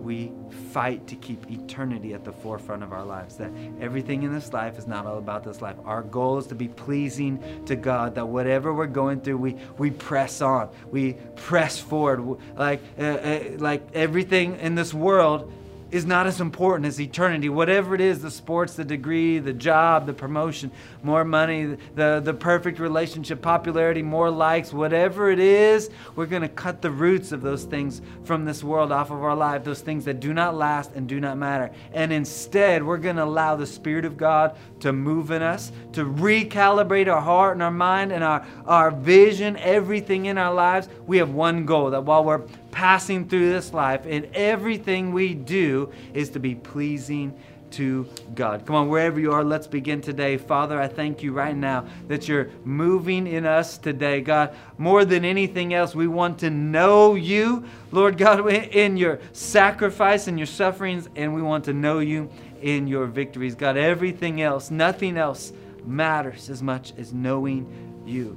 we 0.00 0.30
fight 0.72 1.04
to 1.08 1.16
keep 1.16 1.50
eternity 1.50 2.14
at 2.14 2.22
the 2.22 2.30
forefront 2.30 2.84
of 2.84 2.92
our 2.92 3.04
lives. 3.04 3.34
That 3.38 3.50
everything 3.80 4.22
in 4.22 4.32
this 4.32 4.52
life 4.52 4.78
is 4.78 4.86
not 4.86 5.04
all 5.04 5.18
about 5.18 5.42
this 5.42 5.60
life. 5.60 5.74
Our 5.84 6.04
goal 6.04 6.38
is 6.38 6.46
to 6.46 6.54
be 6.54 6.68
pleasing 6.68 7.42
to 7.66 7.74
God. 7.74 8.14
That 8.14 8.28
whatever 8.28 8.72
we're 8.72 8.86
going 8.86 9.20
through, 9.20 9.38
we 9.38 9.56
we 9.78 9.90
press 9.90 10.40
on, 10.40 10.70
we 10.92 11.14
press 11.34 11.80
forward. 11.80 12.38
Like 12.56 12.80
uh, 12.96 13.02
uh, 13.02 13.40
like 13.58 13.82
everything 13.92 14.54
in 14.60 14.76
this 14.76 14.94
world 14.94 15.52
is 15.90 16.06
not 16.06 16.26
as 16.26 16.40
important 16.40 16.86
as 16.86 17.00
eternity. 17.00 17.48
Whatever 17.48 17.94
it 17.94 18.00
is 18.00 18.22
the 18.22 18.30
sports, 18.30 18.74
the 18.74 18.84
degree, 18.84 19.38
the 19.38 19.52
job, 19.52 20.06
the 20.06 20.12
promotion, 20.12 20.70
more 21.02 21.24
money, 21.24 21.76
the, 21.94 22.20
the 22.22 22.34
perfect 22.34 22.78
relationship, 22.78 23.42
popularity, 23.42 24.02
more 24.02 24.30
likes, 24.30 24.72
whatever 24.72 25.30
it 25.30 25.38
is, 25.38 25.90
we're 26.16 26.26
going 26.26 26.42
to 26.42 26.48
cut 26.48 26.82
the 26.82 26.90
roots 26.90 27.32
of 27.32 27.42
those 27.42 27.64
things 27.64 28.02
from 28.24 28.44
this 28.44 28.62
world 28.62 28.92
off 28.92 29.10
of 29.10 29.22
our 29.22 29.34
life, 29.34 29.64
those 29.64 29.80
things 29.80 30.04
that 30.04 30.20
do 30.20 30.32
not 30.32 30.54
last 30.54 30.92
and 30.94 31.08
do 31.08 31.20
not 31.20 31.36
matter. 31.36 31.70
And 31.92 32.12
instead, 32.12 32.84
we're 32.84 32.98
going 32.98 33.16
to 33.16 33.24
allow 33.24 33.56
the 33.56 33.66
Spirit 33.66 34.04
of 34.04 34.16
God 34.16 34.56
to 34.80 34.92
move 34.92 35.30
in 35.30 35.42
us, 35.42 35.72
to 35.92 36.04
recalibrate 36.04 37.12
our 37.12 37.20
heart 37.20 37.54
and 37.54 37.62
our 37.62 37.70
mind 37.70 38.12
and 38.12 38.22
our, 38.22 38.46
our 38.66 38.90
vision, 38.90 39.56
everything 39.56 40.26
in 40.26 40.38
our 40.38 40.54
lives. 40.54 40.88
We 41.06 41.18
have 41.18 41.30
one 41.30 41.66
goal 41.66 41.90
that 41.90 42.04
while 42.04 42.24
we're 42.24 42.42
passing 42.70 43.28
through 43.28 43.50
this 43.50 43.72
life, 43.72 44.06
and 44.06 44.26
everything 44.34 45.12
we 45.12 45.34
do 45.34 45.92
is 46.14 46.30
to 46.30 46.40
be 46.40 46.54
pleasing 46.54 47.34
to 47.72 48.08
God. 48.34 48.66
Come 48.66 48.76
on, 48.76 48.88
wherever 48.88 49.20
you 49.20 49.32
are, 49.32 49.44
let's 49.44 49.66
begin 49.66 50.00
today. 50.00 50.36
Father, 50.36 50.80
I 50.80 50.88
thank 50.88 51.22
you 51.22 51.32
right 51.32 51.56
now 51.56 51.86
that 52.08 52.28
you're 52.28 52.50
moving 52.64 53.26
in 53.26 53.46
us 53.46 53.78
today. 53.78 54.20
God, 54.20 54.56
more 54.78 55.04
than 55.04 55.24
anything 55.24 55.72
else, 55.74 55.94
we 55.94 56.08
want 56.08 56.38
to 56.40 56.50
know 56.50 57.14
you, 57.14 57.64
Lord 57.92 58.18
God, 58.18 58.46
in 58.50 58.96
your 58.96 59.20
sacrifice 59.32 60.26
and 60.26 60.38
your 60.38 60.46
sufferings, 60.46 61.08
and 61.16 61.34
we 61.34 61.42
want 61.42 61.64
to 61.64 61.72
know 61.72 62.00
you 62.00 62.30
in 62.60 62.86
your 62.86 63.06
victories. 63.06 63.54
God, 63.54 63.76
everything 63.76 64.42
else, 64.42 64.70
nothing 64.70 65.16
else 65.16 65.52
matters 65.84 66.50
as 66.50 66.62
much 66.62 66.92
as 66.98 67.12
knowing 67.12 68.02
you. 68.04 68.36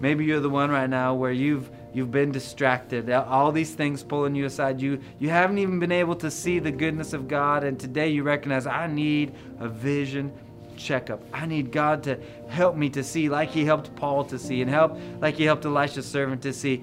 Maybe 0.00 0.24
you're 0.24 0.40
the 0.40 0.50
one 0.50 0.70
right 0.70 0.90
now 0.90 1.14
where 1.14 1.30
you've 1.30 1.70
You've 1.92 2.10
been 2.10 2.32
distracted. 2.32 3.10
All 3.10 3.52
these 3.52 3.74
things 3.74 4.02
pulling 4.02 4.34
you 4.34 4.46
aside. 4.46 4.80
You, 4.80 5.00
you 5.18 5.28
haven't 5.28 5.58
even 5.58 5.78
been 5.78 5.92
able 5.92 6.14
to 6.16 6.30
see 6.30 6.58
the 6.58 6.72
goodness 6.72 7.12
of 7.12 7.28
God. 7.28 7.64
And 7.64 7.78
today 7.78 8.08
you 8.08 8.22
recognize, 8.22 8.66
I 8.66 8.86
need 8.86 9.34
a 9.60 9.68
vision 9.68 10.32
checkup. 10.76 11.22
I 11.32 11.46
need 11.46 11.70
God 11.70 12.02
to 12.04 12.18
help 12.48 12.76
me 12.76 12.88
to 12.90 13.04
see, 13.04 13.28
like 13.28 13.50
He 13.50 13.64
helped 13.64 13.94
Paul 13.94 14.24
to 14.24 14.38
see, 14.38 14.62
and 14.62 14.70
help 14.70 14.98
like 15.20 15.36
He 15.36 15.44
helped 15.44 15.64
Elisha's 15.64 16.06
servant 16.06 16.42
to 16.42 16.52
see 16.52 16.82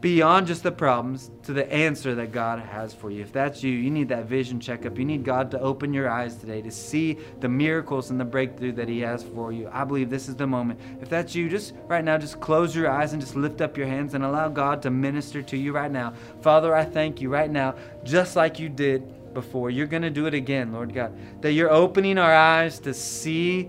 beyond 0.00 0.46
just 0.46 0.62
the 0.62 0.70
problems 0.70 1.30
to 1.42 1.52
the 1.52 1.70
answer 1.72 2.14
that 2.14 2.30
God 2.30 2.60
has 2.60 2.94
for 2.94 3.10
you. 3.10 3.22
If 3.22 3.32
that's 3.32 3.62
you, 3.62 3.72
you 3.72 3.90
need 3.90 4.08
that 4.10 4.26
vision 4.26 4.60
checkup. 4.60 4.96
You 4.96 5.04
need 5.04 5.24
God 5.24 5.50
to 5.50 5.60
open 5.60 5.92
your 5.92 6.08
eyes 6.08 6.36
today 6.36 6.62
to 6.62 6.70
see 6.70 7.18
the 7.40 7.48
miracles 7.48 8.10
and 8.10 8.20
the 8.20 8.24
breakthrough 8.24 8.72
that 8.72 8.88
He 8.88 9.00
has 9.00 9.24
for 9.24 9.52
you. 9.52 9.68
I 9.72 9.84
believe 9.84 10.08
this 10.08 10.28
is 10.28 10.36
the 10.36 10.46
moment. 10.46 10.80
If 11.00 11.08
that's 11.08 11.34
you, 11.34 11.48
just 11.48 11.74
right 11.86 12.04
now, 12.04 12.16
just 12.16 12.40
close 12.40 12.76
your 12.76 12.88
eyes 12.90 13.12
and 13.12 13.20
just 13.20 13.34
lift 13.34 13.60
up 13.60 13.76
your 13.76 13.86
hands 13.86 14.14
and 14.14 14.24
allow 14.24 14.48
God 14.48 14.82
to 14.82 14.90
minister 14.90 15.42
to 15.42 15.56
you 15.56 15.72
right 15.72 15.90
now. 15.90 16.14
Father, 16.42 16.74
I 16.74 16.84
thank 16.84 17.20
you 17.20 17.28
right 17.28 17.50
now, 17.50 17.74
just 18.04 18.36
like 18.36 18.60
you 18.60 18.68
did 18.68 19.34
before. 19.34 19.70
You're 19.70 19.86
going 19.86 20.02
to 20.02 20.10
do 20.10 20.26
it 20.26 20.34
again, 20.34 20.72
Lord 20.72 20.94
God. 20.94 21.12
That 21.42 21.52
you're 21.52 21.70
opening 21.70 22.18
our 22.18 22.34
eyes 22.34 22.78
to 22.80 22.94
see 22.94 23.68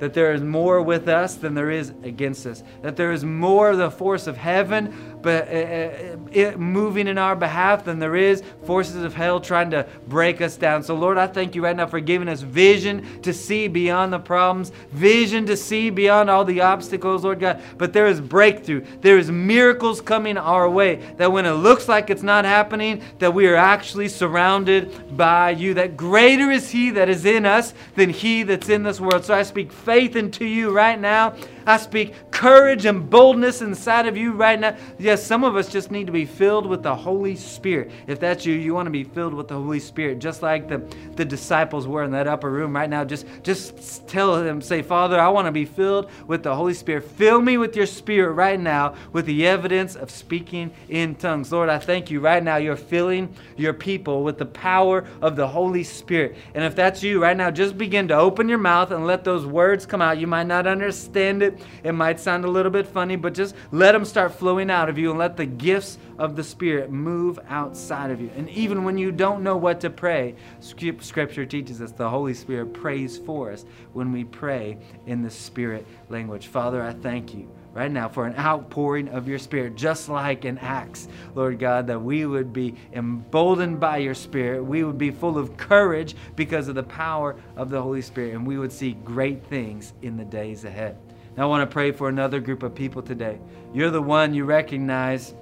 that 0.00 0.14
there 0.14 0.32
is 0.32 0.40
more 0.40 0.80
with 0.80 1.08
us 1.08 1.34
than 1.34 1.54
there 1.54 1.70
is 1.70 1.90
against 2.02 2.46
us, 2.46 2.64
that 2.80 2.96
there 2.96 3.12
is 3.12 3.22
more 3.22 3.70
of 3.70 3.78
the 3.78 3.90
force 3.90 4.26
of 4.26 4.36
heaven 4.36 5.09
but 5.22 5.48
uh, 5.48 6.16
uh, 6.38 6.56
moving 6.56 7.06
in 7.06 7.18
our 7.18 7.36
behalf 7.36 7.84
than 7.84 7.98
there 7.98 8.16
is 8.16 8.42
forces 8.64 9.02
of 9.02 9.14
hell 9.14 9.40
trying 9.40 9.70
to 9.70 9.86
break 10.08 10.40
us 10.40 10.56
down. 10.56 10.82
So, 10.82 10.94
Lord, 10.94 11.18
I 11.18 11.26
thank 11.26 11.54
you 11.54 11.62
right 11.62 11.76
now 11.76 11.86
for 11.86 12.00
giving 12.00 12.28
us 12.28 12.40
vision 12.42 13.20
to 13.22 13.32
see 13.32 13.68
beyond 13.68 14.12
the 14.12 14.18
problems, 14.18 14.70
vision 14.92 15.46
to 15.46 15.56
see 15.56 15.90
beyond 15.90 16.30
all 16.30 16.44
the 16.44 16.60
obstacles, 16.60 17.24
Lord 17.24 17.40
God. 17.40 17.62
But 17.78 17.92
there 17.92 18.06
is 18.06 18.20
breakthrough, 18.20 18.84
there 19.00 19.18
is 19.18 19.30
miracles 19.30 20.00
coming 20.00 20.36
our 20.36 20.68
way. 20.68 20.96
That 21.16 21.32
when 21.32 21.46
it 21.46 21.52
looks 21.52 21.88
like 21.88 22.10
it's 22.10 22.22
not 22.22 22.44
happening, 22.44 23.02
that 23.18 23.32
we 23.32 23.46
are 23.46 23.56
actually 23.56 24.08
surrounded 24.08 25.16
by 25.16 25.50
you. 25.50 25.74
That 25.74 25.96
greater 25.96 26.50
is 26.50 26.70
He 26.70 26.90
that 26.90 27.08
is 27.08 27.24
in 27.24 27.46
us 27.46 27.74
than 27.94 28.10
He 28.10 28.42
that's 28.42 28.68
in 28.68 28.82
this 28.82 29.00
world. 29.00 29.24
So 29.24 29.34
I 29.34 29.42
speak 29.42 29.72
faith 29.72 30.16
into 30.16 30.44
you 30.44 30.70
right 30.70 30.98
now. 30.98 31.34
I 31.66 31.76
speak 31.76 32.14
courage 32.40 32.86
and 32.86 33.10
boldness 33.10 33.60
inside 33.60 34.06
of 34.06 34.16
you 34.16 34.32
right 34.32 34.58
now. 34.58 34.74
Yes, 34.98 35.22
some 35.22 35.44
of 35.44 35.56
us 35.56 35.68
just 35.68 35.90
need 35.90 36.06
to 36.06 36.12
be 36.12 36.24
filled 36.24 36.64
with 36.64 36.82
the 36.82 36.96
Holy 36.96 37.36
Spirit. 37.36 37.90
If 38.06 38.18
that's 38.18 38.46
you, 38.46 38.54
you 38.54 38.72
want 38.72 38.86
to 38.86 38.90
be 38.90 39.04
filled 39.04 39.34
with 39.34 39.46
the 39.46 39.56
Holy 39.56 39.78
Spirit, 39.78 40.20
just 40.20 40.40
like 40.40 40.66
the, 40.66 40.78
the 41.16 41.24
disciples 41.26 41.86
were 41.86 42.02
in 42.02 42.10
that 42.12 42.26
upper 42.26 42.50
room 42.50 42.74
right 42.74 42.88
now. 42.88 43.04
Just, 43.04 43.26
just 43.42 44.08
tell 44.08 44.42
them, 44.42 44.62
say, 44.62 44.80
Father, 44.80 45.20
I 45.20 45.28
want 45.28 45.48
to 45.48 45.52
be 45.52 45.66
filled 45.66 46.10
with 46.26 46.42
the 46.42 46.56
Holy 46.56 46.72
Spirit. 46.72 47.04
Fill 47.04 47.42
me 47.42 47.58
with 47.58 47.76
your 47.76 47.84
Spirit 47.84 48.32
right 48.32 48.58
now 48.58 48.94
with 49.12 49.26
the 49.26 49.46
evidence 49.46 49.94
of 49.94 50.10
speaking 50.10 50.70
in 50.88 51.16
tongues. 51.16 51.52
Lord, 51.52 51.68
I 51.68 51.78
thank 51.78 52.10
you 52.10 52.20
right 52.20 52.42
now. 52.42 52.56
You're 52.56 52.74
filling 52.74 53.34
your 53.58 53.74
people 53.74 54.24
with 54.24 54.38
the 54.38 54.46
power 54.46 55.04
of 55.20 55.36
the 55.36 55.46
Holy 55.46 55.84
Spirit. 55.84 56.36
And 56.54 56.64
if 56.64 56.74
that's 56.74 57.02
you 57.02 57.22
right 57.22 57.36
now, 57.36 57.50
just 57.50 57.76
begin 57.76 58.08
to 58.08 58.14
open 58.14 58.48
your 58.48 58.56
mouth 58.56 58.92
and 58.92 59.06
let 59.06 59.24
those 59.24 59.44
words 59.44 59.84
come 59.84 60.00
out. 60.00 60.16
You 60.16 60.26
might 60.26 60.46
not 60.46 60.66
understand 60.66 61.42
it, 61.42 61.60
it 61.84 61.92
might 61.92 62.18
sound 62.18 62.29
a 62.30 62.48
little 62.48 62.70
bit 62.70 62.86
funny, 62.86 63.16
but 63.16 63.34
just 63.34 63.54
let 63.72 63.92
them 63.92 64.04
start 64.04 64.34
flowing 64.34 64.70
out 64.70 64.88
of 64.88 64.96
you 64.96 65.10
and 65.10 65.18
let 65.18 65.36
the 65.36 65.46
gifts 65.46 65.98
of 66.18 66.36
the 66.36 66.44
Spirit 66.44 66.90
move 66.90 67.38
outside 67.48 68.10
of 68.10 68.20
you. 68.20 68.30
And 68.36 68.48
even 68.50 68.84
when 68.84 68.96
you 68.96 69.10
don't 69.10 69.42
know 69.42 69.56
what 69.56 69.80
to 69.80 69.90
pray, 69.90 70.34
Scripture 70.60 71.46
teaches 71.46 71.80
us 71.80 71.92
the 71.92 72.08
Holy 72.08 72.34
Spirit 72.34 72.72
prays 72.72 73.18
for 73.18 73.50
us 73.50 73.64
when 73.92 74.12
we 74.12 74.24
pray 74.24 74.78
in 75.06 75.22
the 75.22 75.30
Spirit 75.30 75.86
language. 76.08 76.46
Father, 76.46 76.82
I 76.82 76.92
thank 76.92 77.34
you 77.34 77.50
right 77.72 77.90
now 77.90 78.08
for 78.08 78.26
an 78.26 78.34
outpouring 78.36 79.08
of 79.08 79.28
your 79.28 79.38
Spirit, 79.38 79.76
just 79.76 80.08
like 80.08 80.44
in 80.44 80.58
Acts, 80.58 81.06
Lord 81.36 81.58
God, 81.60 81.86
that 81.86 82.00
we 82.00 82.26
would 82.26 82.52
be 82.52 82.74
emboldened 82.92 83.78
by 83.78 83.98
your 83.98 84.14
Spirit. 84.14 84.64
We 84.64 84.82
would 84.82 84.98
be 84.98 85.12
full 85.12 85.38
of 85.38 85.56
courage 85.56 86.16
because 86.34 86.66
of 86.66 86.74
the 86.74 86.82
power 86.82 87.36
of 87.56 87.70
the 87.70 87.80
Holy 87.80 88.02
Spirit, 88.02 88.34
and 88.34 88.44
we 88.44 88.58
would 88.58 88.72
see 88.72 88.94
great 89.04 89.44
things 89.46 89.92
in 90.02 90.16
the 90.16 90.24
days 90.24 90.64
ahead. 90.64 90.98
I 91.40 91.46
want 91.46 91.68
to 91.68 91.72
pray 91.72 91.92
for 91.92 92.08
another 92.08 92.40
group 92.40 92.62
of 92.62 92.74
people 92.74 93.02
today. 93.02 93.38
You're 93.72 93.90
the 93.90 94.02
one 94.02 94.34
you 94.34 94.44
recognize 94.44 95.34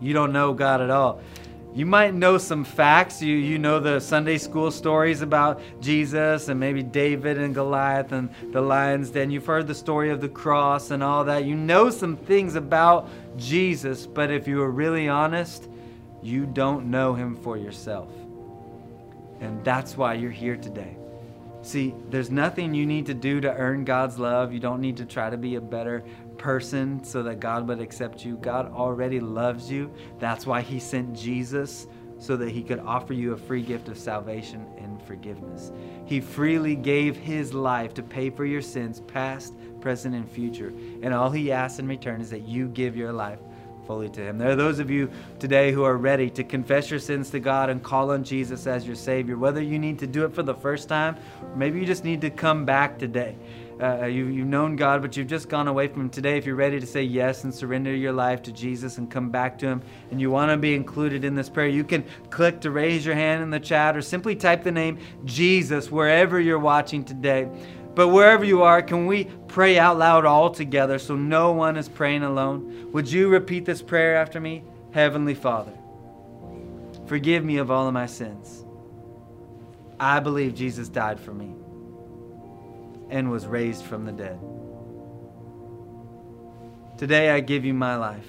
you 0.00 0.14
don't 0.14 0.32
know 0.32 0.54
God 0.54 0.80
at 0.80 0.90
all. 0.90 1.20
You 1.74 1.86
might 1.86 2.14
know 2.14 2.38
some 2.38 2.64
facts. 2.64 3.22
You, 3.22 3.36
you 3.36 3.58
know 3.58 3.78
the 3.78 4.00
Sunday 4.00 4.38
school 4.38 4.70
stories 4.70 5.20
about 5.20 5.60
Jesus 5.80 6.48
and 6.48 6.58
maybe 6.58 6.82
David 6.82 7.38
and 7.38 7.54
Goliath 7.54 8.12
and 8.12 8.30
the 8.50 8.60
lion's 8.60 9.10
den. 9.10 9.30
You've 9.30 9.46
heard 9.46 9.66
the 9.66 9.74
story 9.74 10.10
of 10.10 10.20
the 10.20 10.28
cross 10.28 10.90
and 10.90 11.02
all 11.02 11.24
that. 11.24 11.44
You 11.44 11.54
know 11.54 11.90
some 11.90 12.16
things 12.16 12.56
about 12.56 13.08
Jesus, 13.36 14.06
but 14.06 14.30
if 14.30 14.48
you 14.48 14.62
are 14.62 14.70
really 14.70 15.08
honest, 15.08 15.68
you 16.22 16.46
don't 16.46 16.90
know 16.90 17.14
him 17.14 17.36
for 17.36 17.56
yourself. 17.56 18.10
And 19.40 19.64
that's 19.64 19.96
why 19.96 20.14
you're 20.14 20.30
here 20.30 20.56
today. 20.56 20.96
See, 21.62 21.94
there's 22.08 22.30
nothing 22.30 22.74
you 22.74 22.86
need 22.86 23.06
to 23.06 23.14
do 23.14 23.40
to 23.40 23.52
earn 23.52 23.84
God's 23.84 24.18
love. 24.18 24.52
You 24.52 24.60
don't 24.60 24.80
need 24.80 24.96
to 24.96 25.04
try 25.04 25.28
to 25.28 25.36
be 25.36 25.56
a 25.56 25.60
better 25.60 26.02
person 26.38 27.04
so 27.04 27.22
that 27.22 27.38
God 27.38 27.68
would 27.68 27.80
accept 27.80 28.24
you. 28.24 28.38
God 28.38 28.72
already 28.72 29.20
loves 29.20 29.70
you. 29.70 29.92
That's 30.18 30.46
why 30.46 30.62
He 30.62 30.80
sent 30.80 31.14
Jesus 31.14 31.86
so 32.18 32.36
that 32.38 32.50
He 32.50 32.62
could 32.62 32.80
offer 32.80 33.12
you 33.12 33.34
a 33.34 33.36
free 33.36 33.62
gift 33.62 33.88
of 33.88 33.98
salvation 33.98 34.66
and 34.78 35.02
forgiveness. 35.02 35.70
He 36.06 36.20
freely 36.20 36.76
gave 36.76 37.16
His 37.16 37.52
life 37.52 37.92
to 37.94 38.02
pay 38.02 38.30
for 38.30 38.46
your 38.46 38.62
sins, 38.62 39.00
past, 39.00 39.54
present, 39.80 40.14
and 40.14 40.30
future. 40.30 40.72
And 41.02 41.12
all 41.12 41.30
He 41.30 41.52
asks 41.52 41.78
in 41.78 41.86
return 41.86 42.22
is 42.22 42.30
that 42.30 42.48
you 42.48 42.68
give 42.68 42.96
your 42.96 43.12
life 43.12 43.38
fully 43.90 44.08
to 44.08 44.20
Him. 44.20 44.38
There 44.38 44.50
are 44.50 44.54
those 44.54 44.78
of 44.78 44.88
you 44.88 45.10
today 45.40 45.72
who 45.72 45.82
are 45.82 45.96
ready 45.96 46.30
to 46.30 46.44
confess 46.44 46.92
your 46.92 47.00
sins 47.00 47.28
to 47.30 47.40
God 47.40 47.70
and 47.70 47.82
call 47.82 48.12
on 48.12 48.22
Jesus 48.22 48.68
as 48.68 48.86
your 48.86 48.94
Savior. 48.94 49.36
Whether 49.36 49.60
you 49.60 49.80
need 49.80 49.98
to 49.98 50.06
do 50.06 50.24
it 50.24 50.32
for 50.32 50.44
the 50.44 50.54
first 50.54 50.88
time, 50.88 51.16
or 51.42 51.56
maybe 51.56 51.80
you 51.80 51.84
just 51.84 52.04
need 52.04 52.20
to 52.20 52.30
come 52.30 52.64
back 52.64 53.00
today. 53.00 53.34
Uh, 53.82 54.04
you, 54.04 54.26
you've 54.26 54.46
known 54.46 54.76
God, 54.76 55.02
but 55.02 55.16
you've 55.16 55.26
just 55.26 55.48
gone 55.48 55.66
away 55.66 55.88
from 55.88 56.02
Him 56.02 56.10
today. 56.10 56.38
If 56.38 56.46
you're 56.46 56.54
ready 56.54 56.78
to 56.78 56.86
say 56.86 57.02
yes 57.02 57.42
and 57.42 57.52
surrender 57.52 57.92
your 57.92 58.12
life 58.12 58.44
to 58.44 58.52
Jesus 58.52 58.98
and 58.98 59.10
come 59.10 59.28
back 59.28 59.58
to 59.58 59.66
Him, 59.66 59.82
and 60.12 60.20
you 60.20 60.30
want 60.30 60.52
to 60.52 60.56
be 60.56 60.72
included 60.72 61.24
in 61.24 61.34
this 61.34 61.48
prayer, 61.48 61.66
you 61.66 61.82
can 61.82 62.04
click 62.28 62.60
to 62.60 62.70
raise 62.70 63.04
your 63.04 63.16
hand 63.16 63.42
in 63.42 63.50
the 63.50 63.58
chat 63.58 63.96
or 63.96 64.02
simply 64.02 64.36
type 64.36 64.62
the 64.62 64.70
name 64.70 64.98
Jesus 65.24 65.90
wherever 65.90 66.38
you're 66.38 66.60
watching 66.60 67.02
today. 67.02 67.48
But 68.00 68.08
wherever 68.08 68.46
you 68.46 68.62
are, 68.62 68.80
can 68.80 69.06
we 69.06 69.24
pray 69.46 69.78
out 69.78 69.98
loud 69.98 70.24
all 70.24 70.48
together 70.48 70.98
so 70.98 71.16
no 71.16 71.52
one 71.52 71.76
is 71.76 71.86
praying 71.86 72.22
alone? 72.22 72.90
Would 72.92 73.12
you 73.12 73.28
repeat 73.28 73.66
this 73.66 73.82
prayer 73.82 74.16
after 74.16 74.40
me? 74.40 74.64
Heavenly 74.92 75.34
Father, 75.34 75.74
forgive 77.04 77.44
me 77.44 77.58
of 77.58 77.70
all 77.70 77.86
of 77.86 77.92
my 77.92 78.06
sins. 78.06 78.64
I 80.00 80.18
believe 80.18 80.54
Jesus 80.54 80.88
died 80.88 81.20
for 81.20 81.34
me 81.34 81.52
and 83.10 83.30
was 83.30 83.46
raised 83.46 83.84
from 83.84 84.06
the 84.06 84.12
dead. 84.12 84.40
Today 86.96 87.28
I 87.28 87.40
give 87.40 87.66
you 87.66 87.74
my 87.74 87.96
life. 87.96 88.28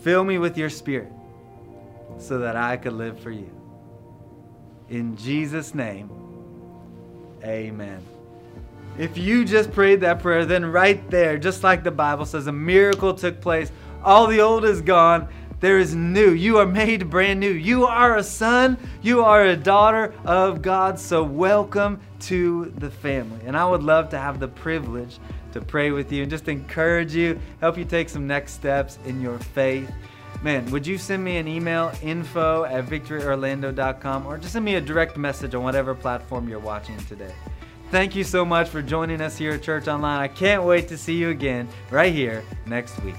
Fill 0.00 0.24
me 0.24 0.38
with 0.38 0.56
your 0.56 0.70
spirit 0.70 1.12
so 2.16 2.38
that 2.38 2.56
I 2.56 2.78
could 2.78 2.94
live 2.94 3.20
for 3.20 3.30
you. 3.30 3.50
In 4.88 5.18
Jesus' 5.18 5.74
name, 5.74 6.17
amen. 7.44 8.04
If 8.98 9.16
you 9.16 9.44
just 9.44 9.70
prayed 9.72 10.00
that 10.00 10.20
prayer, 10.20 10.44
then 10.44 10.64
right 10.66 11.08
there, 11.10 11.38
just 11.38 11.62
like 11.62 11.84
the 11.84 11.90
Bible 11.90 12.26
says, 12.26 12.46
a 12.46 12.52
miracle 12.52 13.14
took 13.14 13.40
place. 13.40 13.70
All 14.02 14.26
the 14.26 14.40
old 14.40 14.64
is 14.64 14.80
gone 14.80 15.28
there 15.60 15.80
is 15.80 15.92
new. 15.92 16.30
You 16.30 16.58
are 16.58 16.66
made 16.66 17.10
brand 17.10 17.40
new. 17.40 17.50
You 17.50 17.84
are 17.84 18.16
a 18.16 18.22
son. 18.22 18.78
You 19.02 19.24
are 19.24 19.46
a 19.46 19.56
daughter 19.56 20.14
of 20.24 20.62
God. 20.62 21.00
So, 21.00 21.24
welcome 21.24 22.00
to 22.20 22.72
the 22.76 22.90
family. 22.90 23.40
And 23.44 23.56
I 23.56 23.68
would 23.68 23.82
love 23.82 24.08
to 24.10 24.18
have 24.18 24.38
the 24.38 24.46
privilege 24.46 25.18
to 25.52 25.60
pray 25.60 25.90
with 25.90 26.12
you 26.12 26.22
and 26.22 26.30
just 26.30 26.46
encourage 26.46 27.12
you, 27.12 27.40
help 27.60 27.76
you 27.76 27.84
take 27.84 28.08
some 28.08 28.26
next 28.26 28.52
steps 28.52 29.00
in 29.04 29.20
your 29.20 29.38
faith. 29.38 29.90
Man, 30.42 30.70
would 30.70 30.86
you 30.86 30.98
send 30.98 31.24
me 31.24 31.38
an 31.38 31.48
email, 31.48 31.92
info 32.02 32.64
at 32.64 32.86
victoryorlando.com, 32.86 34.26
or 34.26 34.38
just 34.38 34.52
send 34.52 34.64
me 34.64 34.76
a 34.76 34.80
direct 34.80 35.16
message 35.16 35.54
on 35.54 35.62
whatever 35.62 35.94
platform 35.94 36.48
you're 36.48 36.58
watching 36.58 36.96
today? 37.06 37.34
Thank 37.90 38.14
you 38.14 38.22
so 38.22 38.44
much 38.44 38.68
for 38.68 38.82
joining 38.82 39.20
us 39.20 39.36
here 39.38 39.52
at 39.52 39.62
Church 39.62 39.88
Online. 39.88 40.20
I 40.20 40.28
can't 40.28 40.62
wait 40.62 40.88
to 40.88 40.98
see 40.98 41.16
you 41.16 41.30
again 41.30 41.68
right 41.90 42.12
here 42.12 42.44
next 42.66 43.02
week. 43.02 43.16